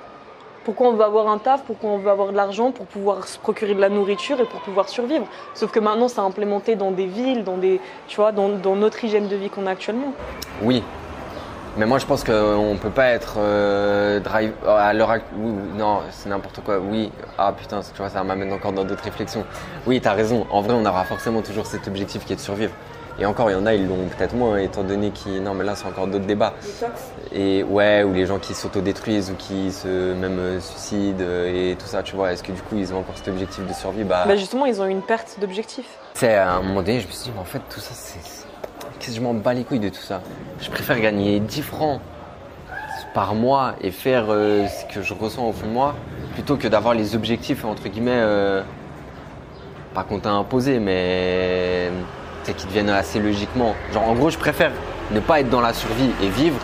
Pourquoi 0.63 0.89
on 0.89 0.93
veut 0.93 1.03
avoir 1.03 1.27
un 1.27 1.39
taf 1.39 1.63
Pourquoi 1.63 1.89
on 1.89 1.97
veut 1.97 2.11
avoir 2.11 2.31
de 2.31 2.37
l'argent 2.37 2.71
Pour 2.71 2.85
pouvoir 2.85 3.27
se 3.27 3.39
procurer 3.39 3.73
de 3.73 3.81
la 3.81 3.89
nourriture 3.89 4.39
et 4.39 4.45
pour 4.45 4.61
pouvoir 4.61 4.89
survivre. 4.89 5.25
Sauf 5.55 5.71
que 5.71 5.79
maintenant, 5.79 6.07
c'est 6.07 6.19
implémenté 6.19 6.75
dans 6.75 6.91
des 6.91 7.07
villes, 7.07 7.43
dans 7.43 7.57
des, 7.57 7.79
tu 8.07 8.19
dans, 8.35 8.75
notre 8.75 9.03
hygiène 9.03 9.27
de 9.27 9.35
vie 9.35 9.49
qu'on 9.49 9.65
a 9.65 9.71
actuellement. 9.71 10.13
Oui. 10.61 10.83
Mais 11.77 11.85
moi, 11.85 11.97
je 11.97 12.05
pense 12.05 12.23
qu'on 12.23 12.77
peut 12.79 12.89
pas 12.89 13.07
être 13.07 13.35
euh, 13.37 14.19
drive 14.19 14.53
à 14.67 14.93
l'heure. 14.93 15.15
Oui, 15.37 15.53
non, 15.77 16.01
c'est 16.11 16.29
n'importe 16.29 16.61
quoi. 16.63 16.77
Oui. 16.79 17.11
Ah 17.37 17.53
putain, 17.57 17.79
tu 17.79 18.09
ça 18.09 18.23
m'amène 18.23 18.51
encore 18.53 18.73
dans 18.73 18.83
d'autres 18.83 19.05
réflexions. 19.05 19.45
Oui, 19.87 19.99
t'as 20.01 20.13
raison. 20.13 20.45
En 20.51 20.61
vrai, 20.61 20.73
on 20.73 20.85
aura 20.85 21.05
forcément 21.05 21.41
toujours 21.41 21.65
cet 21.65 21.87
objectif 21.87 22.25
qui 22.25 22.33
est 22.33 22.35
de 22.35 22.41
survivre. 22.41 22.73
Et 23.19 23.25
encore, 23.25 23.49
il 23.51 23.53
y 23.53 23.55
en 23.55 23.65
a, 23.65 23.73
ils 23.73 23.87
l'ont 23.87 24.07
peut-être 24.17 24.33
moins, 24.33 24.57
étant 24.57 24.83
donné 24.83 25.11
qu'ils. 25.11 25.43
Non, 25.43 25.53
mais 25.53 25.63
là, 25.63 25.75
c'est 25.75 25.85
encore 25.85 26.07
d'autres 26.07 26.25
débats. 26.25 26.53
Et 27.33 27.61
ouais, 27.63 28.03
ou 28.03 28.13
les 28.13 28.25
gens 28.25 28.39
qui 28.39 28.53
s'autodétruisent 28.53 29.29
ou 29.31 29.35
qui 29.35 29.71
se 29.71 30.13
même 30.13 30.39
euh, 30.39 30.59
suicident 30.59 31.17
euh, 31.21 31.71
et 31.71 31.75
tout 31.75 31.85
ça, 31.85 32.01
tu 32.03 32.15
vois. 32.15 32.31
Est-ce 32.31 32.41
que 32.43 32.51
du 32.51 32.61
coup, 32.61 32.75
ils 32.77 32.93
ont 32.93 32.99
encore 32.99 33.15
cet 33.17 33.27
objectif 33.27 33.65
de 33.67 33.73
survie? 33.73 34.03
Bah. 34.03 34.23
Bah 34.27 34.35
justement, 34.35 34.65
ils 34.65 34.81
ont 34.81 34.85
une 34.87 35.01
perte 35.01 35.37
d'objectif. 35.39 35.85
Tu 36.13 36.21
sais, 36.21 36.35
à 36.35 36.53
un 36.55 36.61
moment 36.61 36.81
donné, 36.81 36.99
je 36.99 37.07
me 37.07 37.11
suis 37.11 37.23
dit, 37.25 37.31
mais 37.35 37.41
en 37.41 37.45
fait, 37.45 37.61
tout 37.69 37.79
ça, 37.79 37.91
c'est. 37.93 38.19
c'est- 38.23 38.45
Qu'est-ce 38.99 39.11
que 39.11 39.17
je 39.17 39.21
m'en 39.21 39.33
bats 39.33 39.53
les 39.53 39.63
couilles 39.63 39.79
de 39.79 39.89
tout 39.89 39.95
ça? 40.01 40.21
Je 40.59 40.69
préfère 40.69 40.99
gagner 40.99 41.39
10 41.39 41.61
francs 41.63 41.99
par 43.13 43.33
mois 43.35 43.73
et 43.81 43.91
faire 43.91 44.25
euh, 44.29 44.67
ce 44.67 44.85
que 44.93 45.01
je 45.03 45.13
ressens 45.13 45.47
au 45.47 45.51
fond 45.51 45.65
de 45.67 45.71
moi 45.71 45.95
plutôt 46.33 46.55
que 46.55 46.67
d'avoir 46.67 46.93
les 46.93 47.15
objectifs, 47.15 47.65
entre 47.65 47.87
guillemets, 47.89 48.11
euh, 48.13 48.61
pas 49.93 50.03
qu'on 50.03 50.19
t'a 50.19 50.29
imposé, 50.31 50.79
mais 50.79 51.89
sais, 52.43 52.53
qui 52.53 52.65
deviennent 52.65 52.89
assez 52.89 53.19
logiquement. 53.19 53.75
Genre, 53.93 54.03
en 54.03 54.13
gros, 54.13 54.29
je 54.29 54.37
préfère 54.37 54.71
ne 55.11 55.19
pas 55.19 55.39
être 55.39 55.49
dans 55.49 55.61
la 55.61 55.73
survie 55.73 56.09
et 56.21 56.29
vivre. 56.29 56.59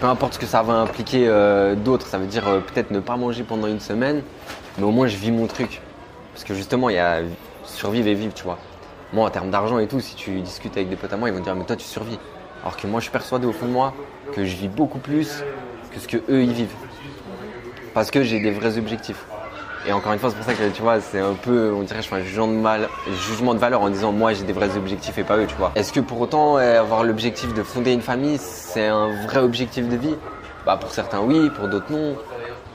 Peu 0.00 0.06
importe 0.06 0.34
ce 0.34 0.38
que 0.38 0.46
ça 0.46 0.62
va 0.62 0.74
impliquer 0.74 1.26
euh, 1.28 1.74
d'autres, 1.74 2.06
ça 2.06 2.18
veut 2.18 2.26
dire 2.26 2.48
euh, 2.48 2.60
peut-être 2.60 2.90
ne 2.90 3.00
pas 3.00 3.16
manger 3.16 3.42
pendant 3.42 3.66
une 3.66 3.80
semaine, 3.80 4.22
mais 4.78 4.84
au 4.84 4.90
moins 4.90 5.06
je 5.06 5.16
vis 5.16 5.30
mon 5.30 5.46
truc. 5.46 5.80
Parce 6.32 6.44
que 6.44 6.54
justement, 6.54 6.88
il 6.88 6.96
y 6.96 6.98
a 6.98 7.20
survivre 7.64 8.08
et 8.08 8.14
vivre, 8.14 8.32
tu 8.32 8.44
vois. 8.44 8.58
Moi, 9.12 9.26
en 9.26 9.30
termes 9.30 9.50
d'argent 9.50 9.78
et 9.78 9.86
tout, 9.86 10.00
si 10.00 10.14
tu 10.14 10.40
discutes 10.40 10.76
avec 10.76 10.88
des 10.88 10.96
potes 10.96 11.12
à 11.12 11.16
moi, 11.16 11.28
ils 11.28 11.34
vont 11.34 11.40
dire, 11.40 11.54
mais 11.54 11.64
toi, 11.64 11.76
tu 11.76 11.84
survis. 11.84 12.18
Alors 12.62 12.76
que 12.76 12.86
moi, 12.86 13.00
je 13.00 13.04
suis 13.04 13.12
persuadé 13.12 13.46
au 13.46 13.52
fond 13.52 13.66
de 13.66 13.72
moi 13.72 13.92
que 14.32 14.44
je 14.44 14.56
vis 14.56 14.68
beaucoup 14.68 14.98
plus 14.98 15.42
que 15.92 16.00
ce 16.00 16.06
que 16.06 16.16
eux, 16.16 16.42
ils 16.42 16.52
vivent. 16.52 16.74
Parce 17.92 18.10
que 18.10 18.22
j'ai 18.22 18.40
des 18.40 18.52
vrais 18.52 18.78
objectifs. 18.78 19.24
Et 19.86 19.92
encore 19.92 20.12
une 20.12 20.18
fois, 20.18 20.30
c'est 20.30 20.36
pour 20.36 20.44
ça 20.44 20.54
que, 20.54 20.68
tu 20.68 20.82
vois, 20.82 21.00
c'est 21.00 21.20
un 21.20 21.32
peu, 21.32 21.72
on 21.74 21.82
dirait, 21.82 22.02
je 22.02 22.08
fais 22.08 22.16
un 22.16 22.22
jugement 22.22 22.48
de, 22.48 22.52
mal, 22.52 22.88
jugement 23.26 23.54
de 23.54 23.58
valeur 23.58 23.80
en 23.80 23.88
disant, 23.88 24.12
moi, 24.12 24.34
j'ai 24.34 24.44
des 24.44 24.52
vrais 24.52 24.76
objectifs 24.76 25.16
et 25.16 25.24
pas 25.24 25.38
eux, 25.38 25.46
tu 25.46 25.54
vois. 25.56 25.72
Est-ce 25.74 25.92
que 25.92 26.00
pour 26.00 26.20
autant, 26.20 26.58
euh, 26.58 26.80
avoir 26.80 27.02
l'objectif 27.02 27.54
de 27.54 27.62
fonder 27.62 27.92
une 27.92 28.02
famille, 28.02 28.38
c'est 28.38 28.86
un 28.86 29.08
vrai 29.26 29.38
objectif 29.38 29.88
de 29.88 29.96
vie? 29.96 30.14
Bah, 30.66 30.76
pour 30.78 30.90
certains, 30.90 31.20
oui, 31.20 31.48
pour 31.50 31.68
d'autres, 31.68 31.90
non. 31.90 32.14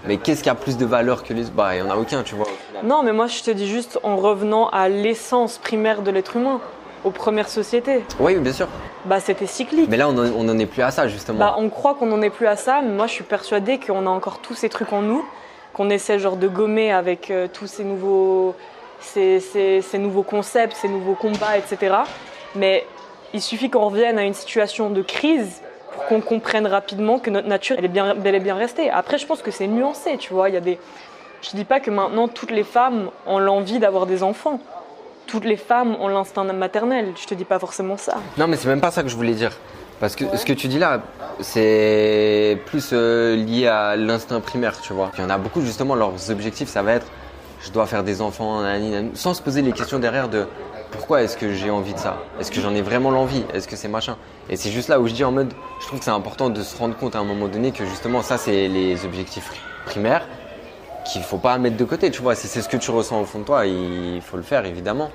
Mais 0.07 0.17
qu'est-ce 0.17 0.41
qui 0.43 0.49
a 0.49 0.55
plus 0.55 0.77
de 0.77 0.85
valeur 0.85 1.23
que 1.23 1.33
les 1.33 1.43
Bah, 1.43 1.75
il 1.75 1.83
n'y 1.83 1.87
en 1.87 1.91
a 1.91 1.97
aucun, 1.97 2.23
tu 2.23 2.35
vois. 2.35 2.47
Non, 2.83 3.03
mais 3.03 3.11
moi, 3.11 3.27
je 3.27 3.43
te 3.43 3.51
dis 3.51 3.67
juste 3.67 3.99
en 4.03 4.17
revenant 4.17 4.69
à 4.69 4.89
l'essence 4.89 5.59
primaire 5.59 6.01
de 6.01 6.09
l'être 6.09 6.35
humain, 6.35 6.59
aux 7.03 7.11
premières 7.11 7.49
sociétés. 7.49 8.03
Oui, 8.19 8.35
bien 8.37 8.51
sûr. 8.53 8.67
Bah 9.05 9.19
c'était 9.19 9.45
cyclique. 9.45 9.87
Mais 9.89 9.97
là, 9.97 10.09
on 10.09 10.17
en, 10.17 10.31
on 10.35 10.49
en 10.49 10.57
est 10.57 10.65
plus 10.65 10.81
à 10.81 10.89
ça, 10.89 11.07
justement. 11.07 11.37
Bah, 11.37 11.55
on 11.59 11.69
croit 11.69 11.93
qu'on 11.93 12.07
n'en 12.07 12.21
est 12.23 12.31
plus 12.31 12.47
à 12.47 12.55
ça, 12.55 12.81
mais 12.83 12.91
moi 12.91 13.05
je 13.05 13.11
suis 13.11 13.23
persuadée 13.23 13.79
qu'on 13.79 14.07
a 14.07 14.09
encore 14.09 14.39
tous 14.39 14.55
ces 14.55 14.69
trucs 14.69 14.91
en 14.91 15.03
nous, 15.03 15.23
qu'on 15.75 15.89
essaie 15.89 16.17
genre 16.19 16.38
de 16.38 16.47
gommer 16.47 16.91
avec 16.93 17.29
euh, 17.29 17.47
tous 17.51 17.67
ces 17.67 17.83
nouveaux, 17.83 18.55
ces, 19.01 19.39
ces- 19.41 19.97
nouveaux 19.99 20.23
concepts, 20.23 20.73
ces 20.77 20.88
nouveaux 20.88 21.15
combats, 21.15 21.57
etc. 21.57 21.95
Mais 22.55 22.85
il 23.33 23.41
suffit 23.41 23.69
qu'on 23.69 23.85
revienne 23.89 24.17
à 24.17 24.23
une 24.23 24.33
situation 24.33 24.89
de 24.89 25.01
crise 25.01 25.61
pour 25.93 26.05
qu'on 26.05 26.21
comprenne 26.21 26.65
rapidement 26.65 27.19
que 27.19 27.29
notre 27.29 27.47
nature 27.49 27.75
elle 27.77 27.85
est 27.85 27.89
bien, 27.89 28.15
bel 28.15 28.35
et 28.35 28.39
bien 28.39 28.55
restée. 28.55 28.89
Après, 28.89 29.17
je 29.17 29.25
pense 29.27 29.41
que 29.41 29.51
c'est 29.51 29.67
nuancé, 29.67 30.17
tu 30.17 30.33
vois. 30.33 30.47
Il 30.49 30.53
y 30.55 30.57
a 30.57 30.61
des, 30.61 30.79
je 31.41 31.49
dis 31.51 31.65
pas 31.65 31.81
que 31.81 31.91
maintenant 31.91 32.29
toutes 32.29 32.51
les 32.51 32.63
femmes 32.63 33.09
ont 33.27 33.39
l'envie 33.39 33.79
d'avoir 33.79 34.05
des 34.05 34.23
enfants. 34.23 34.61
Toutes 35.27 35.43
les 35.45 35.57
femmes 35.57 35.97
ont 35.99 36.07
l'instinct 36.07 36.45
maternel. 36.53 37.11
Je 37.19 37.25
te 37.25 37.33
dis 37.33 37.45
pas 37.45 37.59
forcément 37.59 37.97
ça. 37.97 38.15
Non, 38.38 38.47
mais 38.47 38.55
c'est 38.55 38.69
même 38.69 38.79
pas 38.79 38.91
ça 38.91 39.03
que 39.03 39.09
je 39.09 39.15
voulais 39.15 39.33
dire. 39.33 39.51
Parce 39.99 40.15
que 40.15 40.25
ce 40.36 40.45
que 40.45 40.53
tu 40.53 40.67
dis 40.67 40.79
là, 40.79 41.01
c'est 41.39 42.60
plus 42.65 42.89
euh, 42.91 43.36
lié 43.36 43.67
à 43.67 43.95
l'instinct 43.95 44.41
primaire, 44.41 44.79
tu 44.81 44.93
vois. 44.93 45.12
Il 45.17 45.21
y 45.21 45.23
en 45.25 45.29
a 45.29 45.38
beaucoup, 45.38 45.62
justement, 45.62 45.95
leurs 45.95 46.29
objectifs, 46.29 46.69
ça 46.69 46.81
va 46.81 46.93
être 46.93 47.08
je 47.65 47.71
dois 47.71 47.88
faire 47.88 48.03
des 48.03 48.21
enfants, 48.21 48.62
sans 49.15 49.34
se 49.34 49.41
poser 49.41 49.62
les 49.62 49.71
questions 49.71 49.99
derrière 49.99 50.29
de 50.29 50.45
pourquoi 50.91 51.23
est-ce 51.23 51.36
que 51.36 51.53
j'ai 51.53 51.71
envie 51.71 51.93
de 51.93 51.99
ça? 51.99 52.17
Est-ce 52.39 52.51
que 52.51 52.62
j'en 52.62 52.73
ai 52.75 52.81
vraiment 52.81 53.12
l'envie? 53.12 53.43
Est-ce 53.53 53.67
que 53.67 53.75
c'est 53.75 53.88
machin? 53.88 54.17
Et 54.49 54.55
c'est 54.55 54.69
juste 54.69 54.88
là 54.88 54.99
où 54.99 55.08
je 55.08 55.13
dis 55.13 55.23
en 55.23 55.31
mode, 55.31 55.51
je 55.81 55.88
trouve 55.88 55.99
que 55.99 56.05
c'est 56.05 56.12
important 56.12 56.49
de 56.49 56.62
se 56.62 56.77
rendre 56.77 56.95
compte 56.95 57.15
à 57.15 57.19
un 57.19 57.23
moment 57.23 57.47
donné 57.47 57.71
que 57.71 57.86
justement, 57.86 58.21
ça, 58.21 58.38
c'est 58.38 58.67
les 58.67 59.03
objectifs 59.03 59.51
primaires 59.86 60.25
qu'il 61.12 61.23
faut 61.23 61.38
pas 61.38 61.58
mettre 61.58 61.77
de 61.77 61.86
côté, 61.86 62.12
tu 62.12 62.21
vois. 62.21 62.36
Si 62.36 62.47
c'est 62.47 62.62
ce 62.62 62.69
que 62.69 62.77
tu 62.77 62.91
ressens 62.91 63.19
au 63.19 63.25
fond 63.25 63.39
de 63.39 63.45
toi, 63.45 63.65
il 63.65 64.21
faut 64.21 64.38
le 64.38 64.43
faire, 64.43 64.65
évidemment. 64.65 65.12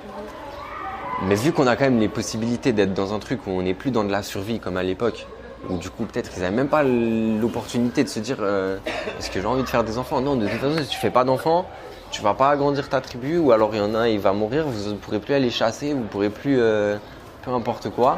Mais 1.23 1.35
vu 1.35 1.51
qu'on 1.51 1.67
a 1.67 1.75
quand 1.75 1.83
même 1.83 1.99
les 1.99 2.09
possibilités 2.09 2.73
d'être 2.73 2.93
dans 2.93 3.13
un 3.13 3.19
truc 3.19 3.45
où 3.45 3.51
on 3.51 3.61
n'est 3.61 3.75
plus 3.75 3.91
dans 3.91 4.03
de 4.03 4.11
la 4.11 4.23
survie 4.23 4.59
comme 4.59 4.75
à 4.75 4.83
l'époque, 4.83 5.27
où 5.69 5.77
du 5.77 5.91
coup 5.91 6.05
peut-être 6.05 6.31
ils 6.35 6.41
n'avaient 6.41 6.55
même 6.55 6.67
pas 6.67 6.81
l'opportunité 6.83 8.03
de 8.03 8.09
se 8.09 8.19
dire 8.19 8.37
euh, 8.39 8.77
est-ce 9.19 9.29
que 9.29 9.39
j'ai 9.39 9.45
envie 9.45 9.61
de 9.61 9.69
faire 9.69 9.83
des 9.83 9.99
enfants? 9.99 10.19
Non, 10.19 10.35
de 10.35 10.47
toute 10.47 10.59
façon, 10.59 10.81
si 10.81 10.89
tu 10.89 10.97
fais 10.97 11.11
pas 11.11 11.23
d'enfants, 11.23 11.67
tu 12.09 12.23
vas 12.23 12.33
pas 12.33 12.49
agrandir 12.49 12.89
ta 12.89 13.01
tribu, 13.01 13.37
ou 13.37 13.51
alors 13.51 13.69
il 13.73 13.77
y 13.77 13.81
en 13.81 13.93
a 13.93 13.99
un, 13.99 14.07
il 14.07 14.19
va 14.19 14.33
mourir, 14.33 14.65
vous 14.65 14.89
ne 14.89 14.95
pourrez 14.95 15.19
plus 15.19 15.35
aller 15.35 15.51
chasser, 15.51 15.93
vous 15.93 15.99
ne 15.99 16.07
pourrez 16.07 16.31
plus 16.31 16.59
euh, 16.59 16.97
peu 17.43 17.51
importe 17.51 17.91
quoi. 17.91 18.17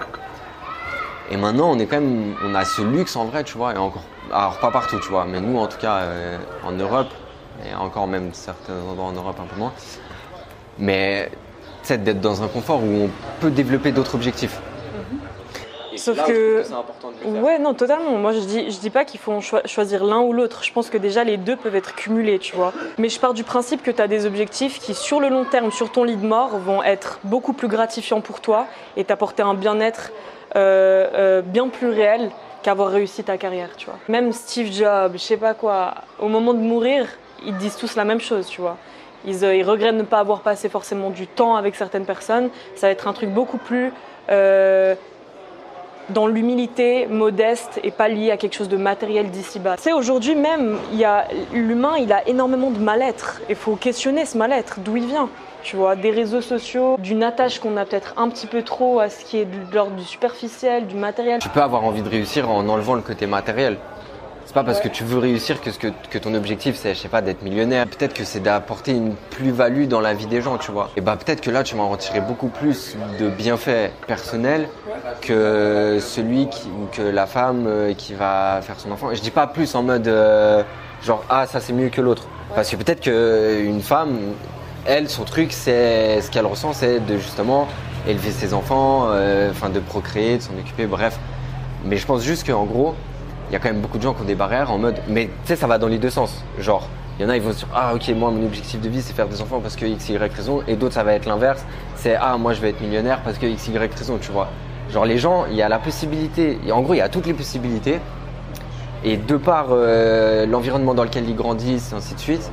Et 1.29 1.35
maintenant, 1.35 1.71
on 1.71 1.79
est 1.79 1.85
quand 1.85 1.99
même, 1.99 2.35
on 2.43 2.55
a 2.55 2.63
ce 2.63 2.81
luxe 2.81 3.15
en 3.17 3.25
vrai, 3.25 3.43
tu 3.43 3.57
vois, 3.57 3.73
et 3.73 3.77
encore, 3.77 4.03
alors 4.31 4.59
pas 4.59 4.71
partout, 4.71 4.99
tu 4.99 5.09
vois, 5.09 5.25
mais 5.25 5.41
nous 5.41 5.57
en 5.57 5.67
tout 5.67 5.77
cas 5.77 5.97
euh, 5.97 6.37
en 6.63 6.71
Europe, 6.71 7.09
et 7.65 7.75
encore 7.75 8.07
même 8.07 8.33
certains 8.33 8.73
endroits 8.89 9.07
en 9.07 9.13
Europe 9.13 9.37
un 9.41 9.45
peu 9.45 9.59
moins, 9.59 9.73
mais 10.79 11.29
sais, 11.87 11.97
d'être 11.97 12.21
dans 12.21 12.41
un 12.43 12.47
confort 12.47 12.81
où 12.83 13.05
on 13.05 13.09
peut 13.39 13.49
développer 13.51 13.91
d'autres 13.91 14.15
objectifs. 14.15 14.59
Sauf 15.95 16.17
là 16.17 16.23
où 16.23 16.27
je 16.27 16.31
que- 16.33 16.53
trouve 16.61 16.67
c'est 16.67 16.73
important 16.73 17.07
de 17.11 17.13
le 17.29 17.33
faire. 17.35 17.43
Ouais, 17.43 17.59
non, 17.59 17.73
totalement. 17.75 18.11
Moi, 18.17 18.33
je 18.33 18.39
dis, 18.39 18.71
je 18.71 18.79
dis 18.79 18.89
pas 18.89 19.05
qu'il 19.05 19.19
faut 19.19 19.39
choisir 19.65 20.03
l'un 20.03 20.21
ou 20.21 20.33
l'autre. 20.33 20.63
Je 20.63 20.73
pense 20.73 20.89
que 20.89 20.97
déjà, 20.97 21.23
les 21.23 21.37
deux 21.37 21.55
peuvent 21.55 21.75
être 21.75 21.93
cumulés, 21.93 22.39
tu 22.39 22.55
vois. 22.55 22.73
Mais 22.97 23.09
je 23.09 23.19
pars 23.19 23.33
du 23.35 23.43
principe 23.43 23.83
que 23.83 23.91
tu 23.91 24.01
as 24.01 24.07
des 24.07 24.25
objectifs 24.25 24.79
qui, 24.79 24.95
sur 24.95 25.19
le 25.19 25.29
long 25.29 25.45
terme, 25.45 25.71
sur 25.71 25.91
ton 25.91 26.03
lit 26.03 26.15
de 26.15 26.25
mort, 26.25 26.57
vont 26.57 26.81
être 26.81 27.19
beaucoup 27.23 27.53
plus 27.53 27.67
gratifiants 27.67 28.21
pour 28.21 28.41
toi 28.41 28.65
et 28.97 29.03
t'apporter 29.03 29.43
un 29.43 29.53
bien-être 29.53 30.11
euh, 30.55 31.07
euh, 31.13 31.41
bien 31.41 31.67
plus 31.69 31.89
réel 31.89 32.31
qu'avoir 32.63 32.89
réussi 32.89 33.23
ta 33.23 33.37
carrière, 33.37 33.69
tu 33.77 33.85
vois. 33.85 33.99
Même 34.09 34.31
Steve 34.31 34.71
Jobs, 34.73 35.11
je 35.13 35.17
sais 35.19 35.37
pas 35.37 35.53
quoi, 35.53 35.93
au 36.19 36.27
moment 36.27 36.53
de 36.55 36.59
mourir, 36.59 37.05
ils 37.45 37.55
disent 37.57 37.75
tous 37.77 37.95
la 37.95 38.03
même 38.05 38.21
chose, 38.21 38.47
tu 38.47 38.61
vois. 38.61 38.77
Ils, 39.25 39.45
euh, 39.45 39.55
ils 39.55 39.63
regrettent 39.63 39.95
de 39.95 40.01
ne 40.01 40.05
pas 40.05 40.19
avoir 40.19 40.41
passé 40.41 40.69
forcément 40.69 41.09
du 41.09 41.27
temps 41.27 41.55
avec 41.55 41.75
certaines 41.75 42.05
personnes. 42.05 42.49
Ça 42.75 42.87
va 42.87 42.91
être 42.91 43.07
un 43.07 43.13
truc 43.13 43.29
beaucoup 43.29 43.57
plus 43.57 43.91
euh, 44.29 44.95
dans 46.09 46.27
l'humilité, 46.27 47.07
modeste 47.07 47.79
et 47.83 47.91
pas 47.91 48.09
lié 48.09 48.31
à 48.31 48.37
quelque 48.37 48.55
chose 48.55 48.69
de 48.69 48.77
matériel 48.77 49.29
d'ici-bas. 49.29 49.77
Sais, 49.77 49.93
aujourd'hui 49.93 50.35
même, 50.35 50.77
l'humain, 51.53 51.93
il 51.97 52.11
a 52.11 52.27
énormément 52.27 52.71
de 52.71 52.79
mal-être. 52.79 53.41
Il 53.49 53.55
faut 53.55 53.75
questionner 53.75 54.25
ce 54.25 54.37
mal-être, 54.37 54.79
d'où 54.79 54.97
il 54.97 55.05
vient. 55.05 55.29
Tu 55.63 55.77
vois, 55.77 55.95
des 55.95 56.11
réseaux 56.11 56.41
sociaux, 56.41 56.97
d'une 56.99 57.23
attache 57.23 57.59
qu'on 57.59 57.77
a 57.77 57.85
peut-être 57.85 58.13
un 58.17 58.27
petit 58.27 58.47
peu 58.47 58.63
trop 58.63 58.99
à 58.99 59.09
ce 59.09 59.23
qui 59.23 59.37
est 59.37 59.45
de 59.45 59.73
l'ordre 59.73 59.95
du 59.95 60.03
superficiel, 60.03 60.87
du 60.87 60.95
matériel. 60.95 61.39
Tu 61.39 61.47
peux 61.47 61.61
avoir 61.61 61.85
envie 61.85 62.01
de 62.01 62.09
réussir 62.09 62.49
en 62.49 62.67
enlevant 62.67 62.95
le 62.95 63.01
côté 63.01 63.25
matériel. 63.27 63.77
C'est 64.45 64.53
pas 64.53 64.63
parce 64.63 64.81
que 64.81 64.87
tu 64.87 65.03
veux 65.03 65.17
réussir 65.17 65.61
que, 65.61 65.69
que, 65.69 65.87
que 66.09 66.17
ton 66.17 66.33
objectif 66.33 66.75
c'est, 66.75 66.93
je 66.93 66.99
sais 66.99 67.07
pas, 67.07 67.21
d'être 67.21 67.41
millionnaire. 67.41 67.87
Peut-être 67.87 68.13
que 68.13 68.23
c'est 68.23 68.41
d'apporter 68.41 68.91
une 68.91 69.15
plus-value 69.31 69.87
dans 69.87 70.01
la 70.01 70.13
vie 70.13 70.27
des 70.27 70.41
gens, 70.41 70.57
tu 70.57 70.71
vois. 70.71 70.91
Et 70.97 71.01
bah 71.01 71.17
peut-être 71.17 71.41
que 71.41 71.49
là 71.49 71.63
tu 71.63 71.75
vas 71.75 71.83
en 71.83 71.89
retirer 71.89 72.21
beaucoup 72.21 72.49
plus 72.49 72.95
de 73.19 73.29
bienfaits 73.29 73.91
personnels 74.07 74.67
que 75.21 75.99
celui 76.01 76.43
ou 76.43 76.87
que 76.91 77.01
la 77.01 77.25
femme 77.25 77.65
euh, 77.67 77.93
qui 77.93 78.13
va 78.13 78.59
faire 78.61 78.79
son 78.79 78.91
enfant. 78.91 79.11
Et 79.11 79.15
je 79.15 79.21
dis 79.21 79.31
pas 79.31 79.47
plus 79.47 79.73
en 79.75 79.83
mode 79.83 80.07
euh, 80.07 80.63
genre 81.03 81.23
ah 81.29 81.47
ça 81.47 81.59
c'est 81.59 81.73
mieux 81.73 81.89
que 81.89 82.01
l'autre. 82.01 82.27
Parce 82.55 82.69
que 82.69 82.75
peut-être 82.75 83.01
qu'une 83.01 83.81
femme, 83.81 84.17
elle, 84.85 85.09
son 85.09 85.23
truc, 85.23 85.53
c'est 85.53 86.21
ce 86.21 86.29
qu'elle 86.29 86.45
ressent, 86.45 86.73
c'est 86.73 86.99
de 86.99 87.17
justement 87.17 87.67
élever 88.07 88.31
ses 88.31 88.53
enfants, 88.53 89.07
euh, 89.07 89.49
enfin 89.49 89.69
de 89.69 89.79
procréer, 89.79 90.37
de 90.37 90.43
s'en 90.43 90.53
occuper, 90.53 90.85
bref. 90.85 91.17
Mais 91.85 91.97
je 91.97 92.05
pense 92.05 92.21
juste 92.21 92.45
qu'en 92.45 92.65
gros, 92.65 92.95
il 93.53 93.57
y 93.57 93.59
a 93.59 93.59
quand 93.59 93.69
même 93.69 93.81
beaucoup 93.81 93.99
de 93.99 94.01
gens 94.03 94.15
qui 94.15 94.21
ont 94.23 94.25
des 94.25 94.33
barrières 94.33 94.71
en 94.71 94.79
mode, 94.79 94.95
mais 95.07 95.25
tu 95.25 95.31
sais, 95.49 95.55
ça 95.55 95.67
va 95.67 95.77
dans 95.77 95.85
les 95.87 95.99
deux 95.99 96.09
sens. 96.09 96.43
Genre, 96.57 96.87
il 97.19 97.21
y 97.23 97.25
en 97.27 97.29
a, 97.29 97.35
ils 97.35 97.41
vont 97.43 97.51
se 97.51 97.57
dire, 97.59 97.67
ah 97.75 97.93
ok, 97.93 98.09
moi, 98.15 98.31
mon 98.31 98.43
objectif 98.47 98.81
de 98.81 98.89
vie, 98.89 99.03
c'est 99.03 99.13
faire 99.13 99.27
des 99.27 99.39
enfants 99.43 99.59
parce 99.59 99.75
que 99.75 99.85
X, 99.85 100.09
Y 100.09 100.17
raison, 100.33 100.63
et 100.67 100.75
d'autres, 100.75 100.95
ça 100.95 101.03
va 101.03 101.13
être 101.13 101.27
l'inverse. 101.27 101.63
C'est, 101.95 102.15
ah, 102.19 102.35
moi, 102.39 102.53
je 102.53 102.61
vais 102.61 102.71
être 102.71 102.81
millionnaire 102.81 103.19
parce 103.23 103.37
que 103.37 103.45
X, 103.45 103.67
Y 103.67 103.77
raison, 103.95 104.17
tu 104.19 104.31
vois. 104.31 104.47
Genre, 104.89 105.05
les 105.05 105.19
gens, 105.19 105.45
il 105.51 105.55
y 105.55 105.61
a 105.61 105.69
la 105.69 105.77
possibilité, 105.77 106.57
en 106.71 106.81
gros, 106.81 106.95
il 106.95 106.97
y 106.97 107.01
a 107.01 107.09
toutes 107.09 107.27
les 107.27 107.35
possibilités. 107.35 107.99
Et 109.03 109.17
de 109.17 109.37
par 109.37 109.67
euh, 109.69 110.47
l'environnement 110.47 110.95
dans 110.95 111.03
lequel 111.03 111.29
ils 111.29 111.35
grandissent, 111.35 111.91
et 111.91 111.95
ainsi 111.95 112.15
de 112.15 112.19
suite, 112.19 112.49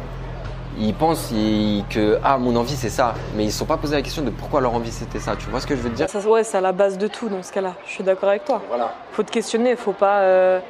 ils 0.79 0.93
pensent 0.93 1.31
ils- 1.33 1.83
que, 1.89 2.19
ah, 2.23 2.37
mon 2.37 2.55
envie, 2.57 2.77
c'est 2.77 2.91
ça. 2.91 3.15
Mais 3.37 3.45
ils 3.45 3.47
ne 3.47 3.53
se 3.53 3.57
sont 3.59 3.65
pas 3.65 3.79
posé 3.79 3.97
la 3.97 4.03
question 4.03 4.23
de 4.23 4.29
pourquoi 4.31 4.61
leur 4.61 4.75
envie, 4.75 4.93
c'était 4.93 5.19
ça. 5.19 5.35
Tu 5.37 5.49
vois 5.49 5.61
ce 5.61 5.67
que 5.67 5.75
je 5.75 5.81
veux 5.81 5.89
te 5.89 5.95
dire 5.97 6.11
Ça, 6.11 6.19
ouais, 6.29 6.45
c'est 6.45 6.59
à 6.59 6.61
la 6.61 6.73
base 6.73 6.99
de 6.99 7.07
tout 7.07 7.31
dans 7.31 7.43
ce 7.43 7.53
cas-là. 7.53 7.73
Je 7.87 7.93
suis 7.93 8.05
d'accord 8.05 8.29
avec 8.29 8.45
toi. 8.45 8.61
Voilà. 8.69 8.93
faut 9.13 9.23
te 9.23 9.31
questionner, 9.31 9.77
faut 9.77 9.93
pas, 9.93 10.19
euh, 10.21 10.61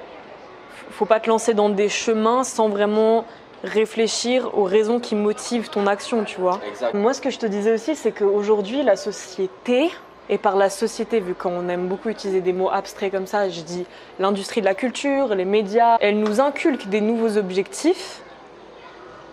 faut 0.91 1.07
pas 1.07 1.21
te 1.21 1.29
lancer 1.29 1.55
dans 1.55 1.69
des 1.69 1.89
chemins 1.89 2.45
sans 2.45 2.69
vraiment 2.69 3.25
réfléchir 3.65 4.57
aux 4.57 4.65
raisons 4.65 5.01
qui 5.01 5.15
motivent 5.15 5.69
ton 5.69 5.87
action, 5.87 6.25
tu 6.25 6.41
vois. 6.41 6.61
Exact. 6.69 6.95
Moi, 6.95 7.13
ce 7.13 7.21
que 7.21 7.31
je 7.31 7.39
te 7.39 7.47
disais 7.47 7.73
aussi, 7.73 7.95
c'est 7.95 8.13
qu'aujourd'hui, 8.13 8.83
la 8.83 8.97
société, 8.97 9.91
et 10.29 10.39
par 10.39 10.57
la 10.57 10.71
société, 10.71 11.21
vu 11.21 11.35
qu'on 11.35 11.69
aime 11.69 11.89
beaucoup 11.89 12.09
utiliser 12.09 12.41
des 12.41 12.53
mots 12.53 12.71
abstraits 12.71 13.11
comme 13.11 13.27
ça, 13.27 13.49
je 13.49 13.63
dis 13.63 13.85
l'industrie 14.19 14.61
de 14.61 14.67
la 14.67 14.75
culture, 14.75 15.35
les 15.35 15.45
médias, 15.45 15.97
elle 16.01 16.21
nous 16.21 16.41
inculque 16.41 16.89
des 16.89 17.01
nouveaux 17.01 17.37
objectifs. 17.37 18.23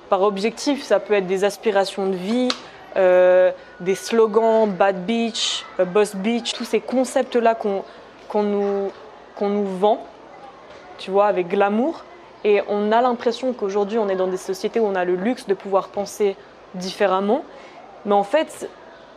Par 0.10 0.24
objectif, 0.24 0.84
ça 0.84 1.00
peut 1.00 1.14
être 1.14 1.28
des 1.28 1.44
aspirations 1.44 2.08
de 2.08 2.16
vie, 2.16 2.50
euh, 2.96 3.52
des 3.80 3.94
slogans, 3.94 4.68
bad 4.68 5.06
beach, 5.06 5.66
euh, 5.80 5.86
boss 5.86 6.16
beach, 6.16 6.54
tous 6.54 6.64
ces 6.64 6.80
concepts-là 6.80 7.54
qu'on 7.54 7.84
qu'on 8.28 8.44
nous, 8.44 8.92
qu'on 9.36 9.50
nous 9.50 9.66
vend, 9.66 10.06
tu 10.98 11.12
vois, 11.12 11.28
avec 11.28 11.48
glamour. 11.48 12.04
Et 12.44 12.62
on 12.68 12.92
a 12.92 13.02
l'impression 13.02 13.54
qu'aujourd'hui, 13.54 13.98
on 13.98 14.10
est 14.10 14.16
dans 14.16 14.28
des 14.28 14.38
sociétés 14.38 14.80
où 14.80 14.86
on 14.86 14.96
a 14.96 15.06
le 15.06 15.16
luxe 15.16 15.48
de 15.48 15.54
pouvoir 15.54 15.90
penser 15.90 16.36
différemment. 16.76 17.44
Mais 18.06 18.14
en 18.14 18.24
fait, 18.24 18.70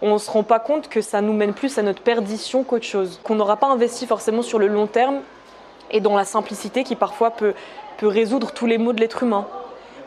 on 0.02 0.14
ne 0.14 0.18
se 0.18 0.30
rend 0.30 0.42
pas 0.42 0.58
compte 0.58 0.88
que 0.88 1.00
ça 1.00 1.20
nous 1.20 1.32
mène 1.32 1.52
plus 1.52 1.78
à 1.78 1.82
notre 1.82 2.02
perdition 2.02 2.64
qu'autre 2.64 2.86
chose. 2.86 3.20
Qu'on 3.22 3.34
n'aura 3.34 3.56
pas 3.56 3.68
investi 3.68 4.06
forcément 4.06 4.42
sur 4.42 4.58
le 4.58 4.66
long 4.66 4.86
terme 4.86 5.20
et 5.90 6.00
dans 6.00 6.16
la 6.16 6.24
simplicité 6.24 6.84
qui 6.84 6.96
parfois 6.96 7.30
peut, 7.30 7.54
peut 7.98 8.08
résoudre 8.08 8.52
tous 8.52 8.66
les 8.66 8.78
maux 8.78 8.92
de 8.92 9.00
l'être 9.00 9.22
humain. 9.22 9.46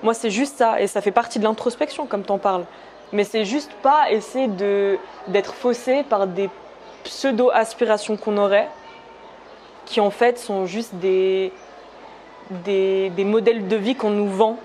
Moi, 0.02 0.14
c'est 0.14 0.32
juste 0.32 0.58
ça. 0.58 0.82
Et 0.82 0.88
ça 0.88 1.02
fait 1.02 1.12
partie 1.12 1.40
de 1.40 1.44
l'introspection, 1.44 2.06
comme 2.08 2.24
tu 2.24 2.32
en 2.32 2.40
parles. 2.40 2.66
Mais 3.12 3.24
c'est 3.24 3.46
juste 3.46 3.72
pas 3.84 4.12
essayer 4.12 4.50
d'être 5.28 5.54
faussé 5.54 6.04
par 6.04 6.26
des 6.28 6.50
pseudo-aspirations 7.04 8.18
qu'on 8.18 8.38
aurait, 8.38 8.70
qui 9.86 10.02
en 10.02 10.10
fait 10.10 10.40
sont 10.40 10.66
juste 10.66 10.96
des, 10.96 11.52
des, 12.66 13.10
des 13.12 13.26
modèles 13.26 13.68
de 13.68 13.76
vie 13.76 13.96
qu'on 13.96 14.10
nous 14.12 14.30
vend, 14.30 14.58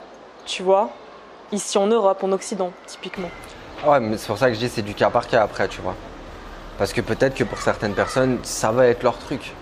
tu 0.47 0.63
vois, 0.63 0.91
ici 1.53 1.79
en 1.79 1.87
Europe, 1.87 2.23
en 2.23 2.33
Occident, 2.33 2.71
typiquement. 2.87 3.31
Ouais, 3.87 4.01
mais 4.01 4.17
c'est 4.17 4.27
pour 4.27 4.39
ça 4.39 4.49
que 4.49 4.55
je 4.55 4.59
dis 4.59 4.69
c'est 4.69 4.83
du 4.83 4.95
cas 4.95 5.11
par 5.11 5.27
cas 5.27 5.43
après, 5.43 5.69
tu 5.69 5.81
vois. 5.81 5.95
Parce 6.79 6.93
que 6.93 7.01
peut-être 7.01 7.35
que 7.35 7.45
pour 7.45 7.59
certaines 7.59 7.95
personnes, 7.95 8.39
ça 8.43 8.71
va 8.71 8.87
être 8.87 9.03
leur 9.03 9.19
truc. 9.19 9.53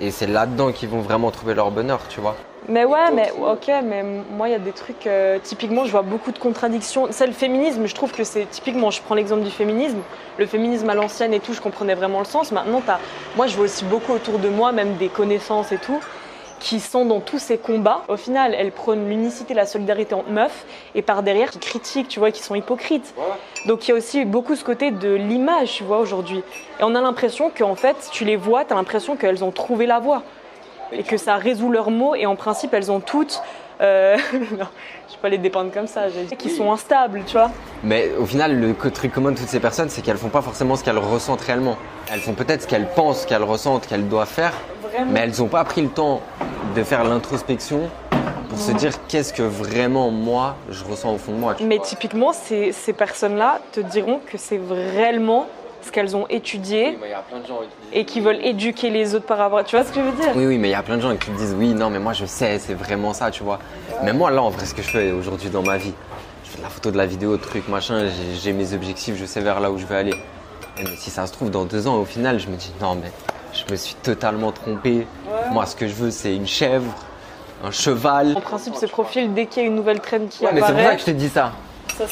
Et 0.00 0.10
c'est 0.10 0.26
là-dedans 0.26 0.70
qu'ils 0.72 0.88
vont 0.88 1.00
vraiment 1.00 1.30
trouver 1.30 1.54
leur 1.54 1.70
bonheur, 1.70 2.00
tu 2.08 2.20
vois. 2.20 2.36
Mais 2.68 2.84
ouais, 2.84 3.10
mais 3.12 3.32
ok, 3.32 3.70
mais 3.84 4.02
moi 4.02 4.48
il 4.48 4.52
y 4.52 4.54
a 4.54 4.58
des 4.58 4.72
trucs, 4.72 5.06
euh, 5.06 5.38
typiquement 5.42 5.84
je 5.86 5.90
vois 5.90 6.02
beaucoup 6.02 6.32
de 6.32 6.38
contradictions. 6.38 7.06
C'est 7.10 7.26
le 7.26 7.32
féminisme, 7.32 7.86
je 7.86 7.94
trouve 7.94 8.12
que 8.12 8.24
c'est 8.24 8.44
typiquement, 8.50 8.90
je 8.90 9.00
prends 9.00 9.14
l'exemple 9.14 9.42
du 9.42 9.50
féminisme, 9.50 9.98
le 10.38 10.44
féminisme 10.46 10.90
à 10.90 10.94
l'ancienne 10.94 11.32
et 11.32 11.40
tout, 11.40 11.54
je 11.54 11.60
comprenais 11.60 11.94
vraiment 11.94 12.18
le 12.18 12.24
sens. 12.26 12.52
Maintenant, 12.52 12.82
t'as- 12.84 12.98
moi 13.36 13.46
je 13.46 13.54
vois 13.56 13.64
aussi 13.64 13.84
beaucoup 13.84 14.12
autour 14.12 14.38
de 14.38 14.48
moi, 14.48 14.72
même 14.72 14.96
des 14.96 15.08
connaissances 15.08 15.72
et 15.72 15.78
tout, 15.78 16.00
qui 16.60 16.80
sont 16.80 17.04
dans 17.04 17.20
tous 17.20 17.38
ces 17.38 17.58
combats. 17.58 18.02
Au 18.08 18.16
final, 18.16 18.54
elles 18.58 18.72
prônent 18.72 19.08
l'unicité, 19.08 19.54
la 19.54 19.66
solidarité 19.66 20.14
entre 20.14 20.30
meufs, 20.30 20.64
et 20.94 21.02
par 21.02 21.22
derrière, 21.22 21.50
qui 21.50 21.58
critiquent, 21.58 22.08
tu 22.08 22.18
vois, 22.18 22.30
qui 22.30 22.42
sont 22.42 22.54
hypocrites. 22.54 23.14
Donc 23.66 23.86
il 23.86 23.90
y 23.90 23.94
a 23.94 23.96
aussi 23.96 24.24
beaucoup 24.24 24.56
ce 24.56 24.64
côté 24.64 24.90
de 24.90 25.14
l'image, 25.14 25.72
tu 25.74 25.84
vois, 25.84 25.98
aujourd'hui. 25.98 26.42
Et 26.80 26.82
on 26.82 26.94
a 26.94 27.00
l'impression 27.00 27.50
qu'en 27.56 27.74
fait, 27.74 27.96
tu 28.12 28.24
les 28.24 28.36
vois, 28.36 28.64
tu 28.64 28.72
as 28.72 28.76
l'impression 28.76 29.16
qu'elles 29.16 29.44
ont 29.44 29.50
trouvé 29.52 29.86
la 29.86 29.98
voie 30.00 30.22
et 30.92 31.02
que 31.02 31.16
ça 31.16 31.36
résout 31.36 31.70
leurs 31.70 31.90
mots. 31.90 32.14
Et 32.14 32.26
en 32.26 32.34
principe, 32.36 32.72
elles 32.74 32.90
ont 32.90 33.00
toutes. 33.00 33.42
euh, 33.80 34.16
non, 34.32 34.66
je 35.08 35.12
vais 35.14 35.20
pas 35.22 35.28
les 35.28 35.38
dépeindre 35.38 35.70
comme 35.72 35.86
ça, 35.86 36.08
j'ai 36.08 36.24
dit 36.24 36.36
qui 36.36 36.50
sont 36.50 36.72
instables, 36.72 37.22
tu 37.26 37.34
vois. 37.34 37.50
Mais 37.84 38.10
au 38.18 38.26
final, 38.26 38.58
le 38.58 38.74
truc 38.90 39.12
commun 39.12 39.30
de 39.32 39.36
toutes 39.38 39.48
ces 39.48 39.60
personnes, 39.60 39.88
c'est 39.90 40.02
qu'elles 40.02 40.16
font 40.16 40.28
pas 40.30 40.42
forcément 40.42 40.74
ce 40.76 40.82
qu'elles 40.82 40.98
ressentent 40.98 41.42
réellement. 41.42 41.76
Elles 42.12 42.20
font 42.20 42.32
peut-être 42.34 42.62
ce 42.62 42.66
qu'elles 42.66 42.88
pensent 42.88 43.26
qu'elles 43.26 43.44
ressentent, 43.44 43.86
qu'elles 43.86 44.08
doivent 44.08 44.26
faire, 44.28 44.52
Vraiment. 44.92 45.10
mais 45.12 45.20
elles 45.20 45.38
n'ont 45.38 45.48
pas 45.48 45.64
pris 45.64 45.82
le 45.82 45.88
temps 45.88 46.20
de 46.76 46.82
faire 46.82 47.04
l'introspection 47.04 47.88
pour 48.48 48.58
se 48.58 48.72
dire 48.72 48.92
qu'est-ce 49.08 49.32
que 49.32 49.42
vraiment 49.42 50.10
moi 50.10 50.56
je 50.70 50.82
ressens 50.84 51.12
au 51.14 51.18
fond 51.18 51.32
de 51.32 51.38
moi. 51.38 51.54
Mais 51.62 51.76
vois. 51.76 51.84
typiquement, 51.86 52.32
ces, 52.32 52.72
ces 52.72 52.92
personnes-là 52.92 53.60
te 53.72 53.80
diront 53.80 54.20
que 54.30 54.38
c'est 54.38 54.60
réellement 54.94 55.46
ce 55.82 55.92
qu'elles 55.92 56.16
ont 56.16 56.26
étudié 56.28 56.88
Oui, 56.90 56.98
mais 57.00 57.06
il 57.08 57.10
y 57.10 57.14
a 57.14 57.20
plein 57.22 57.38
de 57.38 57.46
gens 57.46 57.58
qui 57.60 57.66
disent- 57.68 57.92
et 58.00 58.04
qui 58.04 58.20
veulent 58.20 58.44
éduquer 58.44 58.90
les 58.90 59.14
autres 59.14 59.26
par 59.26 59.38
rapport. 59.38 59.62
Tu 59.64 59.76
vois 59.76 59.84
ce 59.84 59.92
que 59.92 60.00
je 60.00 60.04
veux 60.06 60.12
dire? 60.16 60.32
Oui, 60.34 60.46
oui, 60.46 60.58
mais 60.58 60.68
il 60.68 60.72
y 60.72 60.74
a 60.74 60.82
plein 60.82 60.96
de 60.96 61.02
gens 61.02 61.14
qui 61.16 61.30
me 61.30 61.36
disent 61.36 61.54
oui, 61.58 61.68
non, 61.74 61.88
mais 61.90 61.98
moi 62.00 62.12
je 62.14 62.26
sais, 62.26 62.58
c'est 62.58 62.74
vraiment 62.74 63.12
ça, 63.12 63.30
tu 63.30 63.42
vois. 63.42 63.58
Mais 64.02 64.12
moi, 64.12 64.30
là, 64.30 64.42
en 64.42 64.50
vrai, 64.50 64.66
ce 64.66 64.74
que 64.74 64.82
je 64.82 64.88
fais 64.88 65.12
aujourd'hui 65.12 65.50
dans 65.50 65.62
ma 65.62 65.76
vie, 65.76 65.92
je 66.44 66.50
fais 66.50 66.58
de 66.58 66.62
la 66.62 66.68
photo, 66.70 66.90
de 66.90 66.96
la 66.96 67.06
vidéo, 67.06 67.36
truc, 67.36 67.68
machin, 67.68 68.06
j'ai- 68.42 68.52
mes 68.52 68.72
objectifs, 68.74 69.16
je 69.16 69.24
sais 69.24 69.40
vers 69.40 69.60
là 69.60 69.70
où 69.70 69.78
je 69.78 69.86
veux 69.86 69.96
aller. 69.96 70.14
Et 70.78 70.82
mais 70.84 70.96
si 70.96 71.10
ça 71.10 71.26
se 71.26 71.32
trouve, 71.32 71.50
dans 71.50 71.64
deux 71.64 71.86
ans, 71.86 71.96
au 71.96 72.04
final, 72.04 72.38
je 72.40 72.48
me 72.48 72.56
dis 72.56 72.72
non, 72.80 72.94
mais 72.96 73.10
je 73.52 73.70
me 73.70 73.76
suis 73.76 73.94
totalement 73.94 74.52
trompé. 74.52 75.06
Moi, 75.52 75.66
ce 75.66 75.76
que 75.76 75.88
je 75.88 75.94
veux, 75.94 76.10
c'est 76.10 76.34
une 76.34 76.46
chèvre, 76.46 76.92
un 77.64 77.70
cheval. 77.70 78.34
En 78.36 78.40
principe, 78.40 78.74
ce 78.76 78.86
profil, 78.86 79.32
dès 79.34 79.46
qu'il 79.46 79.62
y 79.62 79.66
a 79.66 79.68
une 79.68 79.74
nouvelle 79.74 80.00
traîne 80.00 80.28
qui 80.28 80.44
Ouais, 80.44 80.50
mais 80.52 80.60
c'est 80.60 80.66
pour 80.66 80.76
ça 80.76 80.80
apparaît, 80.80 80.96
que 80.96 81.00
je 81.00 81.06
te 81.06 81.10
dis 81.10 81.28
ça. 81.28 81.52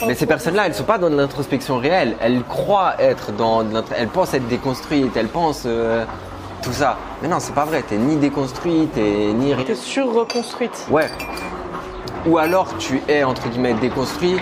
Mais 0.07 0.15
ces 0.15 0.27
personnes-là, 0.27 0.67
elles 0.67 0.75
sont 0.75 0.85
pas 0.85 0.99
dans 0.99 1.11
de 1.11 1.17
l'introspection 1.17 1.79
réelle. 1.79 2.17
Elles 2.21 2.43
croient 2.43 2.95
être 2.99 3.33
dans 3.33 3.63
de 3.63 3.83
Elles 3.97 4.09
pensent 4.09 4.35
être 4.35 4.49
déconstruites, 4.49 5.17
elles 5.17 5.29
pensent 5.29 5.63
euh, 5.67 6.05
tout 6.63 6.73
ça. 6.73 6.97
Mais 7.23 7.29
non, 7.29 7.39
c'est 7.39 7.55
pas 7.55 7.65
vrai. 7.65 7.83
T'es 7.83 7.97
ni 7.97 8.17
déconstruite, 8.17 8.93
t'es 8.95 9.33
ni 9.33 9.55
rien. 9.55 9.65
T'es 9.65 9.75
sur-reconstruite. 9.75 10.87
Ouais. 10.91 11.09
Ou 12.27 12.39
alors 12.39 12.77
tu 12.79 13.01
es 13.09 13.23
entre 13.23 13.49
guillemets 13.49 13.75
déconstruit 13.75 14.37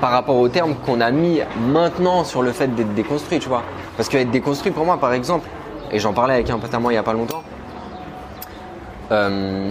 par 0.00 0.10
rapport 0.10 0.36
au 0.36 0.48
terme 0.48 0.74
qu'on 0.74 1.00
a 1.00 1.10
mis 1.10 1.40
maintenant 1.68 2.24
sur 2.24 2.42
le 2.42 2.52
fait 2.52 2.68
d'être 2.74 2.94
déconstruit, 2.94 3.38
tu 3.38 3.48
vois. 3.48 3.62
Parce 3.96 4.08
que 4.08 4.18
être 4.18 4.30
déconstruit 4.30 4.72
pour 4.72 4.84
moi, 4.84 4.98
par 4.98 5.12
exemple, 5.12 5.46
et 5.92 5.98
j'en 5.98 6.12
parlais 6.12 6.34
avec 6.34 6.50
un 6.50 6.58
pote 6.58 6.72
à 6.74 6.78
moi 6.78 6.92
il 6.92 6.96
y 6.96 6.98
a 6.98 7.02
pas 7.02 7.12
longtemps, 7.12 7.42
euh, 9.12 9.70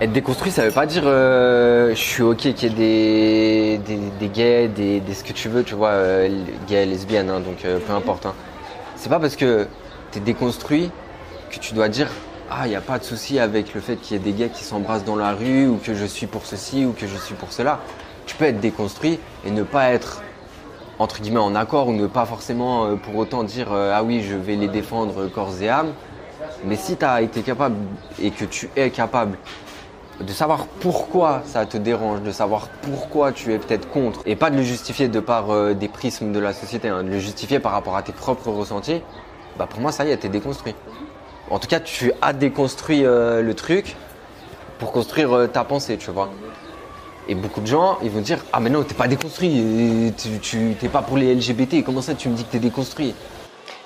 être 0.00 0.12
déconstruit, 0.12 0.50
ça 0.50 0.64
veut 0.64 0.72
pas 0.72 0.86
dire 0.86 1.02
euh, 1.06 1.90
je 1.90 2.00
suis 2.00 2.22
ok 2.22 2.36
qu'il 2.36 2.62
y 2.62 2.66
ait 2.66 3.78
des, 3.78 3.98
des, 4.18 4.28
gays, 4.28 4.68
des, 4.68 5.02
ce 5.12 5.22
que 5.22 5.32
tu 5.32 5.48
veux, 5.48 5.62
tu 5.62 5.74
vois, 5.74 5.90
euh, 5.90 6.28
gays, 6.66 6.86
lesbiennes, 6.86 7.30
hein, 7.30 7.40
donc 7.40 7.58
peu 7.62 7.92
importe. 7.92 8.26
Hein. 8.26 8.34
C'est 8.96 9.08
pas 9.08 9.20
parce 9.20 9.36
que 9.36 9.66
t'es 10.10 10.20
déconstruit 10.20 10.90
que 11.50 11.58
tu 11.58 11.74
dois 11.74 11.88
dire 11.88 12.08
ah, 12.50 12.66
il 12.66 12.70
n'y 12.70 12.76
a 12.76 12.80
pas 12.80 12.98
de 12.98 13.04
souci 13.04 13.38
avec 13.38 13.74
le 13.74 13.80
fait 13.80 13.96
qu'il 13.96 14.16
y 14.16 14.20
ait 14.20 14.22
des 14.22 14.32
gars 14.32 14.48
qui 14.48 14.64
s'embrassent 14.64 15.04
dans 15.04 15.16
la 15.16 15.32
rue 15.32 15.66
ou 15.66 15.78
que 15.78 15.94
je 15.94 16.04
suis 16.04 16.26
pour 16.26 16.44
ceci 16.44 16.84
ou 16.84 16.92
que 16.92 17.06
je 17.06 17.16
suis 17.16 17.34
pour 17.34 17.52
cela. 17.52 17.80
Tu 18.26 18.36
peux 18.36 18.44
être 18.44 18.60
déconstruit 18.60 19.18
et 19.46 19.50
ne 19.50 19.62
pas 19.62 19.90
être 19.90 20.22
entre 20.98 21.20
guillemets 21.20 21.38
en 21.38 21.54
accord 21.54 21.88
ou 21.88 21.92
ne 21.92 22.06
pas 22.06 22.26
forcément 22.26 22.86
euh, 22.86 22.96
pour 22.96 23.16
autant 23.16 23.44
dire 23.44 23.72
euh, 23.72 23.92
ah 23.94 24.02
oui 24.02 24.22
je 24.22 24.34
vais 24.34 24.56
les 24.56 24.68
défendre 24.68 25.26
corps 25.28 25.60
et 25.60 25.68
âme. 25.68 25.92
Mais 26.64 26.76
si 26.76 26.96
tu 26.96 27.04
as 27.04 27.22
été 27.22 27.42
capable 27.42 27.76
et 28.20 28.30
que 28.30 28.44
tu 28.44 28.70
es 28.76 28.90
capable 28.90 29.38
de 30.20 30.32
savoir 30.32 30.66
pourquoi 30.66 31.42
ça 31.44 31.66
te 31.66 31.76
dérange, 31.76 32.22
de 32.22 32.30
savoir 32.30 32.68
pourquoi 32.82 33.32
tu 33.32 33.52
es 33.52 33.58
peut-être 33.58 33.88
contre, 33.88 34.20
et 34.26 34.36
pas 34.36 34.50
de 34.50 34.56
le 34.56 34.62
justifier 34.62 35.08
de 35.08 35.20
par 35.20 35.50
euh, 35.50 35.74
des 35.74 35.88
prismes 35.88 36.32
de 36.32 36.38
la 36.38 36.52
société, 36.52 36.88
hein, 36.88 37.02
de 37.02 37.08
le 37.08 37.18
justifier 37.18 37.58
par 37.58 37.72
rapport 37.72 37.96
à 37.96 38.02
tes 38.02 38.12
propres 38.12 38.50
ressentis, 38.50 39.02
bah 39.58 39.66
pour 39.68 39.80
moi 39.80 39.90
ça 39.90 40.04
y 40.04 40.10
est, 40.10 40.16
t'es 40.18 40.28
déconstruit. 40.28 40.74
En 41.50 41.58
tout 41.58 41.68
cas, 41.68 41.78
tu 41.78 42.10
as 42.22 42.32
déconstruit 42.32 43.02
le 43.02 43.52
truc 43.52 43.96
pour 44.78 44.92
construire 44.92 45.46
ta 45.52 45.62
pensée, 45.62 45.98
tu 45.98 46.10
vois. 46.10 46.30
Et 47.28 47.34
beaucoup 47.34 47.60
de 47.60 47.66
gens, 47.66 47.98
ils 48.02 48.10
vont 48.10 48.20
dire 48.20 48.44
Ah, 48.52 48.60
mais 48.60 48.70
non, 48.70 48.82
t'es 48.82 48.94
pas 48.94 49.08
déconstruit, 49.08 50.12
tu 50.42 50.74
t'es 50.78 50.88
pas 50.88 51.02
pour 51.02 51.16
les 51.16 51.34
LGBT, 51.34 51.82
comment 51.84 52.02
ça 52.02 52.14
tu 52.14 52.28
me 52.28 52.34
dis 52.34 52.44
que 52.44 52.52
t'es 52.52 52.58
déconstruit? 52.58 53.14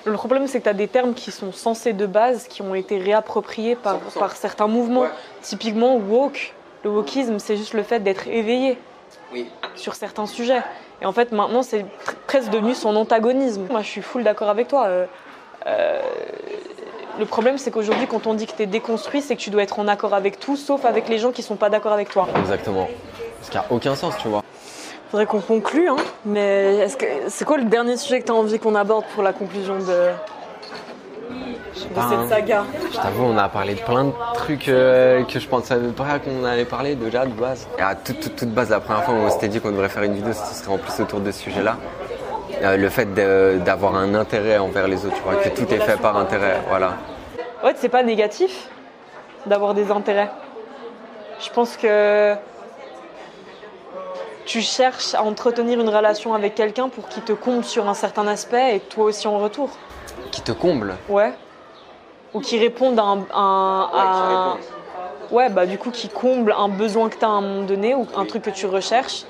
Le 0.04 0.12
problème, 0.12 0.46
c'est 0.46 0.58
que 0.58 0.64
tu 0.64 0.70
as 0.70 0.74
des 0.74 0.88
termes 0.88 1.14
qui 1.14 1.30
sont 1.30 1.52
censés 1.52 1.92
de 1.92 2.06
base, 2.06 2.48
qui 2.48 2.62
ont 2.62 2.74
été 2.74 2.98
réappropriés 2.98 3.76
par, 3.76 3.98
par 3.98 4.36
certains 4.36 4.66
mouvements. 4.66 5.06
Typiquement, 5.42 5.96
woke. 5.96 6.54
Le 6.84 6.90
wokisme, 6.90 7.38
c'est 7.38 7.56
juste 7.56 7.74
le 7.74 7.82
fait 7.82 8.00
d'être 8.00 8.26
éveillé 8.28 8.78
sur 9.74 9.94
certains 9.94 10.26
sujets. 10.26 10.62
Et 11.02 11.06
en 11.06 11.12
fait, 11.12 11.32
maintenant, 11.32 11.62
c'est 11.62 11.84
presque 12.26 12.50
devenu 12.50 12.74
son 12.74 12.96
antagonisme. 12.96 13.66
Moi, 13.70 13.82
je 13.82 13.88
suis 13.88 14.02
full 14.02 14.24
d'accord 14.24 14.48
avec 14.48 14.68
toi. 14.68 14.86
Euh, 14.86 15.06
euh, 15.66 16.00
le 17.18 17.26
problème, 17.26 17.58
c'est 17.58 17.70
qu'aujourd'hui, 17.70 18.06
quand 18.06 18.26
on 18.26 18.34
dit 18.34 18.46
que 18.46 18.52
tu 18.52 18.62
es 18.62 18.66
déconstruit, 18.66 19.20
c'est 19.20 19.36
que 19.36 19.40
tu 19.40 19.50
dois 19.50 19.62
être 19.62 19.78
en 19.78 19.88
accord 19.88 20.14
avec 20.14 20.38
tout, 20.38 20.56
sauf 20.56 20.84
avec 20.84 21.08
les 21.08 21.18
gens 21.18 21.32
qui 21.32 21.42
sont 21.42 21.56
pas 21.56 21.68
d'accord 21.68 21.92
avec 21.92 22.08
toi. 22.08 22.28
Exactement. 22.36 22.88
Ce 23.42 23.50
qui 23.50 23.56
n'a 23.56 23.64
aucun 23.70 23.94
sens, 23.94 24.14
tu 24.18 24.28
vois. 24.28 24.42
Faudrait 25.10 25.26
qu'on 25.26 25.40
conclue, 25.40 25.88
hein. 25.88 25.96
Mais 26.26 26.76
est-ce 26.76 26.96
que 26.96 27.06
c'est 27.28 27.44
quoi 27.44 27.56
le 27.56 27.64
dernier 27.64 27.96
sujet 27.96 28.20
que 28.20 28.26
tu 28.26 28.32
as 28.32 28.34
envie 28.34 28.58
qu'on 28.58 28.74
aborde 28.74 29.04
pour 29.14 29.22
la 29.22 29.32
conclusion 29.32 29.78
de, 29.78 29.84
de 29.84 30.14
cette 31.74 31.96
hein. 31.96 32.26
saga? 32.28 32.64
Je 32.92 32.96
t'avoue, 32.96 33.24
on 33.24 33.38
a 33.38 33.48
parlé 33.48 33.74
de 33.74 33.80
plein 33.80 34.04
de 34.04 34.12
trucs 34.34 34.68
euh, 34.68 35.24
que 35.24 35.38
je 35.38 35.48
pensais 35.48 35.76
pas 35.96 36.18
qu'on 36.18 36.44
allait 36.44 36.66
parler 36.66 36.94
déjà 36.94 37.24
de 37.24 37.32
base. 37.32 37.66
Et 37.78 37.82
à 37.82 37.94
toute, 37.94 38.36
toute, 38.36 38.50
base, 38.50 38.68
la 38.68 38.80
première 38.80 39.04
fois 39.04 39.14
où 39.14 39.18
on 39.18 39.30
s'était 39.30 39.48
dit 39.48 39.60
qu'on 39.60 39.70
devrait 39.70 39.88
faire 39.88 40.02
une 40.02 40.14
vidéo, 40.14 40.32
ce 40.32 40.54
serait 40.54 40.72
en 40.72 40.78
plus 40.78 41.00
autour 41.00 41.20
de 41.20 41.30
ce 41.30 41.40
sujet-là. 41.40 41.76
Euh, 42.62 42.76
le 42.76 42.88
fait 42.88 43.14
d'avoir 43.14 43.94
un 43.94 44.14
intérêt 44.14 44.58
envers 44.58 44.88
les 44.88 45.06
autres, 45.06 45.14
tu 45.14 45.22
vois, 45.22 45.36
que 45.36 45.48
tout 45.48 45.72
est 45.72 45.80
fait 45.80 45.98
par 45.98 46.16
intérêt, 46.16 46.60
voilà. 46.68 46.94
Ouais, 47.64 47.72
c'est 47.76 47.88
pas 47.88 48.02
négatif 48.02 48.68
d'avoir 49.46 49.74
des 49.74 49.90
intérêts. 49.90 50.30
Je 51.40 51.50
pense 51.50 51.76
que 51.76 52.34
tu 54.48 54.62
cherches 54.62 55.14
à 55.14 55.22
entretenir 55.22 55.78
une 55.78 55.90
relation 55.90 56.32
avec 56.32 56.54
quelqu'un 56.54 56.88
pour 56.88 57.06
qu'il 57.06 57.22
te 57.22 57.34
comble 57.34 57.64
sur 57.64 57.86
un 57.86 57.92
certain 57.92 58.26
aspect 58.26 58.76
et 58.76 58.80
toi 58.80 59.04
aussi 59.04 59.28
en 59.28 59.38
retour. 59.38 59.68
Qui 60.32 60.40
te 60.40 60.52
comble 60.52 60.96
Ouais. 61.10 61.34
Ou 62.32 62.40
qui 62.40 62.58
réponde 62.58 62.98
à 62.98 63.02
un. 63.02 63.26
à... 63.34 64.56
Ouais, 65.30 65.50
bah 65.50 65.66
du 65.66 65.76
coup, 65.76 65.90
qui 65.90 66.08
comble 66.08 66.54
un 66.56 66.68
besoin 66.68 67.10
que 67.10 67.18
tu 67.18 67.24
as 67.26 67.28
à 67.28 67.32
un 67.32 67.42
moment 67.42 67.62
donné 67.62 67.94
ou 67.94 68.06
un 68.16 68.24
truc 68.24 68.42
que 68.42 68.50
tu 68.50 68.64
recherches 68.64 69.26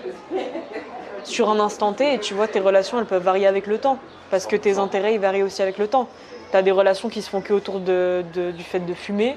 sur 1.24 1.50
un 1.50 1.58
instant 1.58 1.92
T. 1.92 2.14
Et 2.14 2.18
tu 2.20 2.34
vois, 2.34 2.46
tes 2.46 2.60
relations, 2.60 3.00
elles 3.00 3.06
peuvent 3.06 3.24
varier 3.24 3.48
avec 3.48 3.66
le 3.66 3.78
temps. 3.78 3.98
Parce 4.30 4.46
que 4.46 4.54
tes 4.54 4.78
intérêts, 4.78 5.14
ils 5.14 5.20
varient 5.20 5.42
aussi 5.42 5.62
avec 5.62 5.78
le 5.78 5.88
temps. 5.88 6.06
Tu 6.52 6.56
as 6.56 6.62
des 6.62 6.70
relations 6.70 7.08
qui 7.08 7.22
se 7.22 7.30
font 7.30 7.40
que 7.40 7.52
autour 7.52 7.80
de, 7.80 8.24
du 8.32 8.62
fait 8.62 8.86
de 8.86 8.94
fumer. 8.94 9.36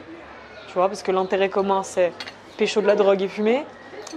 Tu 0.67 0.75
vois, 0.75 0.87
parce 0.87 1.01
que 1.01 1.11
l'intérêt 1.11 1.49
commun, 1.49 1.81
c'est 1.81 2.13
pécho 2.57 2.81
de 2.81 2.87
la 2.87 2.95
drogue 2.95 3.23
et 3.23 3.27
fumer. 3.27 3.65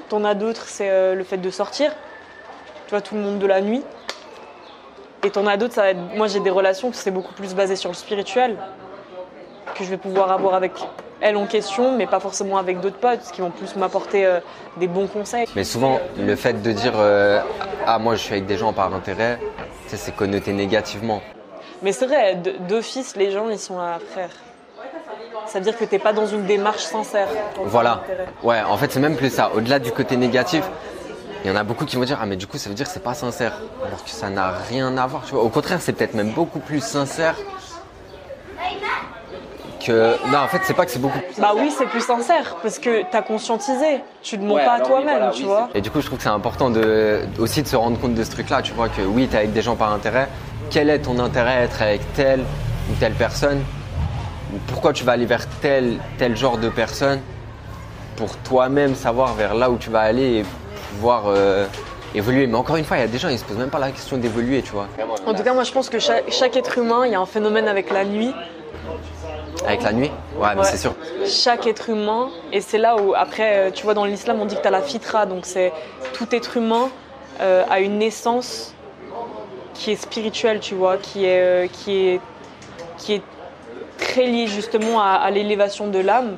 T'en 0.08 0.24
as 0.24 0.34
d'autres, 0.34 0.66
c'est 0.66 0.90
euh, 0.90 1.14
le 1.14 1.24
fait 1.24 1.38
de 1.38 1.50
sortir. 1.50 1.92
Tu 2.86 2.90
vois, 2.90 3.00
tout 3.00 3.14
le 3.14 3.20
monde 3.20 3.38
de 3.38 3.46
la 3.46 3.60
nuit. 3.60 3.82
Et 5.24 5.30
t'en 5.30 5.46
as 5.46 5.56
d'autres, 5.56 5.74
ça 5.74 5.82
va 5.82 5.90
être... 5.90 6.16
moi 6.16 6.26
j'ai 6.26 6.40
des 6.40 6.50
relations 6.50 6.90
qui 6.90 6.98
c'est 6.98 7.10
beaucoup 7.10 7.32
plus 7.32 7.54
basé 7.54 7.76
sur 7.76 7.88
le 7.88 7.94
spirituel, 7.94 8.58
que 9.74 9.82
je 9.82 9.88
vais 9.88 9.96
pouvoir 9.96 10.30
avoir 10.30 10.54
avec 10.54 10.72
elle 11.22 11.36
en 11.36 11.46
question, 11.46 11.96
mais 11.96 12.06
pas 12.06 12.20
forcément 12.20 12.58
avec 12.58 12.80
d'autres 12.80 12.98
potes 12.98 13.30
qui 13.32 13.40
vont 13.40 13.50
plus 13.50 13.74
m'apporter 13.76 14.26
euh, 14.26 14.40
des 14.76 14.86
bons 14.86 15.06
conseils. 15.06 15.46
Mais 15.56 15.64
souvent, 15.64 15.98
le 16.18 16.36
fait 16.36 16.60
de 16.60 16.72
dire 16.72 16.92
euh, 16.96 17.40
Ah, 17.86 17.98
moi 17.98 18.16
je 18.16 18.20
suis 18.20 18.34
avec 18.34 18.44
des 18.44 18.58
gens 18.58 18.74
par 18.74 18.92
intérêt, 18.94 19.38
c'est 19.86 20.14
connoté 20.14 20.52
négativement. 20.52 21.22
Mais 21.82 21.92
c'est 21.92 22.06
vrai, 22.06 22.36
d'office, 22.68 23.16
les 23.16 23.30
gens 23.30 23.48
ils 23.48 23.58
sont 23.58 23.78
là, 23.78 23.98
frère. 24.10 24.30
C'est-à-dire 25.46 25.76
que 25.76 25.84
tu 25.84 25.94
n'es 25.94 25.98
pas 25.98 26.12
dans 26.12 26.26
une 26.26 26.44
démarche 26.46 26.84
sincère. 26.84 27.28
Voilà. 27.64 28.02
Ouais, 28.42 28.60
en 28.62 28.76
fait, 28.76 28.92
c'est 28.92 29.00
même 29.00 29.16
plus 29.16 29.30
ça. 29.30 29.50
Au-delà 29.54 29.78
du 29.78 29.92
côté 29.92 30.16
négatif, 30.16 30.64
il 31.44 31.50
y 31.50 31.52
en 31.52 31.56
a 31.56 31.62
beaucoup 31.62 31.84
qui 31.84 31.96
vont 31.96 32.04
dire 32.04 32.18
Ah, 32.20 32.26
mais 32.26 32.36
du 32.36 32.46
coup, 32.46 32.56
ça 32.56 32.68
veut 32.68 32.74
dire 32.74 32.86
que 32.86 32.92
c'est 32.92 33.02
pas 33.02 33.14
sincère. 33.14 33.60
Alors 33.86 34.02
que 34.02 34.10
ça 34.10 34.30
n'a 34.30 34.52
rien 34.70 34.96
à 34.96 35.06
voir. 35.06 35.24
Tu 35.26 35.34
vois. 35.34 35.42
Au 35.42 35.50
contraire, 35.50 35.78
c'est 35.80 35.92
peut-être 35.92 36.14
même 36.14 36.30
beaucoup 36.30 36.58
plus 36.58 36.82
sincère 36.82 37.36
que. 39.84 40.16
Non, 40.30 40.38
en 40.38 40.48
fait, 40.48 40.60
c'est 40.64 40.74
pas 40.74 40.86
que 40.86 40.90
c'est 40.90 40.98
beaucoup 40.98 41.18
plus. 41.18 41.40
Bah 41.40 41.52
oui, 41.54 41.70
c'est 41.76 41.86
plus 41.86 42.00
sincère 42.00 42.56
parce 42.62 42.78
que 42.78 43.02
tu 43.02 43.16
as 43.16 43.22
conscientisé. 43.22 44.00
Tu 44.22 44.38
ne 44.38 44.46
mens 44.46 44.56
pas 44.56 44.74
à 44.74 44.80
toi-même, 44.80 45.30
tu 45.32 45.44
vois. 45.44 45.68
Et 45.74 45.82
du 45.82 45.90
coup, 45.90 46.00
je 46.00 46.06
trouve 46.06 46.18
que 46.18 46.24
c'est 46.24 46.30
important 46.30 46.70
de, 46.70 47.20
aussi 47.38 47.62
de 47.62 47.68
se 47.68 47.76
rendre 47.76 48.00
compte 48.00 48.14
de 48.14 48.24
ce 48.24 48.30
truc-là. 48.30 48.62
Tu 48.62 48.72
vois, 48.72 48.88
que 48.88 49.02
oui, 49.02 49.28
tu 49.28 49.34
es 49.34 49.40
avec 49.40 49.52
des 49.52 49.62
gens 49.62 49.76
par 49.76 49.92
intérêt. 49.92 50.28
Quel 50.70 50.88
est 50.88 51.00
ton 51.00 51.18
intérêt 51.18 51.58
à 51.58 51.62
être 51.64 51.82
avec 51.82 52.00
telle 52.14 52.40
ou 52.40 52.94
telle 52.98 53.12
personne? 53.12 53.62
Pourquoi 54.66 54.92
tu 54.92 55.04
vas 55.04 55.12
aller 55.12 55.26
vers 55.26 55.46
tel, 55.60 55.98
tel 56.18 56.36
genre 56.36 56.58
de 56.58 56.68
personne 56.68 57.20
pour 58.16 58.36
toi-même 58.38 58.94
savoir 58.94 59.34
vers 59.34 59.54
là 59.54 59.70
où 59.70 59.76
tu 59.76 59.90
vas 59.90 60.00
aller 60.00 60.38
et 60.38 60.44
pouvoir 60.92 61.24
euh, 61.26 61.66
évoluer. 62.14 62.46
Mais 62.46 62.56
encore 62.56 62.76
une 62.76 62.84
fois, 62.84 62.96
il 62.96 63.00
y 63.00 63.04
a 63.04 63.08
des 63.08 63.18
gens, 63.18 63.28
ils 63.28 63.38
se 63.38 63.44
posent 63.44 63.56
même 63.56 63.70
pas 63.70 63.78
la 63.78 63.90
question 63.90 64.16
d'évoluer, 64.16 64.62
tu 64.62 64.72
vois. 64.72 64.88
En 65.26 65.34
tout 65.34 65.42
cas, 65.42 65.52
moi 65.52 65.64
je 65.64 65.72
pense 65.72 65.88
que 65.88 65.98
chaque, 65.98 66.56
être 66.56 66.78
humain, 66.78 67.06
il 67.06 67.12
y 67.12 67.14
a 67.14 67.20
un 67.20 67.26
phénomène 67.26 67.68
avec 67.68 67.90
la 67.90 68.04
nuit. 68.04 68.32
Avec 69.66 69.82
la 69.82 69.92
nuit? 69.92 70.10
Ouais, 70.38 70.48
mais 70.56 70.64
c'est 70.64 70.76
sûr. 70.76 70.94
Chaque 71.26 71.66
être 71.66 71.88
humain, 71.88 72.28
et 72.52 72.60
c'est 72.60 72.78
là 72.78 72.96
où, 72.96 73.14
après, 73.14 73.56
euh, 73.56 73.70
tu 73.70 73.84
vois, 73.84 73.94
dans 73.94 74.04
l'islam, 74.04 74.38
on 74.40 74.44
dit 74.44 74.56
que 74.56 74.62
tu 74.62 74.68
as 74.68 74.70
la 74.70 74.82
fitra, 74.82 75.26
donc 75.26 75.46
c'est 75.46 75.72
tout 76.12 76.26
être 76.32 76.56
humain 76.56 76.90
euh, 77.40 77.64
a 77.68 77.80
une 77.80 77.98
naissance 77.98 78.74
qui 79.72 79.90
est 79.90 79.96
spirituelle, 79.96 80.60
tu 80.60 80.74
vois, 80.74 80.98
qui 80.98 81.24
est, 81.24 81.68
qui 81.72 82.08
est, 82.08 82.20
qui 82.98 83.14
est 83.14 83.22
très 83.98 84.26
lié 84.26 84.46
justement 84.46 85.00
à, 85.00 85.30
l'élévation 85.30 85.88
de 85.88 85.98
l'âme. 85.98 86.36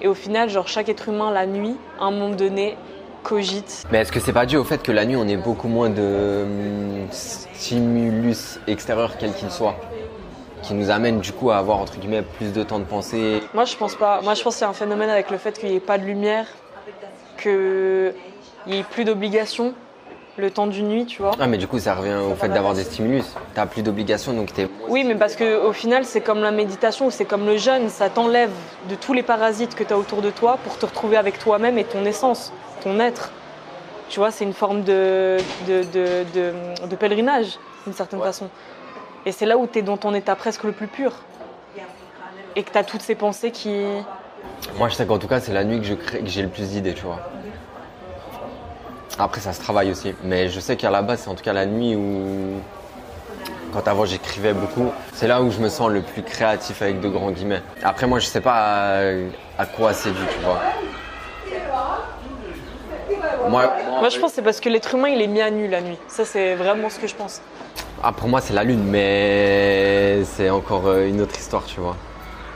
Et 0.00 0.08
au 0.08 0.14
final, 0.14 0.50
genre 0.50 0.68
chaque 0.68 0.88
être 0.88 1.08
humain 1.08 1.30
la 1.30 1.46
nuit, 1.46 1.76
à 2.00 2.04
un 2.04 2.10
moment 2.10 2.34
donné, 2.34 2.76
cogite. 3.22 3.84
Mais 3.90 3.98
est-ce 4.00 4.12
que 4.12 4.20
c'est 4.20 4.32
pas 4.32 4.46
dû 4.46 4.56
au 4.56 4.64
fait 4.64 4.82
que 4.82 4.92
la 4.92 5.06
nuit, 5.06 5.16
on 5.16 5.26
ait 5.26 5.36
beaucoup 5.36 5.68
moins 5.68 5.90
de 5.90 6.42
hum, 6.44 7.06
stimulus 7.10 8.58
extérieur 8.66 9.16
quel 9.18 9.32
qu'il 9.32 9.50
soit 9.50 9.76
qui 10.62 10.72
nous 10.72 10.90
amène 10.90 11.20
du 11.20 11.32
coup 11.32 11.50
à 11.50 11.58
avoir 11.58 11.78
entre 11.78 11.98
guillemets 11.98 12.22
plus 12.22 12.52
de 12.54 12.62
temps 12.62 12.78
de 12.78 12.84
penser 12.84 13.42
Moi 13.52 13.66
je 13.66 13.76
pense 13.76 13.94
pas. 13.96 14.22
Moi 14.22 14.32
je 14.32 14.42
pense 14.42 14.54
que 14.54 14.58
c'est 14.60 14.64
un 14.64 14.72
phénomène 14.72 15.10
avec 15.10 15.30
le 15.30 15.36
fait 15.36 15.58
qu'il 15.58 15.68
n'y 15.68 15.76
ait 15.76 15.80
pas 15.80 15.98
de 15.98 16.04
lumière, 16.04 16.46
qu'il 17.36 18.14
n'y 18.66 18.78
ait 18.78 18.84
plus 18.90 19.04
d'obligations 19.04 19.74
le 20.36 20.50
temps 20.50 20.66
d'une 20.66 20.88
nuit, 20.88 21.06
tu 21.06 21.22
vois. 21.22 21.32
Ah, 21.38 21.46
mais 21.46 21.58
du 21.58 21.66
coup, 21.66 21.78
ça 21.78 21.94
revient 21.94 22.18
au 22.30 22.34
fait 22.34 22.48
d'avoir 22.48 22.74
des 22.74 22.84
stimulus. 22.84 23.24
Tu 23.24 23.60
n'as 23.60 23.66
plus 23.66 23.82
d'obligations, 23.82 24.32
donc 24.32 24.52
tu 24.52 24.62
es. 24.62 24.68
Oui, 24.88 25.04
mais 25.04 25.14
parce 25.14 25.36
qu'au 25.36 25.72
final, 25.72 26.04
c'est 26.04 26.20
comme 26.20 26.40
la 26.40 26.50
méditation, 26.50 27.10
c'est 27.10 27.24
comme 27.24 27.46
le 27.46 27.56
jeûne, 27.56 27.88
ça 27.88 28.10
t'enlève 28.10 28.50
de 28.88 28.94
tous 28.94 29.12
les 29.12 29.22
parasites 29.22 29.74
que 29.74 29.84
tu 29.84 29.92
as 29.92 29.98
autour 29.98 30.22
de 30.22 30.30
toi 30.30 30.58
pour 30.64 30.78
te 30.78 30.86
retrouver 30.86 31.16
avec 31.16 31.38
toi-même 31.38 31.78
et 31.78 31.84
ton 31.84 32.04
essence, 32.04 32.52
ton 32.82 32.98
être. 33.00 33.30
Tu 34.08 34.18
vois, 34.18 34.30
c'est 34.30 34.44
une 34.44 34.52
forme 34.52 34.82
de, 34.82 35.38
de, 35.66 36.96
pèlerinage, 36.98 37.58
d'une 37.84 37.94
certaine 37.94 38.20
façon. 38.20 38.48
Et 39.26 39.32
c'est 39.32 39.46
là 39.46 39.56
où 39.56 39.66
tu 39.66 39.78
es 39.78 39.82
dans 39.82 39.96
ton 39.96 40.14
état 40.14 40.36
presque 40.36 40.64
le 40.64 40.72
plus 40.72 40.86
pur. 40.86 41.12
Et 42.56 42.62
que 42.62 42.70
tu 42.70 42.78
as 42.78 42.84
toutes 42.84 43.02
ces 43.02 43.16
pensées 43.16 43.50
qui. 43.50 43.84
Moi, 44.76 44.88
je 44.88 44.94
sais 44.94 45.06
qu'en 45.06 45.18
tout 45.18 45.26
cas, 45.26 45.40
c'est 45.40 45.52
la 45.52 45.64
nuit 45.64 45.80
que 45.80 45.96
j'ai 46.26 46.42
le 46.42 46.48
plus 46.48 46.68
d'idées, 46.68 46.94
tu 46.94 47.04
vois. 47.04 47.18
Après, 49.18 49.40
ça 49.40 49.52
se 49.52 49.60
travaille 49.60 49.90
aussi. 49.90 50.14
Mais 50.24 50.48
je 50.48 50.58
sais 50.60 50.76
qu'à 50.76 50.90
la 50.90 51.02
base, 51.02 51.20
c'est 51.20 51.30
en 51.30 51.34
tout 51.34 51.44
cas 51.44 51.52
la 51.52 51.66
nuit 51.66 51.94
où, 51.94 52.60
quand 53.72 53.86
avant 53.86 54.04
j'écrivais 54.04 54.52
beaucoup, 54.52 54.90
c'est 55.12 55.28
là 55.28 55.40
où 55.42 55.50
je 55.50 55.58
me 55.58 55.68
sens 55.68 55.90
le 55.90 56.02
plus 56.02 56.22
créatif 56.22 56.82
avec 56.82 57.00
de 57.00 57.08
grands 57.08 57.30
guillemets. 57.30 57.62
Après, 57.82 58.06
moi, 58.06 58.18
je 58.18 58.26
sais 58.26 58.40
pas 58.40 58.98
à, 59.58 59.66
quoi 59.66 59.92
c'est 59.92 60.10
dû, 60.10 60.20
tu 60.32 60.44
vois. 60.44 60.60
Moi, 63.48 63.72
moi, 64.00 64.08
je 64.08 64.18
pense 64.18 64.30
que 64.30 64.36
c'est 64.36 64.42
parce 64.42 64.60
que 64.60 64.68
l'être 64.68 64.94
humain, 64.94 65.08
il 65.08 65.20
est 65.20 65.26
mis 65.26 65.42
à 65.42 65.50
nu 65.50 65.68
la 65.68 65.80
nuit. 65.80 65.98
Ça, 66.08 66.24
c'est 66.24 66.54
vraiment 66.54 66.90
ce 66.90 66.98
que 66.98 67.06
je 67.06 67.14
pense. 67.14 67.40
Ah, 68.02 68.10
pour 68.10 68.28
moi, 68.28 68.40
c'est 68.40 68.54
la 68.54 68.64
lune, 68.64 68.82
mais 68.84 70.24
c'est 70.24 70.50
encore 70.50 70.86
euh, 70.86 71.06
une 71.06 71.20
autre 71.20 71.38
histoire, 71.38 71.64
tu 71.64 71.78
vois. 71.80 71.96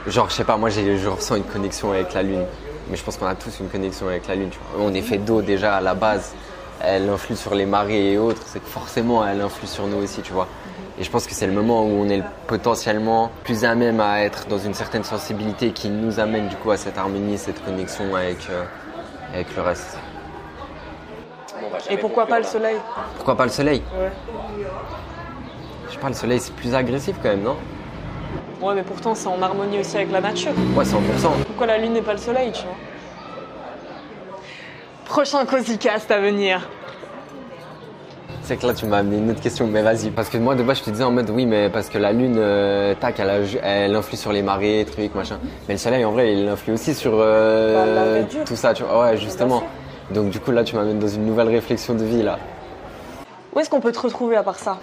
Genre, 0.07 0.29
je 0.29 0.35
sais 0.35 0.43
pas, 0.43 0.57
moi, 0.57 0.69
je 0.69 1.07
ressens 1.07 1.35
une 1.35 1.43
connexion 1.43 1.91
avec 1.91 2.13
la 2.13 2.23
lune. 2.23 2.45
Mais 2.89 2.97
je 2.97 3.03
pense 3.03 3.17
qu'on 3.17 3.27
a 3.27 3.35
tous 3.35 3.59
une 3.59 3.69
connexion 3.69 4.07
avec 4.07 4.27
la 4.27 4.35
lune, 4.35 4.49
tu 4.49 4.57
vois. 4.73 4.83
On 4.83 4.93
est 4.93 5.01
fait 5.01 5.19
d'eau 5.19 5.41
déjà 5.41 5.77
à 5.77 5.81
la 5.81 5.93
base 5.93 6.33
elle 6.81 7.09
influe 7.09 7.35
sur 7.35 7.55
les 7.55 7.65
marées 7.65 8.13
et 8.13 8.17
autres, 8.17 8.43
c'est 8.45 8.59
que 8.59 8.67
forcément 8.67 9.25
elle 9.25 9.41
influe 9.41 9.67
sur 9.67 9.87
nous 9.87 9.97
aussi, 9.97 10.21
tu 10.21 10.33
vois. 10.33 10.47
Et 10.99 11.03
je 11.03 11.09
pense 11.09 11.27
que 11.27 11.33
c'est 11.33 11.47
le 11.47 11.53
moment 11.53 11.83
où 11.83 11.91
on 11.91 12.09
est 12.09 12.23
potentiellement 12.47 13.31
plus 13.43 13.63
à 13.63 13.73
même 13.75 13.99
à 14.01 14.21
être 14.21 14.47
dans 14.47 14.57
une 14.57 14.73
certaine 14.73 15.03
sensibilité 15.03 15.71
qui 15.71 15.89
nous 15.89 16.19
amène 16.19 16.47
du 16.49 16.55
coup 16.57 16.71
à 16.71 16.77
cette 16.77 16.97
harmonie, 16.97 17.37
cette 17.37 17.63
connexion 17.63 18.15
avec, 18.15 18.49
euh, 18.49 18.63
avec 19.33 19.55
le 19.55 19.61
reste. 19.61 19.97
Et 21.89 21.97
pourquoi 21.97 22.25
pas 22.25 22.39
le 22.39 22.45
soleil 22.45 22.75
Pourquoi 23.15 23.35
pas 23.37 23.45
le 23.45 23.51
soleil 23.51 23.81
Ouais. 23.97 24.11
Je 25.87 25.93
sais 25.93 25.99
pas, 25.99 26.09
le 26.09 26.13
soleil 26.13 26.39
c'est 26.39 26.53
plus 26.53 26.75
agressif 26.75 27.15
quand 27.21 27.29
même, 27.29 27.43
non? 27.43 27.55
Ouais, 28.61 28.75
mais 28.75 28.83
pourtant 28.83 29.15
c'est 29.15 29.27
en 29.27 29.41
harmonie 29.41 29.79
aussi 29.79 29.95
avec 29.95 30.11
la 30.11 30.21
nature. 30.21 30.51
Ouais, 30.75 30.83
100%. 30.83 30.97
Pourquoi 31.47 31.67
la 31.67 31.77
lune 31.77 31.93
n'est 31.93 32.01
pas 32.01 32.13
le 32.13 32.19
soleil, 32.19 32.51
tu 32.51 32.63
vois? 32.63 32.75
Prochain 35.09 35.43
Cosicast 35.45 36.09
à 36.11 36.19
venir. 36.19 36.67
C'est 38.43 38.57
que 38.57 38.65
là 38.65 38.73
tu 38.73 38.85
m'as 38.85 38.97
amené 38.99 39.17
une 39.17 39.31
autre 39.31 39.41
question, 39.41 39.67
mais 39.67 39.81
vas-y. 39.81 40.09
Parce 40.11 40.29
que 40.29 40.37
moi 40.37 40.55
de 40.55 40.63
base 40.63 40.79
je 40.79 40.83
te 40.85 40.89
disais 40.91 41.03
en 41.03 41.11
mode 41.11 41.29
oui, 41.31 41.45
mais 41.45 41.69
parce 41.69 41.89
que 41.89 41.97
la 41.97 42.11
lune, 42.13 42.35
euh, 42.37 42.95
tac, 42.95 43.19
elle, 43.19 43.29
a- 43.29 43.39
elle 43.63 43.95
influe 43.95 44.17
sur 44.17 44.31
les 44.31 44.41
marées, 44.41 44.85
trucs, 44.91 45.13
machin. 45.15 45.39
Mais 45.67 45.73
le 45.75 45.77
soleil 45.79 46.05
en 46.05 46.11
vrai 46.11 46.33
il 46.33 46.47
influe 46.47 46.73
aussi 46.73 46.93
sur 46.95 47.11
euh, 47.15 48.21
Bah, 48.23 48.27
tout 48.45 48.55
ça, 48.55 48.73
tu 48.73 48.83
vois. 48.83 49.01
Ouais, 49.03 49.17
justement. 49.17 49.63
Donc 50.11 50.29
du 50.29 50.39
coup 50.39 50.51
là 50.51 50.63
tu 50.63 50.75
m'amènes 50.75 50.99
dans 50.99 51.07
une 51.07 51.25
nouvelle 51.25 51.49
réflexion 51.49 51.93
de 51.95 52.03
vie 52.03 52.23
là. 52.23 52.39
Où 53.53 53.59
est-ce 53.59 53.69
qu'on 53.69 53.81
peut 53.81 53.91
te 53.91 53.99
retrouver 53.99 54.35
à 54.35 54.43
part 54.43 54.57
ça? 54.59 54.77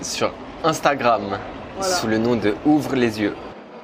Sur 0.00 0.32
Instagram, 0.64 1.22
Voilà. 1.78 1.92
sous 1.94 2.06
le 2.06 2.18
nom 2.18 2.34
de 2.36 2.54
Ouvre 2.64 2.94
les 2.96 3.20
yeux. 3.20 3.34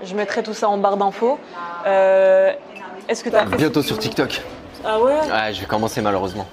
Je 0.05 0.14
mettrai 0.14 0.43
tout 0.43 0.55
ça 0.55 0.68
en 0.68 0.78
barre 0.78 0.97
d'infos. 0.97 1.39
Euh, 1.87 2.53
est-ce 3.09 3.22
que 3.22 3.28
t'as 3.30 3.47
fait... 3.47 3.57
Bientôt 3.57 3.83
sur 3.83 3.99
TikTok. 3.99 4.43
Ah 4.85 4.99
ouais 5.01 5.12
Ouais, 5.12 5.53
je 5.53 5.61
vais 5.61 5.66
commencer 5.66 6.01
malheureusement. 6.01 6.47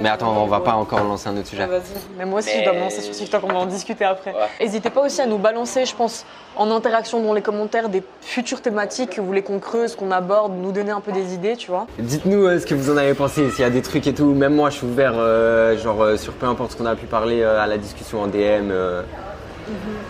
Mais 0.00 0.08
attends, 0.08 0.34
on 0.42 0.46
va 0.46 0.60
pas 0.60 0.72
encore 0.74 1.02
lancer 1.04 1.28
un 1.28 1.32
autre 1.32 1.42
Ah, 1.46 1.50
sujet. 1.50 1.66
Vas-y. 1.66 1.82
Mais 2.18 2.24
moi 2.24 2.38
aussi, 2.40 2.50
je 2.58 2.64
dois 2.64 2.72
me 2.72 2.80
lancer 2.80 3.02
sur 3.02 3.12
TikTok, 3.14 3.42
on 3.44 3.48
va 3.48 3.58
en 3.58 3.66
discuter 3.66 4.04
après. 4.04 4.34
N'hésitez 4.60 4.90
pas 4.90 5.02
aussi 5.02 5.20
à 5.20 5.26
nous 5.26 5.38
balancer, 5.38 5.84
je 5.84 5.94
pense, 5.94 6.24
en 6.56 6.70
interaction 6.70 7.20
dans 7.22 7.32
les 7.34 7.42
commentaires, 7.42 7.88
des 7.88 8.02
futures 8.22 8.60
thématiques 8.62 9.10
que 9.10 9.20
vous 9.20 9.26
voulez 9.26 9.42
qu'on 9.42 9.58
creuse, 9.58 9.94
qu'on 9.96 10.10
aborde, 10.10 10.52
nous 10.56 10.72
donner 10.72 10.90
un 10.92 11.00
peu 11.00 11.12
des 11.12 11.34
idées, 11.34 11.56
tu 11.56 11.70
vois. 11.70 11.86
Dites-nous 11.98 12.46
euh, 12.46 12.58
ce 12.58 12.66
que 12.66 12.74
vous 12.74 12.90
en 12.90 12.96
avez 12.96 13.14
pensé, 13.14 13.50
s'il 13.50 13.60
y 13.60 13.64
a 13.64 13.70
des 13.70 13.82
trucs 13.82 14.06
et 14.06 14.14
tout. 14.14 14.32
Même 14.32 14.54
moi, 14.54 14.70
je 14.70 14.76
suis 14.76 14.86
ouvert, 14.86 15.12
euh, 15.16 15.76
genre 15.76 16.02
euh, 16.02 16.16
sur 16.16 16.32
peu 16.32 16.46
importe 16.46 16.72
ce 16.72 16.76
qu'on 16.76 16.86
a 16.86 16.94
pu 16.96 17.06
parler 17.06 17.42
euh, 17.42 17.60
à 17.62 17.66
la 17.66 17.76
discussion 17.78 18.22
en 18.22 18.26
DM. 18.26 18.70
euh. 18.70 19.02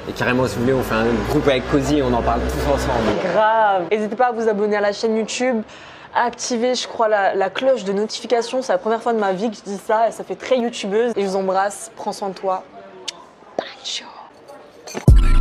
Et 0.09 0.13
carrément, 0.13 0.47
si 0.47 0.57
vous 0.57 0.63
voulez, 0.63 0.75
on 0.75 0.83
fait 0.83 0.95
un 0.97 1.05
groupe 1.29 1.47
avec 1.47 1.69
Cozy 1.71 1.99
et 1.99 2.03
on 2.03 2.13
en 2.13 2.23
parle 2.23 2.41
tous 2.41 2.73
ensemble. 2.73 3.05
Grave. 3.33 3.83
N'hésitez 3.91 4.17
pas 4.17 4.27
à 4.27 4.33
vous 4.33 4.49
abonner 4.49 4.77
à 4.77 4.81
la 4.81 4.93
chaîne 4.93 5.17
YouTube, 5.17 5.63
à 6.15 6.25
activer, 6.25 6.75
je 6.75 6.87
crois, 6.87 7.09
la, 7.09 7.51
cloche 7.51 7.85
de 7.85 7.93
notification. 7.93 8.63
C'est 8.63 8.73
la 8.73 8.79
première 8.79 9.03
fois 9.03 9.13
de 9.13 9.19
ma 9.19 9.33
vie 9.33 9.51
que 9.51 9.57
je 9.57 9.63
dis 9.63 9.79
ça 9.79 10.09
et 10.09 10.13
ça 10.13 10.25
fait 10.25 10.37
très 10.37 10.59
youtubeuse. 10.59 11.13
Et 11.17 11.23
je 11.23 11.27
vous 11.27 11.37
embrasse, 11.37 11.91
prends 11.97 12.13
soin 12.13 12.29
de 12.29 12.35
toi. 12.35 12.65
Bye. 13.59 15.34